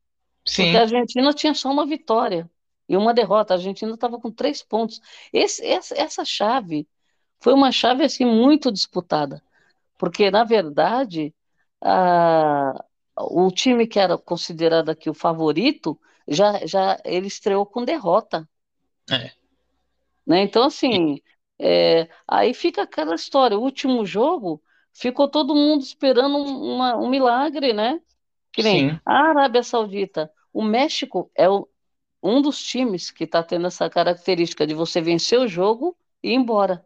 Sim. 0.46 0.64
Porque 0.64 0.76
a 0.76 0.80
Argentina 0.82 1.32
tinha 1.32 1.54
só 1.54 1.70
uma 1.70 1.86
vitória 1.86 2.50
e 2.88 2.96
uma 2.96 3.14
derrota. 3.14 3.54
A 3.54 3.56
Argentina 3.56 3.92
estava 3.94 4.18
com 4.18 4.30
três 4.30 4.62
pontos. 4.62 5.00
Esse, 5.32 5.64
essa, 5.64 5.94
essa 6.00 6.24
chave 6.24 6.88
foi 7.40 7.52
uma 7.54 7.72
chave 7.72 8.04
assim 8.04 8.24
muito 8.24 8.70
disputada, 8.72 9.42
porque 9.98 10.30
na 10.30 10.44
verdade 10.44 11.34
a, 11.80 12.84
o 13.16 13.50
time 13.50 13.86
que 13.86 13.98
era 13.98 14.16
considerado 14.16 14.90
aqui 14.90 15.10
o 15.10 15.14
favorito 15.14 15.98
já, 16.28 16.64
já 16.66 16.98
ele 17.04 17.26
estreou 17.26 17.66
com 17.66 17.84
derrota. 17.84 18.48
É. 19.10 19.30
Né? 20.26 20.42
Então, 20.42 20.64
assim, 20.64 21.20
é, 21.58 22.08
aí 22.26 22.52
fica 22.54 22.82
aquela 22.82 23.14
história. 23.14 23.58
O 23.58 23.62
último 23.62 24.04
jogo 24.04 24.62
ficou 24.92 25.28
todo 25.28 25.54
mundo 25.54 25.82
esperando 25.82 26.36
uma, 26.36 26.96
um 26.96 27.08
milagre, 27.08 27.72
né? 27.72 28.00
Que 28.52 28.62
nem 28.62 28.90
Sim. 28.90 29.00
a 29.06 29.28
Arábia 29.30 29.62
Saudita. 29.62 30.30
O 30.52 30.62
México 30.62 31.30
é 31.34 31.48
o, 31.48 31.68
um 32.22 32.42
dos 32.42 32.62
times 32.62 33.10
que 33.10 33.24
está 33.24 33.42
tendo 33.42 33.66
essa 33.66 33.88
característica 33.88 34.66
de 34.66 34.74
você 34.74 35.00
vencer 35.00 35.38
o 35.38 35.48
jogo 35.48 35.96
e 36.22 36.30
ir 36.30 36.34
embora. 36.34 36.84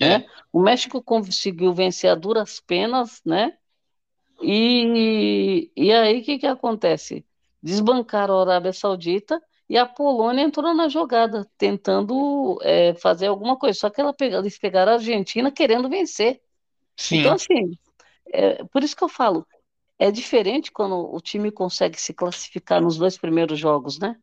É. 0.00 0.18
Né? 0.18 0.26
O 0.52 0.62
México 0.62 1.02
conseguiu 1.02 1.74
vencer 1.74 2.10
a 2.10 2.14
duras 2.14 2.60
penas, 2.60 3.20
né? 3.24 3.56
E, 4.40 5.70
e 5.74 5.92
aí 5.92 6.20
o 6.20 6.22
que, 6.22 6.38
que 6.38 6.46
acontece? 6.46 7.25
Desbancaram 7.66 8.38
a 8.38 8.42
Arábia 8.42 8.72
Saudita 8.72 9.42
e 9.68 9.76
a 9.76 9.84
Polônia 9.84 10.42
entrou 10.42 10.72
na 10.72 10.88
jogada, 10.88 11.44
tentando 11.58 12.60
é, 12.62 12.94
fazer 12.94 13.26
alguma 13.26 13.56
coisa. 13.56 13.76
Só 13.76 13.90
que 13.90 14.00
ela 14.00 14.14
eles 14.20 14.56
pegaram 14.56 14.92
a 14.92 14.94
Argentina 14.94 15.50
querendo 15.50 15.88
vencer. 15.88 16.40
Sim. 16.96 17.18
Então, 17.18 17.34
assim, 17.34 17.76
é, 18.32 18.62
por 18.66 18.84
isso 18.84 18.96
que 18.96 19.02
eu 19.02 19.08
falo, 19.08 19.44
é 19.98 20.12
diferente 20.12 20.70
quando 20.70 21.12
o 21.12 21.20
time 21.20 21.50
consegue 21.50 22.00
se 22.00 22.14
classificar 22.14 22.80
nos 22.80 22.96
dois 22.96 23.18
primeiros 23.18 23.58
jogos, 23.58 23.98
né? 23.98 24.16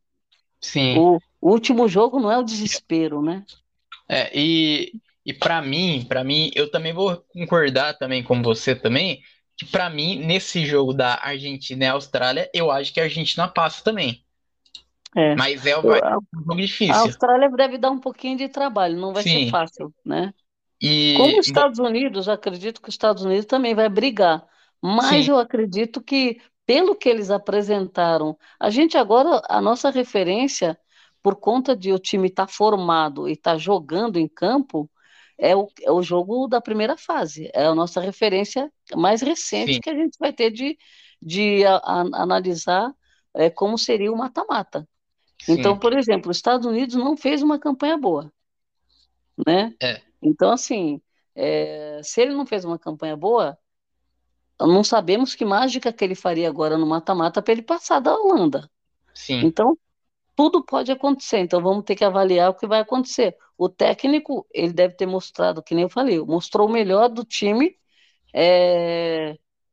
Sim. 0.61 0.97
O, 0.97 1.19
o 1.41 1.51
último 1.51 1.89
jogo 1.89 2.21
não 2.21 2.31
é 2.31 2.37
o 2.37 2.43
desespero, 2.43 3.21
né? 3.21 3.43
É, 4.07 4.31
e, 4.33 4.93
e 5.25 5.33
para 5.33 5.61
mim, 5.61 6.05
para 6.07 6.23
mim, 6.23 6.49
eu 6.55 6.71
também 6.71 6.93
vou 6.93 7.17
concordar 7.33 7.97
também 7.97 8.23
com 8.23 8.41
você 8.41 8.73
também, 8.73 9.21
que 9.57 9.65
para 9.65 9.89
mim, 9.89 10.25
nesse 10.25 10.65
jogo 10.65 10.93
da 10.93 11.19
Argentina 11.21 11.85
e 11.85 11.87
Austrália, 11.87 12.49
eu 12.53 12.71
acho 12.71 12.93
que 12.93 12.99
a 12.99 13.03
Argentina 13.03 13.47
passa 13.47 13.83
também. 13.83 14.23
É. 15.15 15.35
Mas 15.35 15.65
é 15.65 15.77
um 15.77 15.81
jogo 15.83 16.55
A 16.55 16.55
difícil. 16.55 17.01
Austrália 17.01 17.49
deve 17.49 17.77
dar 17.77 17.91
um 17.91 17.99
pouquinho 17.99 18.37
de 18.37 18.49
trabalho, 18.49 18.99
não 18.99 19.13
vai 19.13 19.23
Sim. 19.23 19.45
ser 19.45 19.51
fácil, 19.51 19.93
né? 20.03 20.33
E 20.81 21.15
Como 21.17 21.39
os 21.39 21.47
Estados 21.47 21.79
Unidos, 21.79 22.27
acredito 22.27 22.81
que 22.81 22.89
os 22.89 22.95
Estados 22.95 23.23
Unidos 23.23 23.45
também 23.45 23.75
vai 23.75 23.87
brigar, 23.89 24.45
mas 24.81 25.25
Sim. 25.25 25.31
eu 25.31 25.37
acredito 25.37 26.01
que, 26.01 26.41
pelo 26.65 26.95
que 26.95 27.07
eles 27.07 27.29
apresentaram, 27.29 28.37
a 28.59 28.69
gente 28.69 28.97
agora, 28.97 29.41
a 29.47 29.61
nossa 29.61 29.89
referência, 29.91 30.77
por 31.21 31.35
conta 31.35 31.75
de 31.75 31.93
o 31.93 31.99
time 31.99 32.27
estar 32.27 32.47
formado 32.47 33.29
e 33.29 33.33
estar 33.33 33.57
jogando 33.57 34.17
em 34.17 34.27
campo, 34.27 34.89
é 35.37 35.55
o, 35.55 35.71
é 35.81 35.91
o 35.91 36.01
jogo 36.01 36.47
da 36.47 36.61
primeira 36.61 36.97
fase, 36.97 37.49
é 37.53 37.65
a 37.65 37.75
nossa 37.75 38.01
referência 38.01 38.71
mais 38.95 39.21
recente 39.21 39.79
Sim. 39.79 39.81
que 39.81 39.89
a 39.89 39.95
gente 39.95 40.17
vai 40.19 40.33
ter 40.33 40.51
de, 40.51 40.77
de 41.21 41.65
a- 41.65 41.77
a- 41.77 42.01
analisar 42.23 42.93
é, 43.35 43.49
como 43.49 43.77
seria 43.77 44.11
o 44.11 44.17
mata-mata. 44.17 44.87
Então, 45.47 45.77
por 45.79 45.93
exemplo, 45.93 46.31
os 46.31 46.37
Estados 46.37 46.65
Unidos 46.67 46.95
não 46.95 47.17
fez 47.17 47.43
uma 47.43 47.59
campanha 47.59 47.97
boa, 47.97 48.31
né? 49.47 49.75
É. 49.81 50.03
Então, 50.21 50.51
assim, 50.51 51.01
é, 51.35 52.01
se 52.03 52.21
ele 52.21 52.33
não 52.33 52.45
fez 52.45 52.65
uma 52.65 52.79
campanha 52.79 53.15
boa, 53.17 53.57
não 54.59 54.83
sabemos 54.83 55.35
que 55.35 55.43
mágica 55.45 55.91
que 55.93 56.03
ele 56.03 56.15
faria 56.15 56.47
agora 56.49 56.77
no 56.77 56.85
mata-mata 56.87 57.41
para 57.41 57.51
ele 57.53 57.61
passar 57.61 57.99
da 57.99 58.15
Holanda. 58.15 58.69
sim, 59.13 59.53
Então, 59.53 59.77
tudo 60.35 60.63
pode 60.65 60.91
acontecer. 60.91 61.39
Então, 61.39 61.61
vamos 61.61 61.83
ter 61.85 61.95
que 61.95 62.03
avaliar 62.05 62.49
o 62.49 62.55
que 62.55 62.67
vai 62.67 62.79
acontecer. 62.81 63.35
O 63.57 63.69
técnico, 63.69 64.47
ele 64.53 64.73
deve 64.73 64.95
ter 64.95 65.05
mostrado, 65.05 65.63
que 65.63 65.75
nem 65.75 65.83
eu 65.83 65.89
falei, 65.89 66.19
mostrou 66.21 66.67
o 66.67 66.71
melhor 66.71 67.09
do 67.09 67.23
time 67.25 67.77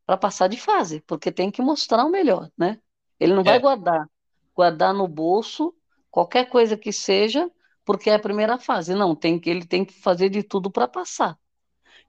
para 0.07 0.17
passar 0.17 0.49
de 0.49 0.57
fase, 0.61 1.01
porque 1.07 1.31
tem 1.33 1.51
que 1.51 1.63
mostrar 1.63 2.05
o 2.05 2.11
melhor, 2.11 2.51
né? 2.57 2.81
Ele 3.19 3.35
não 3.35 3.45
vai 3.45 3.59
É. 3.59 3.61
guardar, 3.61 4.07
guardar 4.55 4.95
no 4.95 5.07
bolso 5.07 5.75
qualquer 6.11 6.49
coisa 6.49 6.77
que 6.77 6.93
seja, 6.93 7.51
porque 7.85 8.11
é 8.11 8.15
a 8.15 8.19
primeira 8.19 8.59
fase. 8.59 8.95
Não, 8.95 9.15
tem 9.15 9.39
que, 9.39 9.49
ele 9.51 9.65
tem 9.67 9.85
que 9.85 9.93
fazer 9.95 10.29
de 10.29 10.43
tudo 10.43 10.71
para 10.71 10.89
passar. 10.89 11.39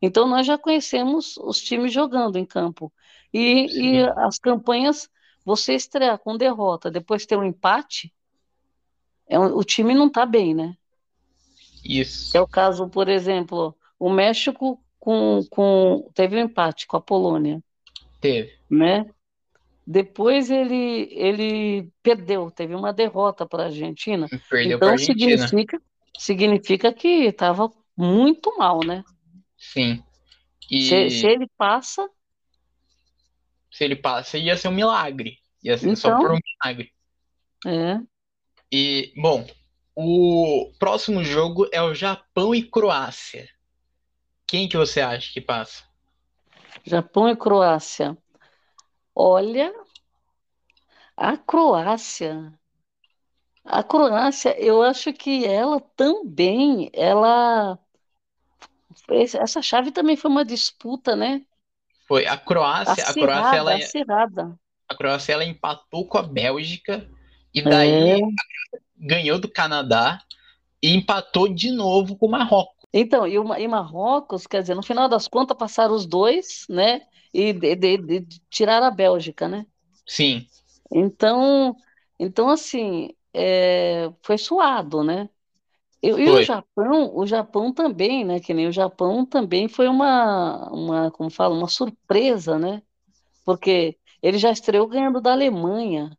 Então, 0.02 0.28
nós 0.28 0.47
já 0.47 0.58
conhecemos 0.58 1.38
os 1.38 1.62
times 1.62 1.93
jogando 1.93 2.38
em 2.38 2.45
campo. 2.45 2.93
E, 3.34 3.99
e 3.99 4.04
as 4.18 4.39
campanhas, 4.39 5.10
você 5.45 5.76
estrear 5.76 6.20
com 6.20 6.38
derrota, 6.38 6.91
depois 6.91 7.26
ter 7.26 7.38
um 7.38 7.43
empate, 7.45 8.14
é 9.32 9.40
um- 9.40 9.56
o 9.58 9.64
time 9.64 9.94
não 9.96 10.08
está 10.08 10.26
bem, 10.26 10.54
né? 10.54 10.76
isso. 11.84 12.38
É 12.38 12.42
o 12.42 12.48
caso, 12.48 12.88
por 12.90 13.08
exemplo, 13.10 13.76
o 13.98 14.10
México 14.10 14.80
com, 15.00 15.40
com, 15.50 16.10
teve 16.14 16.36
um 16.36 16.40
empate 16.46 16.86
com 16.86 16.98
a 16.98 17.02
Polônia, 17.02 17.64
Teve. 18.20 18.52
né? 18.70 19.10
Depois 19.86 20.52
ele, 20.52 21.08
ele 21.12 21.90
perdeu, 22.04 22.52
teve 22.52 22.76
uma 22.76 22.94
derrota 22.94 23.48
para 23.48 23.64
a 23.64 23.66
Argentina. 23.66 24.28
Perdeu 24.50 24.78
Então 24.78 24.90
Argentina. 24.90 25.38
significa, 25.48 25.82
significa 26.18 26.94
que 26.94 27.08
estava 27.26 27.72
muito 27.98 28.56
mal, 28.58 28.80
né? 28.86 29.04
Sim. 29.58 30.04
E 30.70 30.84
Se, 30.84 31.10
se 31.10 31.26
ele 31.28 31.48
passa, 31.58 32.08
se 33.72 33.84
ele 33.84 33.96
passa, 33.96 34.38
ia 34.38 34.56
ser 34.56 34.68
um 34.68 34.72
milagre. 34.74 35.40
Ia 35.64 35.78
ser 35.78 35.96
só 35.96 36.10
Então. 36.10 36.22
por 36.22 36.32
um 36.32 36.40
milagre. 36.64 36.92
é, 37.66 38.00
E, 38.72 39.12
bom, 39.18 39.46
o 39.94 40.72
próximo 40.80 41.24
jogo 41.24 41.68
é 41.74 41.82
o 41.82 41.94
Japão 41.94 42.56
e 42.56 42.64
Croácia. 42.64 43.50
Quem 44.48 44.70
que 44.70 44.78
você 44.78 45.02
acha 45.02 45.32
que 45.34 45.42
passa? 45.42 45.84
Japão 46.86 47.28
e 47.28 47.36
Croácia. 47.36 48.18
Olha, 49.14 49.74
a 51.18 51.36
Croácia, 51.36 52.54
a 53.66 53.84
Croácia, 53.84 54.58
eu 54.58 54.82
acho 54.82 55.12
que 55.12 55.46
ela 55.46 55.82
também, 55.96 56.90
ela, 56.94 57.78
essa 59.10 59.62
chave 59.62 59.92
também 59.92 60.16
foi 60.16 60.32
uma 60.32 60.46
disputa, 60.46 61.14
né? 61.14 61.42
Foi 62.08 62.26
a 62.26 62.38
Croácia, 62.38 63.04
a 63.04 63.14
Croácia 63.14 63.14
Acirrada, 63.14 63.58
ela, 63.58 63.76
acirrada. 63.76 64.60
a 64.88 64.96
Croácia 64.96 65.34
ela 65.34 65.46
empatou 65.46 66.08
com 66.08 66.18
a 66.18 66.24
Bélgica 66.24 67.08
e 67.54 67.62
daí 67.62 68.20
É. 68.20 68.41
ganhou 68.97 69.39
do 69.39 69.49
Canadá 69.52 70.22
e 70.82 70.93
empatou 70.95 71.49
de 71.54 71.72
novo 71.72 72.18
com 72.18 72.28
o 72.28 72.32
Marrocos. 72.32 72.88
Então, 72.93 73.26
e, 73.28 73.38
o 73.39 73.56
e 73.56 73.68
Marrocos, 73.68 74.45
quer 74.47 74.62
dizer, 74.62 74.76
no 74.76 74.84
final 74.84 75.08
das 75.10 75.28
contas 75.28 75.58
passaram 75.58 75.93
os 75.95 76.06
dois, 76.06 76.66
né? 76.70 77.02
E 77.34 77.54
de, 77.54 77.76
de, 77.76 77.97
de, 77.97 78.20
de 78.22 78.39
tirar 78.49 78.84
a 78.84 78.91
Bélgica, 78.91 79.47
né? 79.47 79.66
Sim, 80.06 80.47
Então, 80.91 81.76
então 82.20 82.49
assim, 82.49 83.10
é, 83.34 84.10
foi 84.24 84.38
suado, 84.38 85.04
né? 85.04 85.30
E, 86.02 86.10
e 86.10 86.30
o. 86.32 86.41
Japão, 86.41 87.16
o 87.16 87.26
Japão 87.28 87.74
também, 87.74 88.26
né? 88.26 88.39
Que 88.39 88.54
nem 88.54 88.68
o 88.68 88.72
Japão 88.74 89.26
também 89.26 89.68
foi 89.70 89.88
uma, 89.89 90.70
uma, 90.72 91.12
como 91.12 91.30
fala, 91.32 91.56
uma 91.56 91.68
surpresa, 91.68 92.60
né? 92.60 92.84
Porque 93.45 93.99
ele 94.22 94.38
já 94.38 94.52
estreou 94.52 94.88
ganhando 94.88 95.22
da 95.22 95.32
Alemanha, 95.34 96.18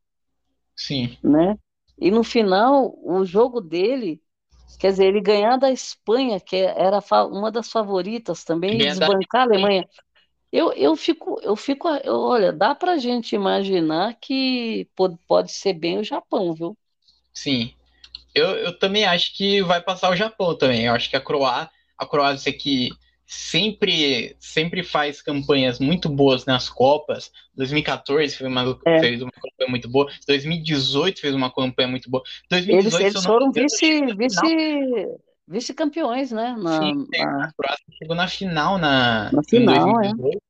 sim, 0.77 1.17
né? 1.23 1.59
E 1.99 2.11
no 2.11 2.25
final, 2.25 2.95
o 3.05 3.25
jogo 3.25 3.61
dele, 3.61 4.23
quer 4.79 4.93
dizer, 4.93 5.07
ele 5.09 5.21
ganhar 5.21 5.57
da 5.59 5.71
Espanha, 5.73 6.41
que 6.41 6.57
era 6.57 7.01
uma 7.27 7.51
das 7.53 7.71
favoritas 7.71 8.45
também, 8.45 8.83
e 8.83 8.85
Ganhar 8.85 8.97
da 8.97 9.09
desbancar 9.09 9.43
a 9.43 9.45
Alemanha. 9.45 9.89
Eu, 10.53 10.73
eu 10.75 10.97
fico, 10.97 11.41
eu 11.43 11.57
fico, 11.57 11.89
eu- 12.05 12.21
olha, 12.21 12.53
dá 12.53 12.75
pra 12.75 12.99
gente 12.99 13.35
imaginar 13.37 14.17
que 14.21 14.89
pode, 14.97 15.19
pode 15.29 15.53
ser 15.53 15.75
bem 15.75 15.99
o 16.01 16.05
Japão, 16.05 16.55
viu? 16.55 16.77
sim. 17.33 17.75
Eu, 18.35 18.51
eu 18.59 18.79
também 18.79 19.05
acho 19.05 19.37
que 19.37 19.63
vai 19.63 19.83
passar 19.83 20.11
o 20.11 20.17
Japão 20.17 20.57
também. 20.57 20.87
Eu 20.87 20.95
acho 20.95 21.11
que 21.11 21.17
a 21.17 21.21
Croá, 21.21 21.71
a 21.99 22.07
Croácia 22.07 22.53
que 22.53 22.91
sempre, 23.33 24.37
sempre 24.39 24.83
faz 24.83 25.23
campanhas 25.23 25.79
muito 25.79 26.07
boas 26.09 26.45
nas 26.45 26.69
Copas. 26.69 27.33
2014 27.55 28.37
fez 28.37 28.49
uma, 28.51 28.79
É. 28.87 29.01
fez 29.01 29.23
uma 29.23 29.31
campanha 29.33 29.71
muito 29.71 29.89
boa. 29.89 30.07
2018 30.27 31.19
fez 31.21 31.35
uma 31.35 31.51
campanha 31.51 31.89
muito 31.89 32.11
boa. 32.11 32.23
Eles, 32.51 32.67
2018, 32.67 33.01
eles 33.03 33.15
não 33.15 33.23
foram 33.23 33.51
vice, 33.51 34.15
vice, 34.17 34.39
final. 34.39 35.21
vice-campeões, 35.49 36.31
né? 36.31 36.55
Na, 36.59 36.79
Sim, 36.83 37.07
na- 37.11 37.45
a 37.47 37.53
Croácia 37.55 37.85
chegou 37.99 38.15
na 38.15 38.29
final 38.29 38.77
na, 38.77 39.33
Na 39.33 39.43
final, 39.45 39.89
é. 40.01 40.13
2018. 40.13 40.43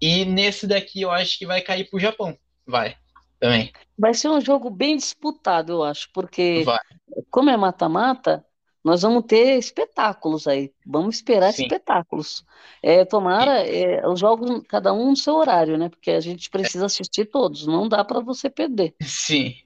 E 0.00 0.24
nesse 0.24 0.66
daqui 0.66 1.02
eu 1.02 1.10
acho 1.10 1.38
que 1.38 1.46
vai 1.46 1.60
cair 1.60 1.84
pro 1.90 1.98
Japão. 2.00 2.36
Vai, 2.66 2.96
também. 3.38 3.72
Vai 3.98 4.14
ser 4.14 4.30
um 4.30 4.40
jogo 4.40 4.70
bem 4.70 4.96
disputado, 4.96 5.72
eu 5.72 5.82
acho, 5.84 6.08
porque 6.14 6.62
Vai. 6.64 6.78
como 7.30 7.50
é 7.50 7.56
mata-mata, 7.58 8.42
nós 8.86 9.02
vamos 9.02 9.24
ter 9.24 9.58
espetáculos 9.58 10.46
aí. 10.46 10.72
Vamos 10.86 11.16
esperar 11.16 11.52
Sim. 11.52 11.64
espetáculos. 11.64 12.44
É, 12.80 13.04
tomara, 13.04 13.66
é, 13.66 14.06
os 14.06 14.20
jogos, 14.20 14.62
cada 14.68 14.92
um 14.92 15.10
no 15.10 15.16
seu 15.16 15.34
horário, 15.34 15.76
né? 15.76 15.88
Porque 15.88 16.12
a 16.12 16.20
gente 16.20 16.48
precisa 16.48 16.86
assistir 16.86 17.24
todos, 17.24 17.66
não 17.66 17.88
dá 17.88 18.04
para 18.04 18.20
você 18.20 18.48
perder. 18.48 18.94
Sim. 19.02 19.56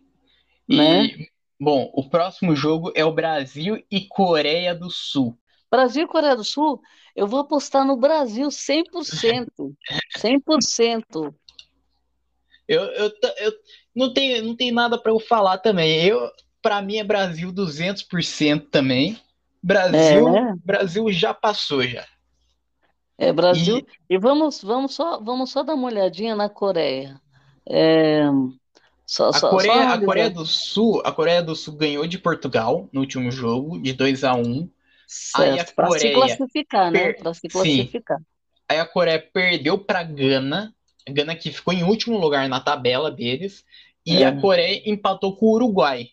Né? 0.67 1.05
E, 1.05 1.29
bom, 1.61 1.91
o 1.93 2.09
próximo 2.09 2.57
jogo 2.57 2.93
é 2.95 3.05
o 3.05 3.13
Brasil 3.13 3.85
e 3.91 4.07
Coreia 4.07 4.75
do 4.75 4.89
Sul. 4.89 5.37
Brasil 5.71 6.05
e 6.05 6.09
Coreia 6.09 6.35
do 6.35 6.43
Sul, 6.43 6.81
eu 7.15 7.27
vou 7.27 7.41
apostar 7.41 7.85
no 7.85 7.99
Brasil 7.99 8.49
100%. 8.49 9.75
100%. 10.17 11.35
Eu, 12.69 12.85
eu, 12.85 13.11
eu 13.39 13.53
não 13.93 14.15
tenho, 14.15 14.45
não 14.45 14.55
tem 14.55 14.71
nada 14.71 14.97
para 14.97 15.11
eu 15.11 15.19
falar 15.19 15.59
também. 15.59 16.07
Eu, 16.07 16.31
para 16.63 16.81
mim 16.83 16.97
é 16.99 17.05
Brasil 17.05 17.53
200% 17.53 18.67
também. 18.71 19.19
Brasil, 19.63 20.29
É. 20.37 20.55
Brasil 20.65 21.11
já 21.13 21.35
passou 21.35 21.83
já. 21.83 22.07
É, 23.19 23.33
Brasil. 23.33 23.79
E- 23.79 24.15
E 24.15 24.19
vamos, 24.19 24.63
vamos 24.63 24.95
só, 24.95 25.21
vamos 25.21 25.51
só 25.51 25.63
dar 25.63 25.75
uma 25.75 25.87
olhadinha 25.89 26.35
na 26.35 26.49
Coreia. 26.49 27.21
É, 27.69 28.25
só, 29.05 29.29
A 29.29 29.33
só, 29.35 29.39
só 29.41 29.51
Coreia, 29.51 29.73
a 29.75 29.83
analisar. 29.83 30.07
Coreia 30.07 30.31
do 30.31 30.47
Sul, 30.47 31.03
a 31.05 31.13
Coreia 31.13 31.43
do 31.43 31.55
Sul 31.55 31.75
ganhou 31.77 32.07
de 32.07 32.19
Portugal 32.19 32.89
no 32.93 33.01
último 33.01 33.31
jogo 33.31 33.81
de 33.81 33.93
2 33.93 34.25
a 34.25 34.35
1. 34.35 34.43
Aí 35.37 35.51
a 35.51 35.57
Certo, 35.57 35.75
para 35.75 35.87
se 35.91 35.93
Coreia 35.99 36.15
classificar, 36.15 36.91
né? 36.91 36.99
per- 37.01 37.19
Para 37.19 37.35
se 37.35 37.41
Sim. 37.43 37.49
classificar. 37.51 38.19
Aí 38.69 38.79
a 38.79 38.87
Coreia 38.87 39.19
perdeu 39.33 39.77
para 39.77 40.03
Gana. 40.03 40.73
Gana 41.09 41.35
que 41.35 41.51
ficou 41.51 41.75
em 41.75 41.83
último 41.83 42.17
lugar 42.19 42.49
na 42.49 42.61
tabela 42.61 43.11
deles, 43.11 43.65
e 44.07 44.23
É. 44.23 44.27
a 44.27 44.41
Coreia 44.41 44.83
empatou 44.87 45.37
com 45.37 45.47
o 45.47 45.53
Uruguai. 45.55 46.09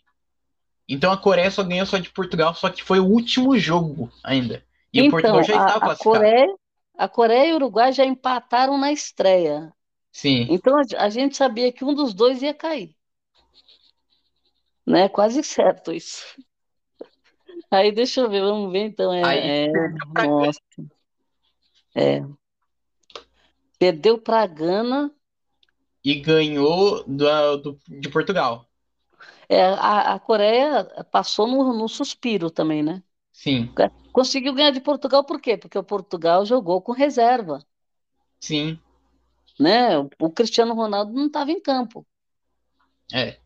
Então 0.88 1.12
a 1.12 1.18
Coreia 1.18 1.52
só 1.52 1.64
ganhou 1.64 1.86
só 1.86 1.98
de 1.98 2.10
Portugal, 2.10 2.54
só 2.56 2.70
que 2.70 2.84
foi 2.84 3.00
o 3.00 3.06
último 3.06 3.58
jogo 3.58 4.12
ainda. 4.24 4.64
E 4.94 5.02
o 5.02 5.04
Então, 5.04 5.12
Portugal 5.12 5.44
já 5.44 5.54
a, 5.56 5.60
estava 5.60 5.80
a 5.80 5.82
classificado. 5.82 6.24
Coreia, 6.24 6.56
a 6.98 7.08
Coreia 7.10 7.50
e 7.50 7.54
o 7.54 7.56
Uruguai 7.56 7.92
já 7.94 8.06
empataram 8.06 8.78
na 8.78 8.92
estreia. 8.92 9.74
Sim, 10.12 10.50
Então 10.50 10.78
a, 10.78 10.84
a 11.06 11.10
gente 11.10 11.38
sabia 11.38 11.72
que 11.72 11.86
um 11.86 11.94
dos 11.94 12.14
dois 12.14 12.42
ia 12.42 12.54
cair. 12.54 12.96
Né? 14.88 15.08
Quase 15.10 15.44
certo 15.44 15.92
isso. 15.94 16.24
Aí 17.72 17.92
deixa 17.92 18.22
eu 18.22 18.30
ver, 18.30 18.42
vamos 18.42 18.72
ver 18.72 18.80
então. 18.86 19.14
É, 19.14 19.24
Aí 19.26 19.40
é, 19.66 19.72
perdeu 19.72 20.08
pra 20.14 20.26
nossa. 20.28 20.60
É. 21.96 22.38
Perdeu 23.80 24.20
para 24.20 24.46
Gana. 24.46 25.12
e 26.04 26.16
ganhou 26.22 27.04
do, 27.08 27.58
do- 27.58 27.80
de 27.88 28.10
Portugal. 28.10 28.67
É, 29.50 29.64
a, 29.64 30.16
a 30.16 30.20
Coreia 30.20 30.86
passou 31.12 31.48
no, 31.48 31.74
no 31.74 31.88
suspiro 31.90 32.52
também, 32.52 32.84
né? 32.84 33.04
Sim, 33.32 33.70
Conseguiu 34.12 34.54
ganhar 34.54 34.72
de 34.72 34.82
Portugal 34.82 35.24
por 35.24 35.40
quê? 35.40 35.56
Porque 35.58 35.78
o 35.78 35.84
Portugal 35.84 36.46
jogou 36.46 36.82
com 36.82 36.92
reserva, 36.92 37.66
sim, 38.40 38.80
né? 39.60 39.98
O, 40.00 40.10
o 40.20 40.32
Cristiano 40.32 40.74
Ronaldo 40.74 41.14
não 41.14 41.28
estava 41.28 41.52
em 41.52 41.62
campo. 41.62 42.06
é. 43.14 43.40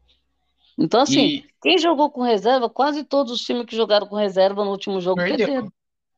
Então, 0.78 1.02
assim, 1.02 1.32
E 1.32 1.44
quem 1.62 1.78
jogou 1.78 2.12
com 2.12 2.22
reserva, 2.24 2.70
quase 2.70 3.04
todos 3.04 3.32
os 3.32 3.42
times 3.42 3.66
que 3.66 3.76
jogaram 3.76 4.08
com 4.08 4.16
reserva 4.16 4.64
no 4.66 4.72
último 4.72 5.00
jogo 5.00 5.24
perdeu. 5.24 5.48
perderam. 5.48 5.72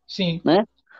Sim, 0.07 0.43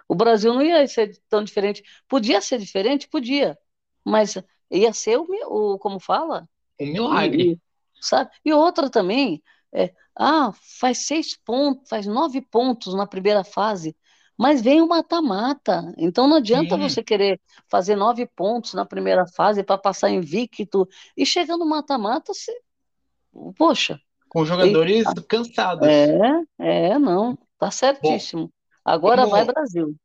O 0.08 0.16
Brasil 0.16 0.54
não 0.54 0.62
ia 0.62 0.88
ser 0.88 1.18
tão 1.30 1.44
diferente. 1.44 1.84
Podia 2.08 2.42
ser 2.42 2.60
diferente? 2.60 3.08
Podia. 3.08 3.58
Mas 4.06 4.36
ia 4.72 4.94
ser 4.94 5.18
o, 5.20 5.26
o 5.76 5.80
como 5.80 6.00
fala? 6.00 6.48
um 6.80 6.86
milagre. 6.92 7.60
E, 8.04 8.08
e- 8.08 8.10
sabe? 8.10 8.32
E 8.46 8.54
outra 8.54 8.90
também, 8.90 9.42
é, 9.74 9.94
ah, 10.18 10.52
faz 10.80 11.00
seis 11.00 11.38
pontos, 11.38 11.90
faz 11.90 12.06
nove 12.06 12.42
pontos 12.42 12.94
na 12.94 13.08
primeira 13.08 13.44
fase, 13.44 13.96
mas 14.38 14.62
vem 14.62 14.82
o 14.82 14.88
mata-mata. 14.88 15.94
Então 15.98 16.28
não 16.28 16.38
adianta 16.38 16.76
Sim. 16.76 16.90
você 16.90 17.04
querer 17.04 17.40
fazer 17.70 17.96
nove 17.96 18.26
pontos 18.26 18.74
na 18.74 18.86
primeira 18.86 19.26
fase 19.28 19.64
para 19.64 19.78
passar 19.78 20.10
invicto 20.10 20.88
e 21.16 21.26
chegar 21.26 21.58
no 21.58 21.66
mata-mata, 21.66 22.34
você... 22.34 22.52
poxa, 23.58 24.00
Com 24.30 24.46
jogadores 24.46 25.06
cansados. 25.28 25.88
é, 26.60 26.92
é, 26.94 27.00
não, 27.00 27.38
tá 27.58 27.72
certíssimo. 27.72 28.52
Agora 28.86 29.26
vamos- 29.26 29.32
vai 29.32 29.46
Brasil. 29.46 29.96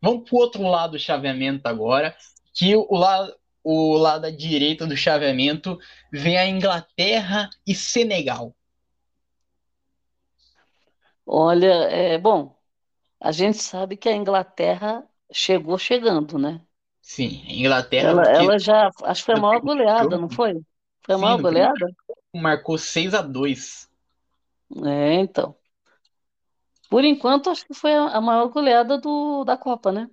Vamos 0.00 0.28
pro 0.28 0.38
outro 0.38 0.62
lado 0.62 0.92
do 0.92 0.98
chaveamento 0.98 1.66
agora, 1.66 2.16
que 2.54 2.76
o 2.76 2.94
lado, 2.96 3.34
o 3.70 3.96
lado 3.98 4.22
da 4.22 4.30
direita 4.30 4.86
do 4.86 4.96
chaveamento 4.96 5.78
vem 6.12 6.38
a 6.38 6.46
Inglaterra 6.46 7.50
e 7.66 7.74
Senegal. 7.74 8.54
Olha, 11.26 11.66
é 11.90 12.18
bom. 12.18 12.56
A 13.20 13.32
gente 13.32 13.58
sabe 13.58 13.96
que 13.98 14.08
a 14.10 14.16
Inglaterra 14.16 15.08
chegou 15.32 15.78
chegando, 15.78 16.38
né? 16.38 16.66
Sim, 17.02 17.42
a 17.48 17.52
Inglaterra 17.54 18.14
Ela, 18.14 18.22
porque 18.22 18.30
ela 18.30 18.58
já, 18.58 18.90
acho 19.04 19.22
que 19.22 19.26
foi 19.26 19.34
a 19.34 19.38
maior 19.38 19.60
goleada, 19.60 20.16
não 20.18 20.28
foi? 20.30 20.54
Foi 21.04 21.14
a 21.14 21.18
Sim, 21.18 21.18
maior 21.18 21.38
primeiro 21.38 21.38
goleada? 21.38 21.86
marcou 22.34 22.78
6 22.78 23.14
a 23.14 23.22
2 23.22 23.88
É, 24.84 25.14
então. 25.20 25.58
Por 26.90 27.02
enquanto, 27.04 27.48
acho 27.50 27.66
que 27.66 27.72
foi 27.82 27.94
a 27.94 28.04
a 28.18 28.20
maior 28.20 28.48
goleada 28.48 28.98
do, 28.98 29.42
da 29.44 29.56
Copa, 29.56 29.90
né? 29.92 30.10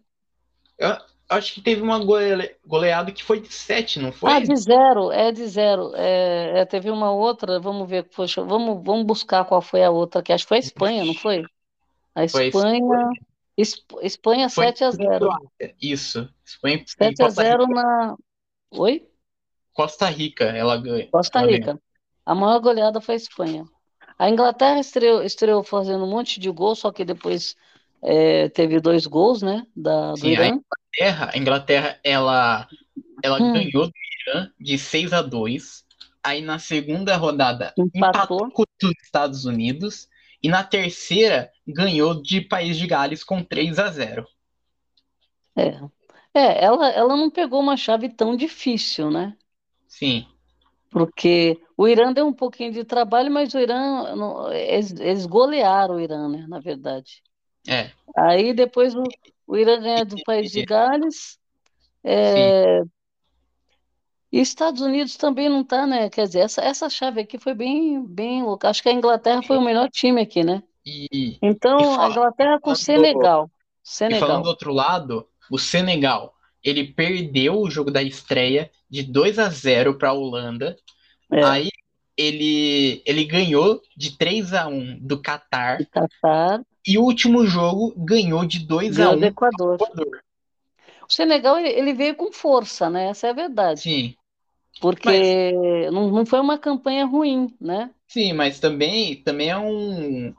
Eu 0.78 1.15
acho 1.30 1.54
que 1.54 1.62
teve 1.62 1.82
uma 1.82 2.00
gole- 2.04 2.56
goleada 2.66 3.12
que 3.12 3.24
foi 3.24 3.40
de 3.42 3.52
7, 3.54 4.00
não 4.00 4.12
foi? 4.12 4.32
Ah, 4.32 4.40
de 4.40 4.56
zero, 4.56 5.12
é 5.12 5.32
de 5.32 5.48
zero. 5.48 5.96
É, 5.96 6.60
é, 6.62 6.66
teve 6.66 6.90
uma 6.90 7.12
outra, 7.12 7.60
vamos 7.60 7.88
ver, 7.90 8.04
poxa, 8.10 8.44
vamos, 8.44 8.84
vamos 8.84 9.06
buscar 9.06 9.46
qual 9.46 9.62
foi 9.62 9.84
a 9.84 9.92
outra, 9.92 10.24
que 10.24 10.34
acho 10.34 10.46
que 10.46 10.50
foi 10.50 10.58
a 10.58 10.60
Espanha, 10.60 11.06
não 11.06 11.14
foi? 11.14 11.44
A 12.16 12.26
Foi 12.32 12.46
a 12.46 12.48
Espanha, 12.48 13.10
Esp- 13.58 13.94
Espanha 14.04 14.50
Foi 14.54 14.66
7 14.66 14.84
a 14.84 14.92
0. 14.92 15.30
Croácia, 15.30 15.76
Isso. 15.82 16.34
Espanha 16.46 16.84
e 17.00 17.14
7 17.14 17.22
a 17.24 17.30
Costa 17.30 17.42
0 17.42 17.68
Rica, 17.68 17.68
na. 17.68 18.16
Oi? 18.72 19.08
Costa 19.74 20.10
Rica, 20.10 20.46
ela 20.46 20.76
ganha. 20.76 21.12
Costa 21.12 21.42
ganhou. 21.42 21.52
Rica. 21.52 21.82
A 22.26 22.36
maior 22.36 22.60
goleada 22.60 23.02
foi 23.02 23.16
a 23.16 23.18
Espanha. 23.18 23.66
A 24.18 24.30
Inglaterra 24.30 24.80
estreou, 24.80 25.24
estreou 25.24 25.64
fazendo 25.64 26.06
um 26.06 26.10
monte 26.10 26.40
de 26.40 26.50
gols, 26.50 26.80
só 26.80 26.92
que 26.92 27.06
depois 27.06 27.56
é, 28.02 28.50
teve 28.50 28.80
dois 28.80 29.06
gols, 29.08 29.42
né? 29.42 29.66
Da, 29.76 30.16
do 30.16 30.28
Sim, 30.28 30.36
a 30.38 30.46
Irã. 30.46 30.60
Inglaterra, 30.98 31.32
a 31.34 31.38
Inglaterra, 31.38 32.00
ela, 32.04 32.68
ela 33.24 33.40
Hum. 33.40 33.54
ganhou 33.54 33.88
do 33.88 33.94
Irã 34.28 34.52
de 34.60 34.78
6 34.78 35.14
a 35.14 35.22
2. 35.22 35.86
Aí 36.24 36.42
na 36.42 36.60
segunda 36.60 37.16
rodada 37.18 37.74
Empatou. 37.78 38.40
empatou 38.40 38.52
com 38.52 38.64
os 38.64 38.92
Estados 39.04 39.46
Unidos. 39.46 40.08
E 40.44 40.50
na 40.50 40.64
terceira 40.64 41.52
ganhou 41.68 42.22
de 42.22 42.42
País 42.42 42.78
de 42.78 42.88
Gales 42.88 43.24
com 43.24 43.44
3 43.44 43.80
a 43.80 43.90
0. 43.92 44.26
É. 45.56 45.90
É, 46.34 46.64
ela, 46.66 46.90
ela 46.90 47.16
não 47.16 47.30
pegou 47.32 47.62
uma 47.62 47.78
chave 47.78 48.10
tão 48.10 48.36
difícil, 48.36 49.10
né? 49.10 49.38
Sim, 49.88 50.28
Porque 50.90 51.60
o 51.78 51.88
Irã 51.88 52.12
deu 52.14 52.26
um 52.28 52.34
pouquinho 52.34 52.72
de 52.72 52.84
trabalho, 52.84 53.32
mas 53.32 53.54
o 53.54 53.60
Irã, 53.60 54.06
eles, 54.54 54.92
eles 55.00 55.26
golearam 55.26 55.96
o 55.96 56.00
Irã, 56.00 56.30
né? 56.30 56.46
Na 56.48 56.60
verdade. 56.60 57.22
É. 57.68 57.92
Aí 58.16 58.54
depois 58.54 58.94
o, 58.96 59.04
o 59.48 59.58
Irã 59.58 59.80
ganha 59.82 60.06
do 60.06 60.16
País 60.26 60.52
de 60.52 60.64
Gales. 60.66 61.38
é, 62.04 62.82
E 64.32 64.40
Estados 64.40 64.82
Unidos 64.82 65.16
também 65.18 65.50
não 65.50 65.64
tá, 65.64 65.86
né? 65.88 66.10
Quer 66.10 66.26
dizer, 66.28 66.40
essa, 66.40 66.62
essa 66.62 66.90
chave 66.90 67.22
aqui 67.22 67.38
foi 67.38 67.54
bem, 67.54 68.06
bem 68.06 68.44
louca. 68.44 68.70
Acho 68.70 68.82
que 68.84 68.90
a 68.90 68.94
Inglaterra 68.94 69.42
foi 69.44 69.58
o 69.58 69.62
melhor 69.62 69.90
time 69.90 70.22
aqui, 70.22 70.44
né? 70.44 70.62
E, 70.86 71.38
Então, 71.42 71.80
E 71.80 71.84
a 71.84 71.96
fala- 71.96 72.12
Inglaterra 72.12 72.56
com 72.60 72.76
falando- 72.76 72.78
Senegal. 72.80 73.52
e 73.84 73.90
Senegal. 73.90 74.28
falando 74.28 74.44
do 74.44 74.50
outro 74.50 74.72
lado, 74.74 75.28
o 75.50 75.58
Senegal, 75.58 76.34
ele 76.64 76.84
perdeu 76.86 77.60
o 77.60 77.70
jogo 77.70 77.90
da 77.92 78.02
estreia 78.04 78.70
de 78.90 79.04
2 79.04 79.40
a 79.40 79.50
0 79.50 79.98
para 79.98 80.10
a 80.10 80.14
Holanda. 80.14 80.76
É, 81.32 81.44
Aí 81.44 81.70
ele, 82.18 83.02
ele 83.06 83.24
ganhou 83.26 83.82
de 83.96 84.18
3 84.18 84.54
a 84.54 84.68
1 84.68 85.00
do 85.00 85.22
Catar. 85.22 85.78
de 85.78 85.86
Catar, 85.86 86.62
E 86.88 86.98
o 86.98 87.04
último 87.04 87.46
jogo 87.46 87.94
ganhou 87.98 88.46
de 88.46 88.60
2 88.60 89.00
a 89.00 89.10
ganhou 89.10 89.16
1 89.16 89.20
do 89.20 89.26
Equador. 89.26 89.78
do 89.78 89.84
Equador. 89.84 90.22
O 91.10 91.12
Senegal, 91.14 91.58
ele, 91.60 91.94
veio 91.94 92.16
com 92.16 92.32
força, 92.32 92.90
né? 92.90 93.06
Essa 93.10 93.28
é 93.28 93.30
a 93.32 93.34
verdade. 93.34 93.82
Sim, 93.82 94.16
Porque 94.82 95.52
não, 95.92 96.10
não 96.12 96.26
foi 96.26 96.40
uma 96.40 96.58
campanha 96.58 97.06
ruim, 97.06 97.56
né? 97.60 97.94
sim, 98.08 98.34
mas 98.34 98.60
também, 98.60 99.22
também 99.24 99.50
é 99.50 99.58
um. 99.58 100.34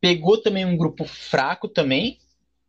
Pegou 0.00 0.40
também 0.40 0.64
um 0.64 0.76
grupo 0.76 1.04
fraco 1.04 1.68
também, 1.68 2.18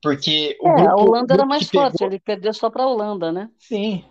porque 0.02 0.58
o 0.62 0.68
É, 0.68 0.70
a 0.72 0.96
grupo, 0.96 1.04
o 1.06 1.10
Holanda 1.10 1.34
era 1.36 1.46
mais 1.46 1.64
que 1.64 1.72
pegou- 1.72 1.90
forte, 1.90 2.04
ele 2.04 2.20
perdeu 2.20 2.54
só 2.54 2.70
para 2.70 2.84
a 2.84 2.88
Holanda, 2.88 3.32
né? 3.32 3.50
Sim. 3.58 4.04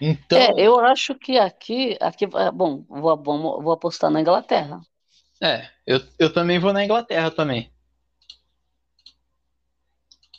Então, 0.00 0.38
É, 0.38 0.66
eu 0.66 0.78
acho 0.80 1.14
que 1.14 1.38
aqui, 1.38 1.96
aqui, 2.00 2.26
vai- 2.26 2.50
bom, 2.52 2.84
vou, 2.88 3.16
vou, 3.22 3.62
vou 3.62 3.72
apostar 3.72 4.10
na 4.10 4.20
Inglaterra. 4.20 4.80
É, 5.42 5.68
eu, 5.86 6.00
eu 6.18 6.32
também 6.32 6.58
vou 6.58 6.72
na 6.72 6.84
Inglaterra 6.84 7.30
também. 7.30 7.70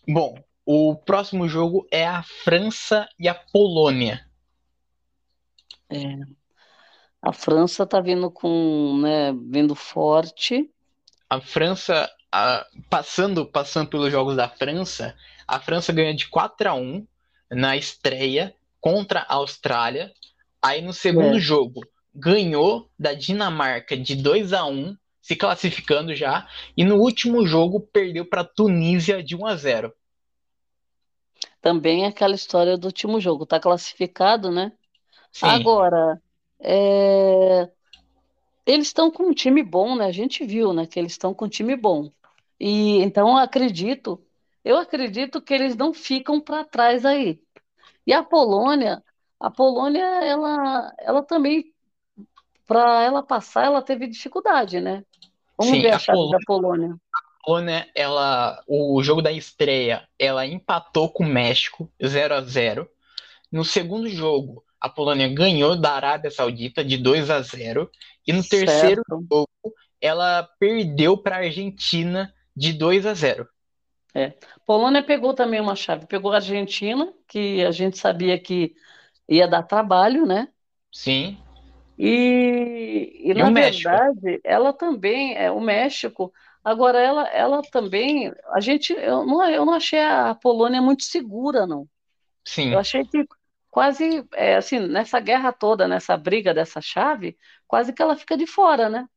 Bom, 0.07 0.35
o 0.65 0.95
próximo 0.95 1.47
jogo 1.47 1.87
é 1.91 2.05
a 2.05 2.23
França 2.23 3.07
e 3.17 3.27
a 3.27 3.33
Polônia. 3.33 4.27
A 7.21 7.33
França 7.33 7.85
tá 7.85 7.99
vindo 7.99 8.31
com, 8.31 8.99
né, 9.01 9.33
vindo 9.33 9.75
forte. 9.75 10.69
A 11.29 11.39
França, 11.41 12.09
a- 12.31 12.65
passando, 12.89 13.45
passando 13.45 13.89
pelos 13.89 14.11
jogos 14.11 14.35
da 14.35 14.47
França, 14.49 15.15
a 15.47 15.59
França 15.59 15.91
ganha 15.93 16.15
de 16.15 16.27
4 16.29 16.69
a 16.69 16.73
1 16.73 17.05
na 17.51 17.75
estreia 17.75 18.55
contra 18.79 19.21
a 19.21 19.35
Austrália. 19.35 20.11
Aí 20.61 20.81
no 20.81 20.93
segundo 20.93 21.37
É. 21.37 21.39
jogo 21.39 21.81
ganhou 22.13 22.89
da 22.97 23.13
Dinamarca 23.13 23.95
de 23.95 24.15
2 24.15 24.53
a 24.53 24.65
1, 24.65 24.95
se 25.21 25.35
classificando 25.35 26.15
já, 26.15 26.47
e 26.75 26.83
no 26.83 26.95
último 26.95 27.45
jogo 27.45 27.79
perdeu 27.79 28.25
para 28.25 28.41
a 28.41 28.45
Tunísia 28.45 29.23
de 29.23 29.35
1 29.35 29.45
a 29.45 29.55
0. 29.55 29.93
Também 31.61 32.05
é 32.05 32.07
aquela 32.07 32.35
história 32.35 32.77
do 32.77 32.85
último 32.85 33.19
jogo, 33.19 33.45
tá 33.45 33.59
classificado, 33.59 34.49
né? 34.49 34.71
Sim. 35.31 35.45
Agora, 35.45 36.21
é, 36.59 37.69
eles 38.65 38.87
estão 38.87 39.11
com 39.11 39.23
um 39.23 39.33
time 39.33 39.63
bom, 39.63 39.95
né? 39.95 40.05
A 40.05 40.11
gente 40.11 40.45
viu, 40.45 40.73
né, 40.73 40.85
que 40.85 40.99
eles 40.99 41.13
estão 41.13 41.33
com 41.33 41.45
um 41.45 41.49
time 41.49 41.75
bom. 41.75 42.11
E 42.59 43.01
então 43.01 43.29
eu 43.29 43.37
acredito, 43.37 44.21
eu 44.63 44.77
acredito 44.77 45.41
que 45.41 45.53
eles 45.53 45.75
não 45.75 45.93
ficam 45.93 46.41
para 46.41 46.65
trás 46.65 47.05
aí. 47.05 47.41
E 48.05 48.13
a 48.13 48.23
Polônia, 48.23 49.03
a 49.39 49.49
Polônia, 49.49 50.03
ela, 50.23 50.93
ela 50.99 51.23
também, 51.23 51.73
para 52.69 53.03
ela 53.03 53.23
passar, 53.23 53.65
ela 53.65 53.83
teve 53.83 54.07
dificuldade, 54.07 54.81
né? 54.81 55.05
Vamos 55.57 55.73
Sim, 55.73 55.81
ver 55.81 55.91
a 55.91 55.97
a 55.97 55.99
chave 55.99 56.29
da 56.29 56.39
Polônia- 56.39 56.47
Polônia. 56.47 56.95
Polônia, 57.43 57.89
ela, 57.95 58.63
o 58.67 59.01
jogo 59.03 59.21
da 59.21 59.31
estreia, 59.31 60.07
ela 60.19 60.45
empatou 60.45 61.11
com 61.11 61.23
o 61.23 61.27
México 61.29 61.91
0 62.05 62.35
a 62.35 62.41
0. 62.41 62.89
No 63.51 63.65
segundo 63.65 64.09
jogo, 64.09 64.63
a 64.81 64.89
Polônia 64.89 65.29
ganhou 65.33 65.75
da 65.79 65.93
Arábia 65.93 66.31
Saudita 66.31 66.83
de 66.85 66.97
2 66.97 67.29
a 67.29 67.41
0 67.41 67.89
e 68.27 68.33
no 68.33 68.43
Certo. 68.43 68.49
terceiro 68.49 69.03
jogo 69.31 69.49
ela 70.01 70.43
perdeu 70.59 71.17
para 71.17 71.37
a 71.37 71.39
Argentina 71.39 72.33
de 72.55 72.73
2 72.73 73.05
a 73.05 73.13
0. 73.15 73.47
Polônia 74.65 75.03
pegou 75.05 75.33
também 75.33 75.59
uma 75.59 75.75
chave, 75.75 76.05
pegou 76.07 76.31
a 76.31 76.35
Argentina, 76.35 77.13
que 77.27 77.63
a 77.65 77.71
gente 77.71 77.97
sabia 77.97 78.39
que 78.39 78.75
ia 79.29 79.47
dar 79.47 79.63
trabalho, 79.63 80.25
né? 80.25 80.49
Sim, 80.91 81.37
E, 81.99 83.31
e 83.31 83.33
E 83.33 83.41
na 83.41 83.49
México? 83.51 84.03
verdade, 84.09 84.41
ela 84.45 84.73
também, 84.73 85.35
é, 85.37 85.51
o 85.51 85.61
México, 85.61 86.33
agora 86.63 86.99
ela, 86.99 87.27
ela 87.29 87.61
também, 87.71 88.33
a 88.53 88.61
gente, 88.61 88.93
eu 88.93 89.25
não, 89.25 89.49
eu 89.49 89.65
não 89.65 89.73
achei 89.75 89.99
a 90.01 90.35
Polônia 90.35 90.81
muito 90.81 91.03
segura, 91.05 91.67
não. 91.67 91.87
sim, 92.45 92.71
Eu 92.71 92.79
achei 92.79 93.05
que 93.05 93.25
quase, 93.71 94.27
é, 94.33 94.55
assim, 94.57 94.79
nessa 94.79 95.19
guerra 95.19 95.53
toda, 95.53 95.87
nessa 95.87 96.17
briga 96.17 96.53
dessa 96.53 96.81
chave, 96.81 97.37
quase 97.67 97.93
que 97.93 98.01
ela 98.01 98.17
fica 98.17 98.37
de 98.37 98.47
fora, 98.47 98.89
né? 98.89 99.07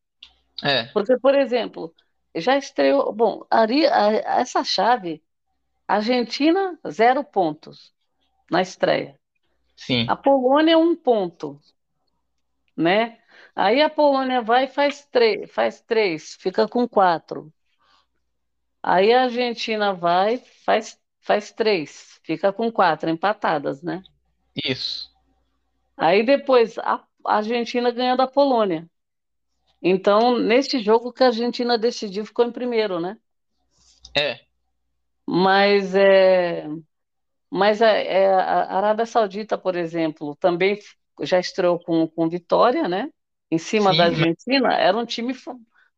é, 0.65 0.93
Porque, 0.93 1.19
por 1.19 1.35
exemplo, 1.35 1.95
já 2.35 2.57
estreou. 2.57 3.13
Bom, 3.13 3.45
ali, 3.51 3.87
a- 3.87 4.41
essa 4.41 4.65
chave, 4.65 5.23
Argentina, 5.89 6.79
zero 6.91 7.25
pontos 7.25 7.95
na 8.51 8.63
estreia. 8.63 9.19
sim, 9.77 10.09
A 10.09 10.17
Polônia, 10.17 10.79
um 10.79 10.97
ponto, 10.97 11.61
né? 12.77 13.19
Aí 13.55 13.83
a 13.83 13.91
Polônia 13.91 14.43
vai 14.43 14.65
e 14.65 14.69
faz 14.69 15.07
três, 15.07 15.51
faz 15.53 15.81
três, 15.81 16.35
fica 16.37 16.69
com 16.69 16.89
quatro. 16.89 17.53
Aí 18.83 19.13
a 19.13 19.23
Argentina 19.25 19.93
vai, 19.93 20.39
faz, 20.65 20.97
faz 21.21 21.51
três, 21.53 22.21
fica 22.25 22.53
com 22.53 22.71
quatro, 22.71 23.11
empatadas, 23.11 23.83
né? 23.83 24.05
isso. 24.65 25.11
Aí 25.97 26.23
depois 26.25 26.79
a 26.79 27.03
Argentina 27.25 27.91
ganha 27.91 28.17
da 28.17 28.27
Polônia. 28.27 28.89
Então, 29.83 30.39
nesse 30.39 30.81
jogo 30.81 31.13
que 31.13 31.23
a 31.23 31.29
Argentina 31.29 31.79
decidiu, 31.79 32.25
ficou 32.27 32.45
em 32.47 32.53
primeiro, 32.53 33.01
né? 33.01 33.19
É, 34.17 34.47
Mas, 35.27 35.95
é, 35.95 36.67
mas 37.51 37.83
a, 37.83 37.89
é, 37.89 38.29
a 38.35 38.77
Arábia 38.79 39.07
Saudita, 39.07 39.59
por 39.59 39.77
exemplo, 39.77 40.37
também 40.37 40.79
já 41.21 41.39
estreou 41.39 41.79
com, 41.79 42.07
com 42.09 42.29
vitória, 42.29 42.89
né? 42.89 43.11
Em 43.51 43.59
cima 43.59 43.93
sim, 43.93 43.97
da 43.97 44.07
Argentina, 44.07 44.75
era 44.75 44.97
um 44.97 45.05
time, 45.07 45.35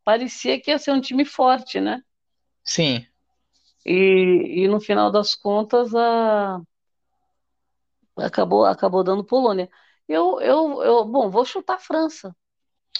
parecia 0.04 0.60
que 0.60 0.70
ia 0.70 0.78
ser 0.78 0.92
um 0.92 1.00
time 1.00 1.24
forte, 1.24 1.80
né? 1.80 2.02
sim. 2.64 3.06
E, 3.84 4.62
e 4.64 4.68
no 4.68 4.80
final 4.80 5.10
das 5.10 5.34
contas, 5.34 5.94
a, 5.94 6.60
acabou, 8.16 8.64
acabou 8.64 9.04
dando 9.04 9.24
Polônia. 9.24 9.68
Eu, 10.08 10.40
eu, 10.40 10.82
eu, 10.82 11.04
bom, 11.04 11.30
vou 11.30 11.44
chutar 11.44 11.74
a 11.76 11.78
França. 11.78 12.34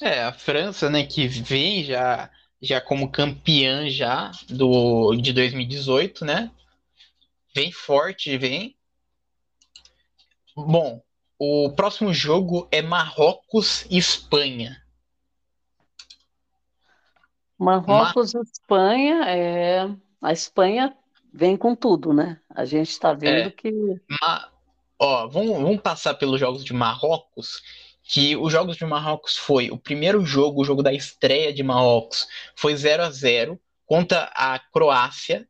É, 0.01 0.23
a 0.25 0.33
França, 0.33 0.91
né, 0.91 1.05
que 1.07 1.27
vem 1.29 1.85
já, 1.85 2.31
já 2.61 2.81
como 2.81 3.11
campeã 3.11 3.89
já 3.89 4.31
do, 4.49 5.15
de 5.17 5.33
2018, 5.33 6.25
né? 6.25 6.51
Vem 7.55 7.73
forte, 7.73 8.37
vem. 8.37 8.77
Bom, 10.57 11.01
o 11.67 11.71
próximo 11.75 12.13
jogo 12.13 12.67
é 12.73 12.81
Marrocos 12.81 13.85
e 13.91 13.99
Espanha. 13.99 14.83
Marrocos 17.59 18.35
e 18.35 18.39
Espanha, 18.41 19.25
é, 19.29 19.89
a 20.23 20.33
Espanha 20.33 20.97
vem 21.33 21.57
com 21.57 21.75
tudo, 21.75 22.13
né? 22.13 22.41
A 22.51 22.65
gente 22.65 22.91
está 22.91 23.13
vendo 23.13 23.49
É. 23.49 23.51
que 23.51 23.71
Ma- 24.21 24.49
Ó, 24.99 25.27
vamos, 25.29 25.61
vamos 25.61 25.81
passar 25.81 26.15
pelos 26.15 26.39
jogos 26.39 26.65
de 26.65 26.73
Marrocos, 26.73 27.61
que 28.03 28.37
os 28.37 28.53
jogos 28.53 28.77
de 28.77 28.85
Marrocos 28.87 29.37
foi 29.37 29.71
o 29.71 29.77
primeiro 29.77 30.25
jogo, 30.25 30.63
o 30.63 30.65
jogo 30.65 30.83
da 30.83 30.93
estreia 30.93 31.53
de 31.53 31.63
Marrocos, 31.63 32.27
foi 32.55 32.77
0 32.77 33.03
a 33.03 33.11
0 33.11 33.61
contra 33.85 34.31
a 34.35 34.59
Croácia. 34.59 35.49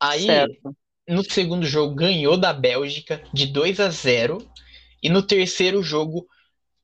Aí, 0.00 0.26
certo. 0.26 0.76
no 1.08 1.22
segundo 1.24 1.64
jogo, 1.64 1.94
ganhou 1.94 2.36
da 2.36 2.52
Bélgica 2.52 3.22
de 3.32 3.46
2 3.46 3.78
a 3.78 3.88
0 3.88 4.38
e 5.02 5.08
no 5.08 5.22
terceiro 5.22 5.82
jogo, 5.82 6.26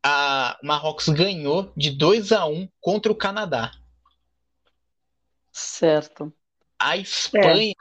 a 0.03 0.59
o 0.62 0.66
Marrocos 0.66 1.09
ganhou 1.09 1.73
de 1.77 1.91
2 1.91 2.33
a 2.33 2.47
1 2.47 2.69
contra 2.81 3.12
o 3.12 3.16
Canadá. 3.16 3.71
Certo. 5.53 6.33
A 6.79 6.97
Espanha, 6.97 7.75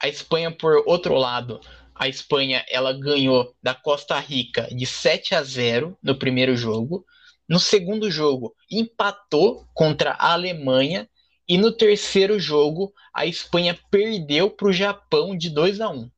a 0.00 0.08
Espanha 0.08 0.50
por 0.50 0.82
outro 0.86 1.14
lado, 1.14 1.60
a 1.94 2.08
Espanha 2.08 2.64
ela 2.68 2.92
ganhou 2.92 3.54
da 3.62 3.74
Costa 3.74 4.18
Rica 4.18 4.68
de 4.74 4.86
7 4.86 5.34
a 5.34 5.42
0 5.42 5.98
no 6.02 6.18
primeiro 6.18 6.56
jogo. 6.56 7.04
No 7.48 7.58
segundo 7.58 8.10
jogo, 8.10 8.54
empatou 8.70 9.66
contra 9.74 10.12
a 10.12 10.32
Alemanha 10.32 11.08
e 11.48 11.56
no 11.56 11.72
terceiro 11.72 12.38
jogo, 12.38 12.92
a 13.12 13.24
Espanha 13.24 13.78
perdeu 13.90 14.50
para 14.50 14.68
o 14.68 14.72
Japão 14.72 15.36
de 15.36 15.48
2 15.48 15.80
a 15.80 15.88
1. 15.88 16.10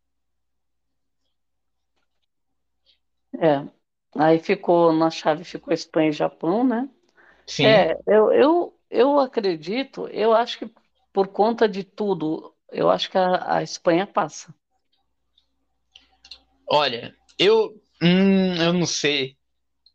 É. 3.38 3.68
Aí 4.16 4.38
ficou, 4.38 4.92
na 4.92 5.10
chave 5.10 5.44
ficou 5.44 5.72
Espanha 5.72 6.08
e 6.10 6.12
Japão, 6.12 6.64
né? 6.64 6.88
Sim, 7.46 7.66
É, 7.66 7.92
eu, 8.06 8.32
eu, 8.32 8.80
eu 8.90 9.20
acredito, 9.20 10.08
eu 10.08 10.34
acho 10.34 10.58
que 10.58 10.70
por 11.12 11.28
conta 11.28 11.68
de 11.68 11.84
tudo, 11.84 12.54
eu 12.70 12.90
acho 12.90 13.10
que 13.10 13.18
a, 13.18 13.56
a 13.58 13.62
Espanha 13.62 14.06
passa. 14.06 14.54
olha, 16.66 17.14
eu, 17.38 17.80
hum, 18.02 18.54
eu 18.56 18.72
não 18.72 18.86
sei. 18.86 19.36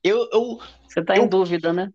Eu, 0.03 0.29
eu, 0.33 0.59
Você 0.87 0.99
está 1.01 1.15
em 1.17 1.21
Eu- 1.23 1.29
dúvida, 1.29 1.71
né? 1.73 1.91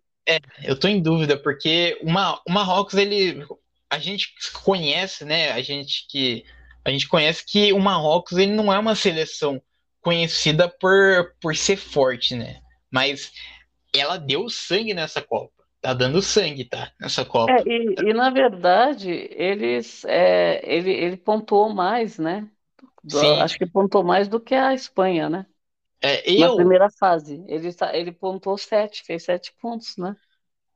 Eu 0.63 0.79
tô 0.79 0.87
em 0.87 1.01
dúvida, 1.01 1.37
porque 1.41 1.99
o, 2.01 2.09
Ma- 2.11 2.39
o 2.47 2.51
Marrocos, 2.51 2.95
ele. 2.95 3.45
A 3.89 3.99
gente 3.99 4.33
conhece, 4.63 5.25
né? 5.25 5.51
A 5.51 5.61
gente 5.61 6.05
que. 6.09 6.43
A 6.85 6.89
gente 6.89 7.07
conhece 7.07 7.45
que 7.45 7.71
o 7.73 7.79
Marrocos 7.79 8.37
ele 8.37 8.53
não 8.53 8.73
é 8.73 8.79
uma 8.79 8.95
seleção 8.95 9.61
conhecida 10.01 10.69
por, 10.69 11.35
por 11.41 11.55
ser 11.55 11.77
forte, 11.77 12.35
né? 12.35 12.61
Mas 12.91 13.31
ela 13.95 14.17
deu 14.17 14.49
sangue 14.49 14.93
nessa 14.93 15.21
Copa. 15.21 15.53
Tá 15.81 15.93
dando 15.93 16.21
sangue, 16.21 16.65
tá? 16.65 16.91
Nessa 16.99 17.25
Copa. 17.25 17.63
É, 17.65 17.67
e, 17.69 18.09
e 18.09 18.13
na 18.13 18.29
verdade, 18.29 19.09
eles, 19.11 20.05
é, 20.05 20.61
ele, 20.63 20.91
ele 20.91 21.17
pontuou 21.17 21.73
mais, 21.73 22.17
né? 22.19 22.49
Do- 23.03 23.19
Sim. 23.19 23.41
acho 23.41 23.57
que 23.57 23.65
pontuou 23.67 24.03
mais 24.03 24.27
do 24.27 24.39
que 24.41 24.55
a 24.55 24.73
Espanha, 24.73 25.29
né? 25.29 25.45
É, 26.01 26.23
Na 26.37 26.49
eu, 26.49 26.51
primeira 26.51 26.89
fase. 26.91 27.43
Ele, 27.47 27.73
tá- 27.73 27.95
ele 27.95 28.11
pontuou 28.13 28.57
sete, 28.57 29.03
fez 29.05 29.23
sete 29.25 29.53
pontos, 29.61 29.97
né? 29.97 30.15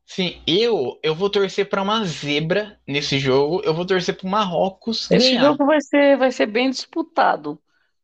sim, 0.05 0.41
eu, 0.47 0.99
eu 1.03 1.13
vou 1.15 1.30
torcer 1.30 1.69
pra 1.69 1.82
uma 1.82 2.03
zebra 2.05 2.80
nesse 2.88 3.19
jogo. 3.19 3.61
Eu 3.63 3.73
vou 3.73 3.86
torcer 3.86 4.15
pro 4.17 4.28
Marrocos 4.28 5.07
Esse 5.09 5.38
ganhar. 5.38 5.39
jogo 5.39 5.65
vai 5.65 5.82
ser, 5.82 6.15
vai 6.17 6.32
ser 6.32 6.45
bem 6.47 6.69
disputado. 6.69 7.59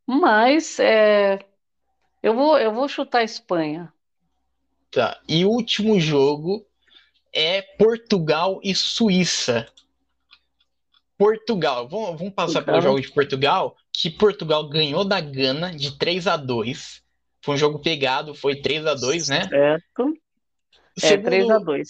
Mas 0.06 0.80
é, 0.80 1.40
eu 2.22 2.36
vou, 2.36 2.58
eu 2.58 2.74
vou 2.74 2.88
chutar 2.88 3.20
a 3.20 3.24
Espanha. 3.24 3.92
Tá. 4.92 5.20
E 5.28 5.46
o 5.46 5.50
último 5.50 6.00
jogo 6.00 6.66
é 7.34 7.62
Portugal 7.62 8.60
e 8.64 8.76
Suíça. 8.76 9.68
Portugal, 11.18 11.88
vamos, 11.88 12.18
vamos 12.18 12.34
passar 12.34 12.64
pelo 12.64 12.82
Portugal. 12.82 12.82
jogo 12.82 13.02
de 13.02 13.12
Portugal, 13.14 13.78
que 13.94 14.10
Portugal 14.10 14.68
ganhou 14.68 15.06
da 15.06 15.22
Gana 15.22 15.72
de 15.72 15.98
3 15.98 16.28
a 16.28 16.36
2. 16.36 17.02
Foi 17.44 17.56
um 17.56 17.58
jogo 17.58 17.80
pegado, 17.80 18.34
foi 18.36 18.56
3 18.56 18.86
a 18.86 18.96
2, 18.96 19.30
né? 19.30 19.48
Certo? 19.48 20.14
É, 21.02 21.18
3 21.18 21.50
a 21.50 21.60
Segundo, 21.60 21.66
2. 21.66 21.90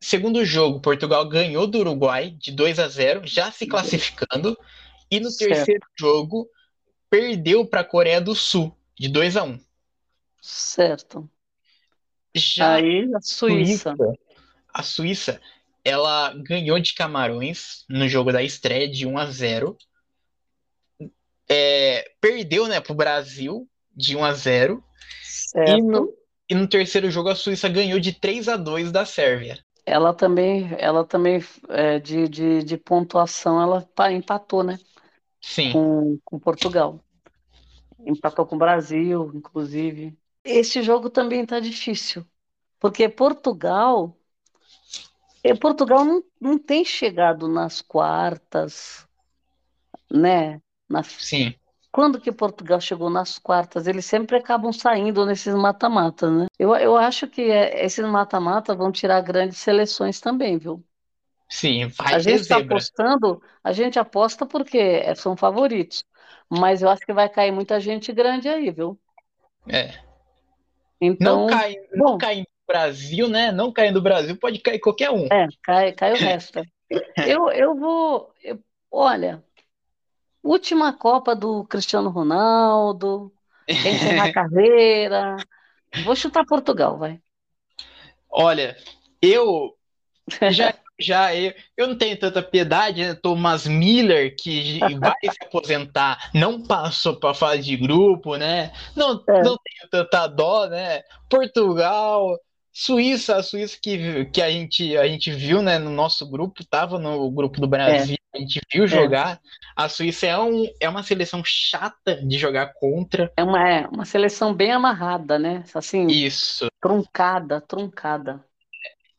segundo 0.00 0.44
jogo, 0.44 0.80
Portugal 0.80 1.28
ganhou 1.28 1.66
do 1.66 1.78
Uruguai 1.78 2.30
de 2.30 2.52
2 2.52 2.78
a 2.78 2.88
0, 2.88 3.26
já 3.26 3.50
se 3.50 3.66
classificando. 3.66 4.58
E 5.10 5.20
no 5.20 5.30
Certo. 5.30 5.54
terceiro 5.54 5.86
jogo, 5.98 6.48
perdeu 7.10 7.66
para 7.66 7.80
a 7.80 7.84
Coreia 7.84 8.20
do 8.20 8.34
Sul 8.34 8.76
de 8.98 9.08
2 9.08 9.36
a 9.36 9.42
1. 9.44 9.58
Certo. 10.40 11.28
Já 12.34 12.74
Aí 12.74 13.08
a 13.14 13.20
Suíça. 13.20 13.94
A 14.72 14.82
Suíça, 14.82 15.40
ela 15.84 16.32
ganhou 16.34 16.78
de 16.78 16.94
Camarões 16.94 17.84
no 17.88 18.08
jogo 18.08 18.32
da 18.32 18.42
estreia 18.42 18.88
de 18.88 19.06
1 19.06 19.18
a 19.18 19.26
0. 19.26 19.76
É, 21.48 22.04
perdeu, 22.20 22.66
né, 22.66 22.80
pro 22.80 22.94
Brasil 22.94 23.68
de 23.96 24.16
1 24.16 24.24
a 24.24 24.32
0 24.34 24.84
e 25.66 25.82
no, 25.82 26.06
Certo. 26.06 26.14
e 26.50 26.54
no 26.54 26.68
terceiro 26.68 27.10
jogo 27.10 27.30
a 27.30 27.34
Suíça 27.34 27.68
ganhou 27.68 27.98
de 27.98 28.12
3 28.12 28.48
a 28.48 28.56
2 28.56 28.92
da 28.92 29.04
Sérvia. 29.04 29.58
Ela 29.86 30.12
também, 30.12 30.68
ela 30.78 31.04
também 31.04 31.42
é, 31.70 31.98
de, 31.98 32.28
de, 32.28 32.62
de 32.62 32.76
pontuação, 32.76 33.60
ela 33.60 33.88
pa- 33.94 34.12
empatou, 34.12 34.62
né? 34.62 34.78
Sim, 35.40 35.74
Com, 35.74 36.18
com 36.24 36.38
Portugal. 36.38 37.00
Empatou 38.06 38.46
com 38.46 38.56
o 38.56 38.58
Brasil, 38.58 39.30
inclusive. 39.34 40.16
Esse 40.44 40.82
jogo 40.82 41.08
também 41.10 41.46
tá 41.46 41.60
difícil, 41.60 42.26
porque 42.80 43.08
Portugal 43.08 44.16
E 45.42 45.52
Portugal 45.52 46.04
não, 46.04 46.22
não 46.40 46.56
tem 46.56 46.84
chegado 46.84 47.48
nas 47.48 47.80
quartas, 47.82 49.04
né? 50.10 50.60
Na, 50.88 51.02
Sim. 51.18 51.54
quando 51.92 52.20
que 52.20 52.32
Portugal 52.32 52.80
chegou 52.80 53.10
nas 53.10 53.38
quartas? 53.38 53.86
Eles 53.86 54.06
sempre 54.06 54.36
acabam 54.36 54.72
saindo 54.72 55.26
nesses 55.26 55.54
mata-mata, 55.54 56.30
né? 56.30 56.46
Eu, 56.58 56.74
eu 56.76 56.96
acho 56.96 57.28
que 57.28 57.42
é, 57.42 57.84
esses 57.84 58.04
mata-mata 58.06 58.74
vão 58.76 58.92
tirar 58.92 59.20
grandes 59.22 59.58
seleções 59.58 60.20
também, 60.20 60.58
viu? 60.58 60.84
Sim, 61.50 61.88
vai 61.88 62.16
A 62.16 62.18
gente 62.20 62.40
está 62.42 62.56
zebra. 62.56 62.58
apostando, 62.58 63.42
a 63.62 63.72
gente 63.72 63.98
aposta 63.98 64.46
porque 64.46 65.14
são 65.16 65.36
favoritos, 65.36 66.04
mas 66.50 66.82
eu 66.82 66.88
acho 66.90 67.04
que 67.04 67.12
vai 67.12 67.28
cair 67.28 67.52
muita 67.52 67.80
gente 67.80 68.12
grande 68.12 68.48
aí, 68.48 68.70
viu? 68.70 68.98
É. 69.68 70.08
Não 71.18 71.40
Então, 71.40 71.44
cai, 71.44 71.76
não 71.94 72.16
cai 72.16 72.40
no 72.40 72.46
Brasil, 72.66 73.28
né? 73.28 73.52
Não 73.52 73.72
cai 73.72 73.90
no 73.90 74.00
Brasil, 74.02 74.36
pode 74.36 74.58
cair 74.60 74.80
qualquer 74.80 75.10
um. 75.10 75.30
é, 75.30 75.46
cai, 75.62 75.92
cai 75.92 76.14
o 76.14 76.18
resto. 76.18 76.68
Eu, 77.22 77.50
eu 77.52 77.76
vou, 77.76 78.34
eu- 78.42 78.62
olha, 78.90 79.44
última 80.42 80.92
Copa 80.96 81.34
do 81.36 81.64
Cristiano 81.66 82.10
Ronaldo, 82.10 83.32
encerrar 83.84 84.24
a 84.24 84.28
carreira, 84.30 85.46
vou 85.96 86.16
chutar 86.16 86.46
Portugal, 86.46 86.98
vai. 86.98 87.22
Olha, 88.30 88.76
eu 89.22 89.76
já, 90.48 90.72
já 90.98 91.34
eu, 91.34 91.52
eu 91.76 91.86
não 91.88 91.96
tenho 91.96 92.18
tanta 92.18 92.42
piedade, 92.42 93.02
né? 93.02 93.14
Thomas 93.14 93.66
Miller, 93.66 94.34
que 94.36 94.80
vai 95.00 95.14
se 95.22 95.38
aposentar, 95.44 96.30
não 96.34 96.62
passou 96.62 97.16
para 97.18 97.34
fase 97.34 97.62
de 97.62 97.76
grupo, 97.76 98.36
né? 98.36 98.72
Não, 98.96 99.22
É. 99.28 99.42
não 99.42 99.56
tenho 99.56 99.90
tanta 99.90 100.26
dó, 100.26 100.66
né? 100.68 101.02
Portugal, 101.28 102.36
Suíça, 102.72 103.36
a 103.36 103.42
Suíça 103.42 103.76
que, 103.82 104.26
que 104.26 104.40
a 104.40 104.50
gente, 104.50 104.96
a 104.96 105.06
gente 105.08 105.32
viu, 105.32 105.60
né, 105.60 105.78
no 105.78 105.90
nosso 105.90 106.28
grupo, 106.30 106.64
tava 106.64 106.96
no 106.98 107.28
grupo 107.30 107.60
do 107.60 107.66
Brasil, 107.66 108.16
a 108.32 108.38
gente 108.38 108.60
viu 108.72 108.86
jogar. 108.86 109.40
A 109.74 109.88
Suíça 109.88 110.26
é, 110.26 110.38
um, 110.38 110.64
é 110.80 110.88
uma 110.88 111.02
seleção 111.02 111.42
chata 111.44 112.16
de 112.24 112.38
jogar 112.38 112.72
contra. 112.74 113.32
É 113.36 113.42
uma, 113.42 113.68
é 113.68 113.86
uma 113.88 114.04
seleção 114.04 114.54
bem 114.54 114.70
amarrada, 114.70 115.38
né? 115.38 115.64
Assim, 115.74 116.06
Isso. 116.06 116.68
truncada, 116.80 117.60
truncada. 117.60 118.44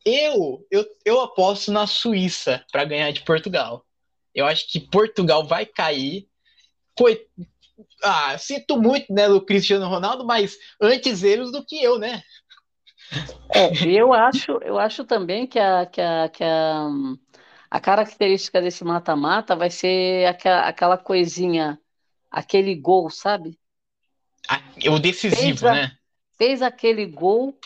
Eu, 0.04 0.66
eu, 0.70 0.84
eu 1.04 1.20
aposto 1.20 1.70
na 1.70 1.86
Suíça 1.86 2.64
para 2.72 2.84
ganhar 2.84 3.10
de 3.12 3.22
Portugal. 3.22 3.84
Eu 4.34 4.46
acho 4.46 4.66
que 4.70 4.80
Portugal 4.80 5.46
vai 5.46 5.66
cair. 5.66 6.26
Coi- 6.96 7.26
Ah, 8.02 8.36
sinto 8.38 8.80
muito, 8.80 9.12
né, 9.12 9.28
do 9.28 9.44
Cristiano 9.44 9.88
Ronaldo, 9.88 10.24
mas 10.24 10.56
antes 10.80 11.22
eles 11.22 11.50
do 11.52 11.64
que 11.64 11.82
eu, 11.82 11.98
né? 11.98 12.22
É, 13.52 13.70
eu 13.88 14.12
acho, 14.12 14.52
eu 14.62 14.78
acho 14.78 15.04
também 15.04 15.46
que 15.46 15.58
a, 15.58 15.86
que 15.86 16.00
a, 16.00 16.28
que 16.28 16.44
a, 16.44 16.88
a 17.70 17.80
característica 17.80 18.60
desse 18.60 18.84
mata-mata 18.84 19.56
vai 19.56 19.70
ser 19.70 20.26
aquela, 20.26 20.68
aquela 20.68 20.98
coisinha, 20.98 21.78
aquele 22.30 22.74
gol, 22.74 23.10
sabe? 23.10 23.58
O 24.88 24.98
decisivo, 24.98 25.60
Fez 25.60 25.64
a- 25.64 25.74
né? 25.74 25.92
Fez 26.38 26.62
aquele 26.62 27.06
gol 27.06 27.58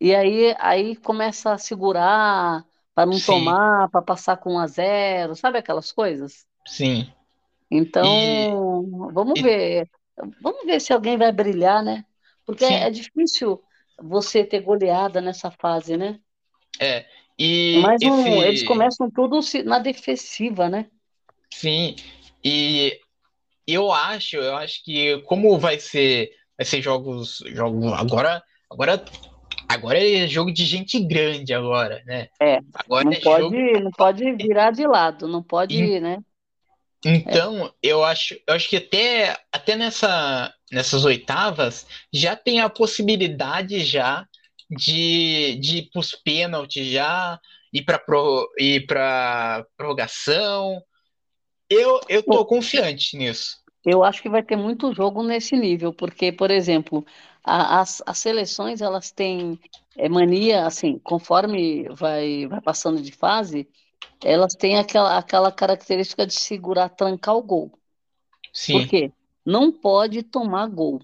e 0.00 0.14
aí, 0.14 0.54
aí 0.58 0.96
começa 0.96 1.52
a 1.52 1.58
segurar 1.58 2.64
para 2.94 3.06
não 3.06 3.18
Sim. 3.18 3.26
tomar, 3.26 3.88
para 3.90 4.02
passar 4.02 4.36
com 4.36 4.54
1 4.54 4.58
a 4.58 4.66
0, 4.66 5.34
sabe 5.34 5.58
aquelas 5.58 5.92
coisas? 5.92 6.46
Sim. 6.66 7.10
Então, 7.70 8.02
vamos 9.12 9.38
e- 9.38 9.42
ver. 9.42 9.90
Vamos 10.40 10.64
ver 10.64 10.80
se 10.80 10.92
alguém 10.92 11.16
vai 11.16 11.30
brilhar, 11.30 11.82
né? 11.82 12.04
Porque 12.44 12.64
Sim. 12.64 12.74
é 12.74 12.90
difícil 12.90 13.62
você 14.00 14.44
ter 14.44 14.60
goleada 14.60 15.20
nessa 15.20 15.50
fase, 15.50 15.96
né? 15.96 16.18
É. 16.80 17.04
E 17.38 17.78
Mas 17.82 18.02
um- 18.02 18.08
esse... 18.08 18.48
eles 18.48 18.64
começam 18.64 19.10
tudo 19.10 19.38
na 19.64 19.78
defensiva, 19.78 20.68
né? 20.68 20.86
Sim. 21.52 21.94
E 22.44 22.98
eu 23.66 23.92
acho, 23.92 24.36
eu 24.36 24.56
acho 24.56 24.82
que 24.82 25.18
como 25.22 25.58
vai 25.58 25.78
ser, 25.78 26.30
vai 26.56 26.64
ser 26.64 26.80
jogos, 26.80 27.42
jogos 27.48 27.92
agora, 27.92 28.42
agora, 28.70 29.04
agora 29.68 29.98
é 29.98 30.26
jogo 30.26 30.52
de 30.52 30.64
gente 30.64 30.98
grande 31.00 31.52
agora, 31.52 32.02
né? 32.06 32.28
É, 32.40 32.60
Agora 32.74 33.04
Não 33.04 33.12
é 33.12 33.20
jogo 33.20 33.50
pode, 33.50 33.80
não 33.80 33.90
pode 33.90 34.32
virar 34.32 34.70
de 34.70 34.86
lado, 34.86 35.28
não 35.28 35.42
pode, 35.42 36.00
né? 36.00 36.18
Então, 37.04 37.72
eu 37.82 38.02
acho, 38.02 38.34
eu 38.46 38.54
acho 38.54 38.68
que 38.68 38.76
até, 38.76 39.36
até 39.52 39.76
nessa, 39.76 40.52
nessas 40.72 41.04
oitavas 41.04 41.86
já 42.12 42.34
tem 42.34 42.60
a 42.60 42.68
possibilidade 42.68 43.84
já 43.84 44.26
de, 44.68 45.56
de 45.60 45.78
ir 45.78 45.90
para 45.90 46.00
os 46.00 46.12
pênaltis 46.12 46.86
já, 46.86 47.38
ir 47.72 47.82
para 47.82 47.98
pro, 47.98 48.50
ir 48.58 48.86
para 48.86 49.64
prorrogação. 49.76 50.82
Eu, 51.70 52.00
eu 52.08 52.22
tô 52.22 52.44
confiante 52.44 53.16
nisso. 53.16 53.58
Eu 53.84 54.02
acho 54.02 54.20
que 54.20 54.28
vai 54.28 54.42
ter 54.42 54.56
muito 54.56 54.92
jogo 54.92 55.22
nesse 55.22 55.56
nível, 55.56 55.92
porque, 55.92 56.32
por 56.32 56.50
exemplo, 56.50 57.06
a- 57.48 57.80
as, 57.80 58.02
as 58.06 58.18
seleções 58.18 58.80
elas 58.82 59.10
têm 59.10 59.60
é, 59.96 60.08
mania, 60.08 60.66
assim, 60.66 60.98
conforme 61.00 61.88
vai, 61.90 62.46
vai 62.46 62.60
passando 62.60 63.00
de 63.02 63.12
fase, 63.12 63.68
elas 64.22 64.54
têm 64.54 64.78
aquela, 64.78 65.18
aquela 65.18 65.52
característica 65.52 66.26
de 66.26 66.34
segurar, 66.34 66.90
trancar 66.90 67.36
o 67.36 67.42
gol. 67.42 67.72
Sim, 68.52 68.82
Por 68.82 68.86
quê? 68.86 69.12
Não 69.46 69.72
pode 69.72 70.22
tomar 70.22 70.68
gol. 70.68 71.00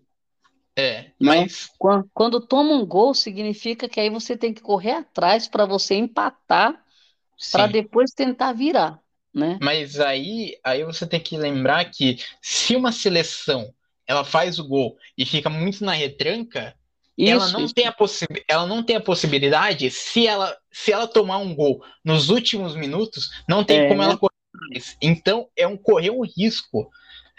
é. 0.77 1.13
Mas 1.21 1.71
Quando, 1.79 2.09
quando 2.15 2.47
toma 2.47 2.73
um 2.75 2.87
gol, 2.87 3.15
significa 3.15 3.89
que 3.89 4.01
aí 4.01 4.11
você 4.11 4.37
tem 4.37 4.53
que 4.55 4.63
correr 4.63 4.93
atrás 4.93 5.49
para 5.49 5.67
você 5.67 5.95
empatar, 5.97 6.83
para 7.51 7.67
depois 7.69 8.13
tentar 8.13 8.53
virar, 8.55 9.01
né? 9.35 9.63
Mas 9.63 10.01
aí, 10.01 10.59
aí 10.65 10.85
você 10.85 11.07
tem 11.07 11.21
que 11.23 11.37
lembrar 11.37 11.91
que 11.91 12.17
se 12.43 12.77
uma 12.77 12.93
seleção 12.93 13.73
ela 14.07 14.25
faz 14.25 14.59
o 14.59 14.67
gol 14.69 14.97
e 15.17 15.25
fica 15.27 15.49
muito 15.51 15.85
na 15.85 15.93
retranca, 15.93 16.75
ela 17.25 17.49
Isso, 17.49 17.49
não 17.49 17.67
isso. 17.67 17.75
tem 17.75 17.87
a 17.87 17.93
possi 17.93 18.27
ela 18.49 18.67
não 18.67 18.83
tem 18.83 18.97
a 18.97 19.01
possibilidade, 19.01 19.91
se 19.91 20.27
ela, 20.27 20.57
se 20.73 20.93
ela 20.93 21.07
tomar 21.07 21.39
um 21.39 21.55
gol 21.55 21.83
nos 22.05 22.29
últimos 22.29 22.75
minutos, 22.77 23.31
não 23.49 23.65
tem 23.65 23.83
É. 23.83 23.85
como 23.85 24.03
ela 24.03 24.17
correr 24.17 24.33
mais. 24.73 24.97
Então 25.01 25.49
é 25.57 25.67
um 25.67 25.77
correr 25.77 26.11
um 26.11 26.23
risco. 26.23 26.91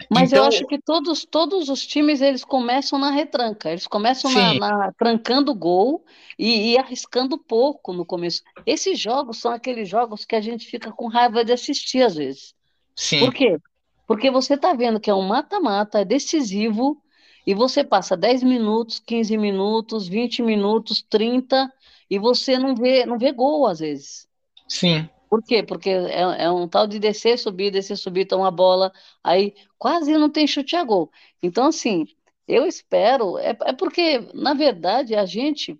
Mas 0.08 0.32
eu 0.32 0.40
Então, 0.40 0.44
acho 0.44 0.64
que 0.66 0.80
todos, 0.80 1.24
todos 1.24 1.68
os 1.68 1.84
times 1.84 2.20
eles 2.20 2.44
começam 2.44 2.96
na 2.98 3.10
retranca, 3.10 3.70
eles 3.70 3.86
começam 3.88 4.30
na, 4.30 4.54
na- 4.54 4.92
trancando 4.92 5.50
o 5.50 5.54
gol 5.54 6.04
e, 6.38 6.72
e 6.74 6.78
arriscando 6.78 7.36
pouco 7.38 7.92
no 7.92 8.06
começo. 8.06 8.42
Esses 8.64 9.00
jogos 9.00 9.38
são 9.38 9.50
aqueles 9.52 9.88
jogos 9.88 10.24
que 10.24 10.36
a 10.36 10.40
gente 10.40 10.66
fica 10.66 10.92
com 10.92 11.08
raiva 11.08 11.44
de 11.44 11.52
assistir 11.52 12.02
às 12.02 12.14
vezes. 12.14 12.54
sim, 12.94 13.18
Por 13.18 13.34
quê? 13.34 13.58
Porque 14.06 14.30
você 14.30 14.54
está 14.54 14.72
vendo 14.72 15.00
que 15.00 15.10
é 15.10 15.14
um 15.14 15.22
mata-mata, 15.26 16.00
é 16.00 16.04
decisivo, 16.04 17.02
e 17.46 17.54
você 17.54 17.84
passa 17.84 18.16
10 18.16 18.42
minutos, 18.42 18.98
15 19.00 19.36
minutos, 19.38 20.08
20 20.08 20.42
minutos, 20.42 21.02
30, 21.02 21.72
e 22.10 22.18
você 22.18 22.58
não 22.58 22.74
vê, 22.74 23.06
não 23.06 23.18
vê 23.18 23.32
gol 23.32 23.66
às 23.66 23.80
vezes. 23.80 24.28
sim, 24.68 25.08
Por 25.28 25.42
quê? 25.42 25.62
Porque 25.62 25.90
é, 25.90 26.44
é 26.44 26.50
um 26.50 26.68
tal 26.68 26.86
de 26.86 26.98
descer, 26.98 27.38
subir, 27.38 27.70
descer, 27.70 27.96
subir, 27.96 28.26
tomar 28.26 28.50
bola, 28.50 28.92
aí 29.22 29.54
quase 29.78 30.12
não 30.16 30.30
tem 30.30 30.46
chute 30.46 30.76
a 30.76 30.84
gol. 30.84 31.10
Então, 31.42 31.66
assim, 31.66 32.06
eu 32.46 32.64
espero, 32.66 33.36
é, 33.38 33.56
é 33.64 33.72
porque, 33.72 34.20
na 34.34 34.54
verdade, 34.54 35.14
a 35.16 35.26
gente, 35.26 35.78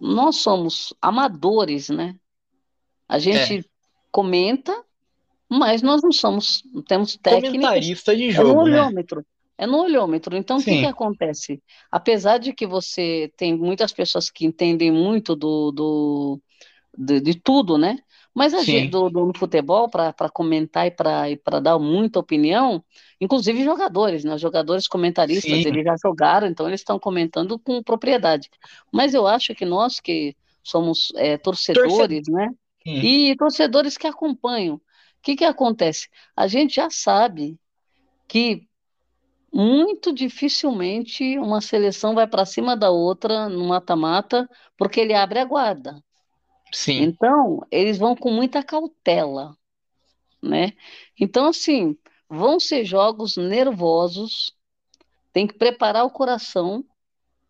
nós 0.00 0.36
somos 0.36 0.94
amadores, 1.00 1.88
né? 1.88 2.18
A 3.08 3.18
gente 3.18 3.64
comenta, 4.10 4.84
mas 5.58 5.82
nós 5.82 6.02
não 6.02 6.12
somos, 6.12 6.62
temos 6.88 7.16
técnicas, 7.16 7.92
comentarista 7.92 8.14
de 8.16 8.30
é 8.32 8.42
no 8.42 8.54
jogo, 8.54 8.68
né? 8.68 8.90
olhômetro. 8.94 9.24
É 9.58 9.66
no 9.66 9.78
olhômetro. 9.82 10.36
Então, 10.36 10.58
o 10.60 10.64
que 10.64 10.78
que 10.78 10.86
acontece? 10.86 11.62
Apesar 11.90 12.38
de 12.38 12.52
que 12.52 12.66
você 12.66 13.32
tem 13.36 13.56
muitas 13.56 13.92
pessoas 13.92 14.30
que 14.30 14.44
entendem 14.46 14.90
muito 14.92 15.36
do, 15.36 15.70
do, 15.72 16.42
de, 16.96 17.20
de 17.20 17.34
tudo, 17.40 17.78
né? 17.78 17.98
Mas 18.34 18.52
a 18.54 18.64
Sim. 18.64 18.64
gente, 18.64 18.90
do, 18.90 19.08
do- 19.10 19.26
no 19.26 19.38
futebol, 19.38 19.88
para 19.88 20.12
comentar 20.32 20.86
e 20.86 20.90
para 20.90 21.60
dar 21.60 21.78
muita 21.78 22.18
opinião, 22.18 22.84
inclusive 23.20 23.64
jogadores, 23.64 24.24
né? 24.24 24.36
Jogadores 24.38 24.88
comentaristas, 24.88 25.64
Sim. 25.64 25.64
eles 25.64 25.84
já 25.84 25.94
jogaram, 26.02 26.46
então 26.48 26.66
eles 26.68 26.80
estão 26.80 26.98
comentando 26.98 27.58
com 27.58 27.82
propriedade. 27.82 28.50
Mas 28.92 29.14
eu 29.14 29.26
acho 29.26 29.54
que 29.54 29.64
nós 29.64 30.00
que 30.00 30.36
somos 30.62 31.12
é, 31.16 31.36
torcedores, 31.38 32.26
né? 32.28 32.48
Sim. 32.84 33.12
E 33.12 33.34
torcedores 33.36 33.96
que 33.96 34.06
acompanham. 34.06 34.80
O 35.24 35.26
que 35.26 35.36
que 35.36 35.44
acontece? 35.44 36.08
A 36.36 36.46
gente 36.46 36.76
já 36.76 36.90
sabe 36.90 37.58
que 38.28 38.68
muito 39.52 40.12
dificilmente 40.12 41.38
uma 41.38 41.60
seleção 41.60 42.14
vai 42.14 42.26
para 42.26 42.44
cima 42.46 42.76
da 42.76 42.90
outra 42.90 43.48
no 43.48 43.66
mata-mata, 43.68 44.48
porque 44.76 45.00
ele 45.00 45.14
abre 45.14 45.38
a 45.38 45.44
guarda. 45.44 46.02
Sim, 46.72 47.08
Então, 47.08 47.60
eles 47.70 47.98
vão 47.98 48.16
com 48.16 48.30
muita 48.30 48.62
cautela, 48.62 49.56
né? 50.42 50.72
Então, 51.20 51.48
assim, 51.48 51.96
vão 52.28 52.60
ser 52.60 52.84
jogos 52.84 53.36
nervosos, 53.36 54.54
tem 55.32 55.46
que 55.46 55.54
preparar 55.54 56.04
o 56.04 56.10
coração, 56.10 56.84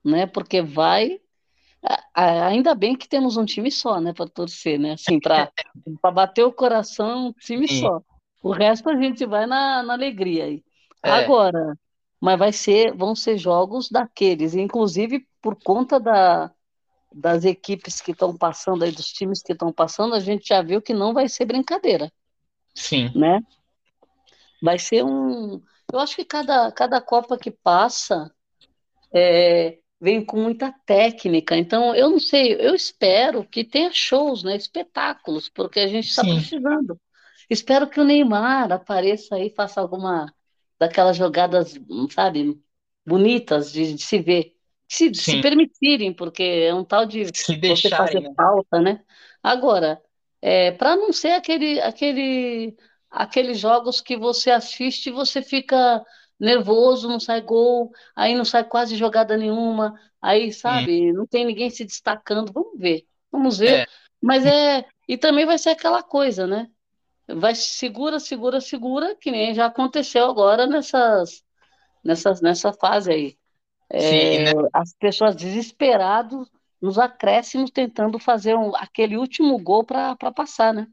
né? 0.05 0.27
Porque 0.27 0.63
vai. 0.63 1.21
Ainda 2.15 2.75
bem 2.75 2.97
que 2.97 3.09
temos 3.09 3.37
um 3.37 3.45
time 3.45 3.71
só, 3.71 4.01
né, 4.01 4.13
para 4.13 4.29
torcer, 4.29 4.79
né? 4.79 4.93
Assim, 4.93 5.21
para 5.21 5.51
bater 6.13 6.45
o 6.45 6.53
coração, 6.53 7.29
um 7.29 7.33
time 7.33 7.69
Sim. 7.69 7.81
só. 7.81 8.03
O 8.43 8.53
resto 8.53 8.89
a 8.89 8.97
gente 8.97 9.25
vai 9.27 9.47
na, 9.47 9.83
na 9.83 9.95
alegria 9.95 10.45
aí. 10.45 10.63
É. 11.03 11.11
Agora, 11.11 11.77
mas 12.21 12.39
vai 12.39 12.53
ser, 12.53 12.95
vão 12.95 13.15
ser 13.15 13.37
jogos 13.37 13.91
daqueles, 13.91 14.55
inclusive 14.55 15.27
por 15.41 15.57
conta 15.63 16.01
da, 16.01 16.51
das 17.13 17.45
equipes 17.45 18.01
que 18.01 18.13
estão 18.13 18.37
passando 18.37 18.83
aí, 18.83 18.91
dos 18.91 19.09
times 19.09 19.43
que 19.43 19.53
estão 19.53 19.73
passando, 19.73 20.15
a 20.15 20.21
gente 20.21 20.49
já 20.49 20.63
viu 20.63 20.83
que 20.83 20.95
não 20.95 21.13
vai 21.15 21.29
ser 21.29 21.45
brincadeira. 21.45 22.11
Sim. 22.75 23.11
Né? 23.15 23.41
Vai 24.63 24.79
ser 24.79 25.05
um. 25.05 25.63
Eu 25.93 25.99
acho 25.99 26.17
que 26.17 26.25
cada, 26.25 26.73
cada 26.73 27.01
Copa 27.01 27.39
que 27.39 27.51
passa 27.51 28.35
é, 29.15 29.79
vem 30.01 30.25
com 30.25 30.37
muita 30.37 30.73
técnica. 30.85 31.57
Então, 31.57 31.95
eu 31.95 32.11
não 32.11 32.21
sei, 32.21 32.55
eu 32.55 32.75
espero 32.75 33.45
que 33.45 33.65
tenha 33.65 33.91
shows, 33.93 34.43
né? 34.43 34.57
Espetáculos, 34.57 35.49
porque 35.49 35.81
a 35.81 35.87
gente 35.87 36.09
está 36.09 36.23
precisando. 36.23 37.01
Espero 37.49 37.89
que 37.89 38.01
o 38.01 38.05
Neymar 38.05 38.73
apareça 38.73 39.37
aí, 39.37 39.51
faça 39.51 39.81
alguma 39.81 40.33
daquelas 40.79 41.17
jogadas, 41.17 41.75
sabe, 42.11 42.61
bonitas 43.07 43.73
de, 43.73 43.95
de 43.95 44.03
se 44.03 44.19
ver, 44.19 44.55
se, 44.89 45.15
se, 45.15 45.41
permitirem, 45.41 46.13
porque 46.13 46.43
é 46.43 46.75
um 46.75 46.85
tal 46.85 47.07
de 47.07 47.27
se 47.35 47.57
você 47.57 47.89
fazer 47.89 48.21
né? 48.21 48.33
falta, 48.37 48.81
né? 48.81 49.03
Agora, 49.43 50.01
é, 50.41 50.73
para 50.73 50.97
não 50.97 51.13
ser 51.13 51.33
aquele, 51.33 51.81
aquele, 51.81 52.77
aqueles 53.11 53.59
jogos 53.59 54.01
que 54.01 54.17
você 54.17 54.51
assiste 54.51 55.09
e 55.09 55.13
você 55.13 55.43
fica 55.43 56.05
nervoso, 56.39 57.09
não 57.09 57.21
sai 57.21 57.41
gol, 57.41 57.93
aí 58.15 58.35
não 58.35 58.45
sai 58.45 58.65
quase 58.65 58.97
jogada 58.97 59.37
nenhuma, 59.37 59.99
aí, 60.21 60.53
sabe, 60.53 61.11
hum. 61.11 61.15
não 61.15 61.27
tem 61.27 61.45
ninguém 61.45 61.71
se 61.71 61.85
destacando. 61.85 62.53
Vamos 62.53 62.79
ver, 62.79 63.07
vamos 63.31 63.59
ver. 63.59 63.81
É. 63.81 63.87
Mas 64.21 64.45
é. 64.47 64.85
E 65.07 65.19
também 65.19 65.45
vai 65.45 65.59
ser 65.59 65.71
aquela 65.71 66.03
coisa, 66.03 66.47
né? 66.47 66.69
vai 67.29 67.55
segura, 67.55 68.19
segura, 68.21 68.61
segura, 68.61 69.15
que 69.15 69.31
nem 69.31 69.55
já 69.55 69.67
aconteceu 69.67 70.29
agora 70.29 70.67
nessas, 70.67 71.43
nessas, 72.03 72.41
nessa 72.41 72.73
fase 72.73 73.13
aí. 73.13 73.37
É, 73.89 74.01
Sim, 74.01 74.39
né? 74.45 74.69
As 74.73 74.95
pessoas 74.95 75.37
desesperadas 75.37 76.47
nos 76.81 76.99
acréscimos 76.99 77.71
tentando 77.71 78.19
fazer 78.19 78.55
um, 78.55 78.75
aquele 78.77 79.17
último 79.17 79.59
gol 79.59 79.85
para 79.85 80.17
passar, 80.35 80.75
né? 80.75 80.87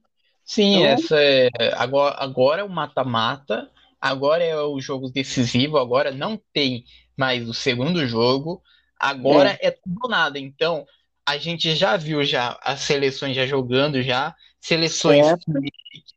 Sim, 0.43 0.77
então, 0.77 0.87
essa 0.87 1.21
é, 1.21 1.49
agora, 1.75 2.15
agora 2.17 2.61
é 2.61 2.63
o 2.63 2.69
mata-mata, 2.69 3.69
agora 4.01 4.43
é 4.43 4.59
o 4.59 4.81
jogo 4.81 5.09
decisivo, 5.11 5.77
agora 5.77 6.11
não 6.11 6.41
tem 6.51 6.83
mais 7.15 7.47
o 7.47 7.53
segundo 7.53 8.05
jogo, 8.07 8.61
agora 8.99 9.51
é, 9.61 9.67
é 9.67 9.71
tudo 9.71 10.09
nada. 10.09 10.39
Então, 10.39 10.85
a 11.25 11.37
gente 11.37 11.75
já 11.75 11.95
viu 11.95 12.23
já 12.23 12.59
as 12.63 12.81
seleções 12.81 13.35
já 13.35 13.45
jogando 13.45 14.01
já, 14.01 14.35
seleções 14.59 15.25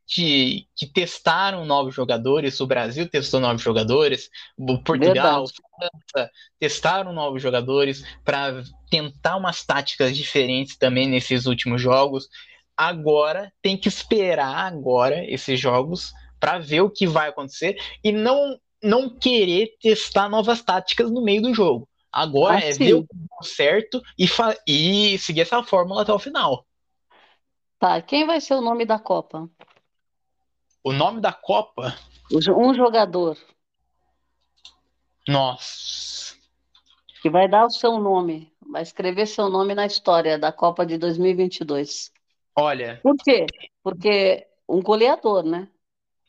que, 0.07 0.67
que, 0.75 0.87
testaram 0.87 1.65
novos 1.65 1.95
jogadores, 1.95 2.61
o 2.61 2.67
Brasil 2.67 3.09
testou 3.09 3.41
novos 3.41 3.63
jogadores, 3.63 4.31
o 4.57 4.83
Portugal, 4.83 5.45
França 5.47 6.31
testaram 6.59 7.13
novos 7.13 7.43
jogadores 7.43 8.05
para 8.25 8.63
tentar 8.91 9.37
umas 9.37 9.65
táticas 9.65 10.17
diferentes 10.17 10.77
também 10.77 11.09
nesses 11.09 11.47
últimos 11.47 11.83
jogos. 11.83 12.29
Agora 12.77 13.53
tem 13.63 13.77
que 13.77 13.89
esperar 13.89 14.67
agora 14.67 15.25
esses 15.31 15.59
jogos 15.61 16.13
para 16.45 16.59
ver 16.59 16.83
o 16.83 16.91
que 16.91 17.07
vai 17.07 17.31
acontecer 17.31 17.79
e 18.05 18.13
não 18.13 18.61
não 18.83 19.09
querer 19.09 19.79
testar 19.81 20.29
novas 20.29 20.61
táticas 20.63 21.11
no 21.11 21.23
meio 21.23 21.41
do 21.41 21.55
jogo. 21.55 21.89
Agora 22.13 22.57
ah, 22.57 22.61
é 22.61 22.73
sim. 22.73 22.85
ver 22.85 22.95
o 22.97 23.03
que 23.03 23.17
deu 23.17 23.43
certo 23.43 24.03
e, 24.19 24.29
e 24.67 25.19
seguir 25.19 25.41
essa 25.41 25.63
fórmula 25.63 26.03
até 26.03 26.13
o 26.13 26.19
final. 26.19 26.67
Tá, 27.79 28.03
quem 28.03 28.27
vai 28.27 28.43
ser 28.43 28.57
o 28.57 28.61
nome 28.61 28.85
da 28.85 28.99
Copa? 28.99 29.49
O 30.85 30.93
nome 30.93 31.19
da 31.19 31.33
Copa? 31.33 31.97
Um 32.31 32.75
jogador. 32.75 33.39
Nossa. 35.27 36.37
Que 37.23 37.31
vai 37.31 37.49
dar 37.49 37.65
o 37.65 37.71
seu 37.71 37.99
nome, 37.99 38.53
vai 38.71 38.83
escrever 38.83 39.27
seu 39.27 39.49
nome 39.49 39.75
na 39.75 39.87
história 39.87 40.39
da 40.39 40.53
Copa 40.53 40.85
de 40.85 40.99
2022. 40.99 42.13
Olha. 42.55 43.01
Por 43.03 43.17
quê? 43.17 43.47
Porque 43.83 44.47
um 44.69 44.83
goleador, 44.83 45.43
né? 45.43 45.71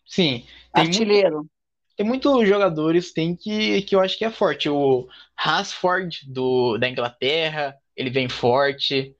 Sim. 0.06 0.45
Artilheiro. 0.74 1.38
Muito, 1.38 1.49
tem 1.95 2.06
muitos 2.06 2.47
jogadores 2.47 3.14
tem 3.14 3.36
que, 3.36 3.82
que 3.84 3.95
eu 3.95 3.99
acho 3.99 4.18
que 4.18 4.26
é 4.26 4.32
forte. 4.32 4.70
O 4.70 5.08
Rashford 5.36 6.22
do, 6.28 6.78
da 6.78 6.89
Inglaterra, 6.89 7.76
ele 7.95 8.10
vem 8.10 8.30
forte. 8.30 9.16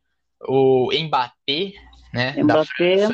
O 0.47 0.89
Mbappé 0.93 1.73
né? 2.15 2.33
Mbappé. 2.41 3.09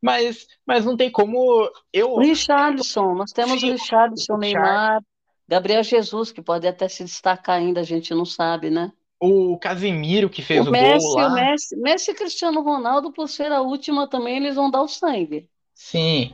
Mas, 0.00 0.46
mas 0.64 0.84
não 0.84 0.96
tem 0.96 1.10
como 1.10 1.68
eu. 1.92 2.16
Richarlison, 2.18 3.14
nós 3.14 3.32
temos 3.32 3.60
Sim, 3.60 3.70
o 3.70 3.72
Richarlison, 3.72 4.36
Neymar, 4.36 5.02
Gabriel 5.48 5.82
Jesus, 5.82 6.30
que 6.30 6.40
pode 6.40 6.66
até 6.68 6.86
se 6.86 7.02
destacar 7.02 7.58
ainda, 7.58 7.80
a 7.80 7.82
gente 7.82 8.14
não 8.14 8.24
sabe, 8.24 8.70
né? 8.70 8.92
O 9.18 9.58
Casemiro 9.58 10.30
que 10.30 10.42
fez 10.42 10.64
o, 10.64 10.68
o 10.68 10.72
Messi, 10.72 11.06
gol 11.06 11.16
lá. 11.16 11.28
O 11.28 11.34
Messi, 11.34 11.76
Messi 11.76 12.10
e 12.12 12.14
Cristiano 12.14 12.62
Ronaldo, 12.62 13.12
por 13.12 13.28
ser 13.28 13.50
a 13.50 13.62
última 13.62 14.08
também, 14.08 14.36
eles 14.36 14.54
vão 14.54 14.70
dar 14.70 14.82
o 14.82 14.88
sangue. 14.88 15.48
Sim. 15.74 16.32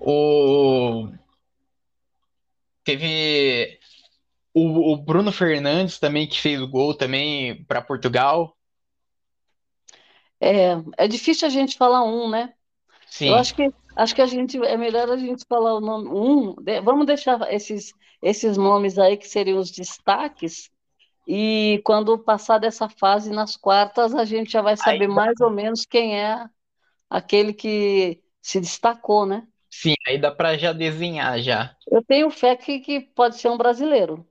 O 0.00 1.08
teve 2.84 3.78
o, 4.52 4.92
o 4.92 4.96
Bruno 4.96 5.32
Fernandes 5.32 5.98
também 5.98 6.28
que 6.28 6.40
fez 6.40 6.60
o 6.60 6.68
gol 6.68 6.94
também 6.94 7.64
para 7.64 7.82
Portugal. 7.82 8.56
É, 10.40 10.76
é 10.98 11.08
difícil 11.08 11.48
a 11.48 11.50
gente 11.50 11.76
falar 11.76 12.04
um, 12.04 12.28
né? 12.28 12.52
Sim. 13.06 13.28
Eu 13.28 13.36
acho 13.36 13.54
que 13.54 13.72
acho 13.96 14.14
que 14.14 14.22
a 14.22 14.26
gente 14.26 14.58
é 14.58 14.76
melhor 14.76 15.10
a 15.10 15.16
gente 15.16 15.44
falar 15.48 15.74
o 15.74 15.80
nome 15.80 16.08
um. 16.08 16.54
De, 16.56 16.80
vamos 16.80 17.06
deixar 17.06 17.52
esses 17.52 17.92
esses 18.20 18.56
nomes 18.56 18.98
aí 18.98 19.16
que 19.16 19.28
seriam 19.28 19.58
os 19.58 19.70
destaques. 19.70 20.70
E 21.26 21.80
quando 21.84 22.18
passar 22.18 22.58
dessa 22.58 22.88
fase 22.88 23.30
nas 23.30 23.56
quartas, 23.56 24.14
a 24.14 24.24
gente 24.24 24.52
já 24.52 24.62
vai 24.62 24.76
saber 24.76 25.02
aí, 25.02 25.08
mais 25.08 25.40
ou 25.40 25.50
menos 25.50 25.84
quem 25.84 26.18
é 26.18 26.46
aquele 27.08 27.52
que 27.52 28.22
se 28.42 28.60
destacou, 28.60 29.24
né? 29.24 29.46
Sim, 29.80 29.94
aí 30.06 30.16
dá 30.16 30.30
para 30.30 30.56
já 30.56 30.72
desenhar 30.72 31.40
já. 31.40 31.74
Eu 31.90 32.00
tenho 32.00 32.30
fé 32.30 32.54
que, 32.54 32.78
que 32.78 33.00
pode 33.00 33.36
ser 33.36 33.48
um 33.48 33.58
brasileiro. 33.58 34.24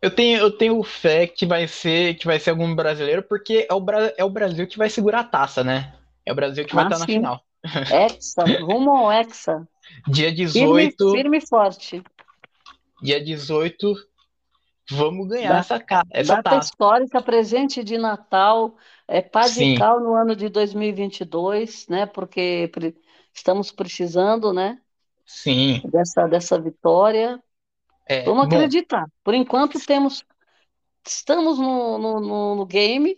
Eu 0.00 0.10
tenho, 0.10 0.38
eu 0.38 0.50
tenho 0.50 0.82
fé 0.82 1.26
que 1.26 1.46
vai 1.46 1.66
ser 1.66 2.14
que 2.16 2.26
vai 2.26 2.38
ser 2.38 2.50
algum 2.50 2.74
brasileiro, 2.74 3.22
porque 3.22 3.66
é 3.68 3.74
o, 3.74 3.84
é 4.18 4.22
o 4.22 4.30
Brasil 4.30 4.66
que 4.66 4.76
vai 4.76 4.90
segurar 4.90 5.20
a 5.20 5.24
taça, 5.24 5.64
né? 5.64 5.94
É 6.26 6.32
o 6.32 6.34
Brasil 6.34 6.66
que 6.66 6.74
vai 6.74 6.84
ah, 6.84 6.88
estar 6.88 6.98
na 6.98 7.06
final. 7.06 7.40
Hexa, 7.64 8.44
rumo 8.60 8.90
ao 8.90 9.10
Hexa. 9.10 9.66
Dia 10.06 10.30
18. 10.30 10.96
Firme, 10.96 11.16
firme 11.16 11.38
e 11.38 11.46
forte. 11.46 12.02
Dia 13.02 13.24
18, 13.24 13.94
vamos 14.90 15.28
ganhar 15.28 15.58
essa, 15.58 15.82
essa 16.10 16.36
data 16.36 16.50
taça. 16.50 16.68
histórica, 16.68 17.22
presente 17.22 17.82
de 17.82 17.96
Natal, 17.96 18.76
é 19.08 19.22
paz 19.22 19.56
e 19.56 19.76
cal 19.78 19.98
no 19.98 20.14
ano 20.14 20.36
de 20.36 20.50
2022, 20.50 21.88
né? 21.88 22.04
Porque 22.04 22.70
estamos 23.34 23.70
precisando, 23.72 24.52
né? 24.52 24.80
Sim. 25.26 25.80
Dessa, 25.82 26.26
dessa 26.26 26.60
vitória. 26.60 27.42
É, 28.06 28.22
Vamos 28.24 28.48
bom, 28.48 28.56
acreditar. 28.56 29.06
Por 29.22 29.34
enquanto 29.34 29.78
temos, 29.84 30.24
estamos 31.06 31.58
no, 31.58 31.98
no, 31.98 32.56
no 32.56 32.66
game 32.66 33.16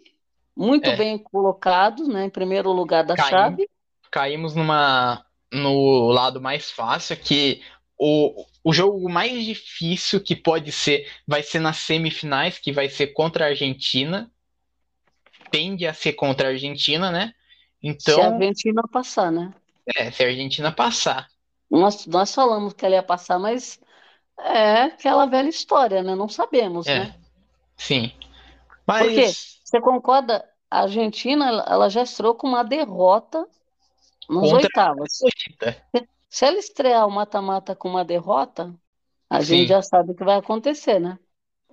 muito 0.56 0.90
É. 0.90 0.96
bem 0.96 1.18
colocados, 1.18 2.08
né? 2.08 2.24
Em 2.26 2.30
primeiro 2.30 2.72
lugar 2.72 3.04
da 3.04 3.16
Caímos. 3.16 3.30
chave. 3.30 3.70
caímos 4.10 4.54
numa 4.54 5.24
no 5.52 6.08
lado 6.10 6.40
mais 6.40 6.70
fácil, 6.70 7.16
que 7.16 7.62
o, 7.98 8.44
o 8.64 8.72
jogo 8.72 9.08
mais 9.08 9.44
difícil 9.44 10.22
que 10.22 10.34
pode 10.36 10.72
ser 10.72 11.10
vai 11.26 11.42
ser 11.42 11.60
nas 11.60 11.78
semifinais, 11.78 12.58
que 12.58 12.72
vai 12.72 12.88
ser 12.88 13.08
contra 13.08 13.44
a 13.46 13.48
Argentina. 13.48 14.30
Tende 15.50 15.86
a 15.86 15.94
ser 15.94 16.12
contra 16.14 16.48
a 16.48 16.50
Argentina, 16.52 17.10
né? 17.10 17.32
Se 17.98 18.20
a 18.20 18.28
Então, 18.28 18.32
Argentina 18.32 18.82
passar, 18.90 19.30
né? 19.30 19.54
É, 19.94 20.10
se 20.10 20.22
a 20.24 20.26
Argentina 20.28 20.72
passar. 20.72 21.28
Nós, 21.70 22.06
nós 22.06 22.34
falamos 22.34 22.72
que 22.74 22.84
ela 22.86 22.96
ia 22.96 23.02
passar, 23.02 23.38
mas 23.38 23.80
é 24.40 24.82
aquela 24.84 25.26
velha 25.26 25.48
história, 25.50 26.02
né? 26.02 26.14
Não 26.16 26.28
sabemos, 26.28 26.92
É, 26.98 26.98
né? 26.98 27.14
sim. 27.78 28.12
Por 28.96 29.12
quê? 29.12 29.36
Mas 29.36 29.62
Você 29.64 29.80
concorda? 29.80 30.44
A 30.70 30.80
Argentina, 30.82 31.64
ela 31.68 31.88
já 31.88 32.02
estreou 32.02 32.34
com 32.34 32.48
uma 32.48 32.64
derrota 32.64 33.48
nas 34.28 34.52
contra 34.52 34.52
oitavas. 34.52 35.26
Se 36.28 36.44
ela 36.44 36.58
estrear 36.58 37.06
o 37.06 37.10
mata-mata 37.10 37.74
com 37.74 37.88
uma 37.88 38.04
derrota, 38.04 38.74
a 39.30 39.42
gente 39.42 39.68
Sim, 39.68 39.68
já 39.68 39.82
sabe 39.82 40.12
o 40.12 40.14
que 40.16 40.24
vai 40.24 40.36
acontecer, 40.38 40.98
né? 41.00 41.18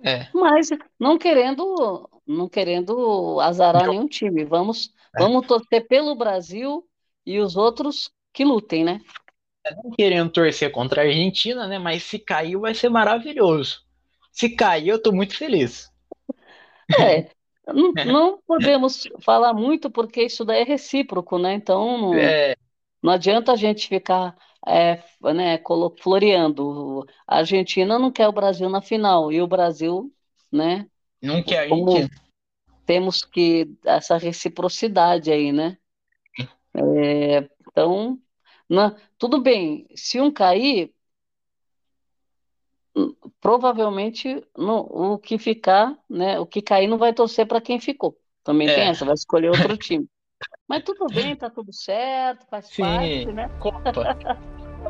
é. 0.02 0.34
Mas 0.34 0.68
não 0.98 1.18
querendo, 1.18 2.08
não 2.26 2.48
querendo 2.48 3.40
azarar 3.40 3.88
nenhum 3.88 4.08
time. 4.08 4.44
Vamos, 4.44 4.92
É. 5.16 5.24
vamos 5.26 5.46
torcer 5.46 5.86
pelo 5.88 6.16
Brasil 6.16 6.86
e 7.26 7.38
os 7.40 7.56
outros 7.56 8.10
que 8.32 8.44
lutem, 8.44 8.84
né? 8.84 9.00
não 9.82 9.90
querendo 9.92 10.30
torcer 10.30 10.70
contra 10.70 11.02
a 11.02 11.04
Argentina, 11.06 11.66
né? 11.66 11.78
Mas 11.78 12.02
se 12.02 12.18
cair 12.18 12.56
vai 12.56 12.74
ser 12.74 12.88
maravilhoso. 12.88 13.82
Se 14.30 14.50
cair, 14.50 14.88
eu 14.88 15.02
tô 15.02 15.12
muito 15.12 15.36
feliz. 15.36 15.90
É, 16.98 17.30
Não, 17.66 17.92
não 18.04 18.42
podemos 18.46 19.08
falar 19.22 19.54
muito 19.54 19.90
porque 19.90 20.22
isso 20.24 20.44
daí 20.44 20.60
é 20.60 20.64
recíproco, 20.64 21.38
né? 21.38 21.54
Então 21.54 22.12
não, 22.12 22.14
É, 22.14 22.54
não 23.02 23.10
adianta 23.10 23.52
a 23.52 23.56
gente 23.56 23.88
ficar 23.88 24.36
é, 24.66 25.02
né, 25.32 25.58
floreando. 25.98 27.06
A 27.26 27.38
Argentina 27.38 27.98
não 27.98 28.12
quer 28.12 28.28
o 28.28 28.32
Brasil 28.32 28.68
na 28.68 28.82
final 28.82 29.32
e 29.32 29.40
o 29.40 29.46
Brasil, 29.46 30.12
né? 30.52 30.86
não 31.22 31.42
que 31.42 31.56
a 31.56 31.66
gente. 31.66 32.10
temos 32.84 33.24
que 33.24 33.66
essa 33.84 34.18
reciprocidade 34.18 35.32
aí, 35.32 35.50
né? 35.52 35.78
É, 36.76 37.48
então, 37.70 38.18
na- 38.68 38.96
tudo 39.18 39.40
bem. 39.40 39.86
Se 39.94 40.20
um 40.20 40.30
cair, 40.32 40.92
provavelmente 43.40 44.42
no- 44.56 45.14
o 45.14 45.18
que 45.18 45.38
ficar, 45.38 45.96
né? 46.08 46.38
O 46.38 46.46
que 46.46 46.62
cair 46.62 46.86
não 46.86 46.98
vai 46.98 47.12
torcer 47.12 47.46
para 47.46 47.60
quem 47.60 47.80
ficou. 47.80 48.16
Também 48.42 48.68
tem 48.68 48.84
É, 48.84 48.88
essa, 48.88 49.04
vai 49.04 49.14
escolher 49.14 49.50
outro 49.50 49.76
time. 49.78 50.06
Mas 50.68 50.82
tudo 50.82 51.06
bem, 51.06 51.36
tá 51.36 51.50
tudo 51.50 51.72
certo, 51.72 52.46
faz 52.48 52.74
parte, 52.76 53.24
sim, 53.24 53.32
né? 53.32 53.48
Copa. 53.60 54.16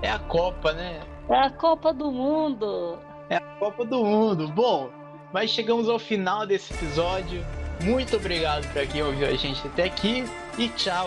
É 0.03 0.11
a 0.11 0.19
Copa, 0.19 0.73
né? 0.73 1.01
É 1.29 1.37
a 1.39 1.51
Copa 1.51 1.93
do 1.93 2.11
Mundo. 2.11 2.99
É 3.31 3.37
a 3.37 3.41
Copa 3.59 3.85
do 3.85 4.05
Mundo. 4.05 4.49
Bom, 4.49 4.91
mas 5.33 5.51
chegamos 5.51 5.89
ao 5.89 5.99
final 5.99 6.47
desse 6.47 6.75
episódio. 6.75 7.41
Muito 7.83 8.17
obrigado 8.17 8.71
para 8.73 8.87
quem 8.87 9.03
ouviu 9.03 9.27
a 9.27 9.35
gente 9.35 9.67
até 9.67 9.85
aqui 9.85 10.25
e 10.59 10.69
tchau. 10.71 11.07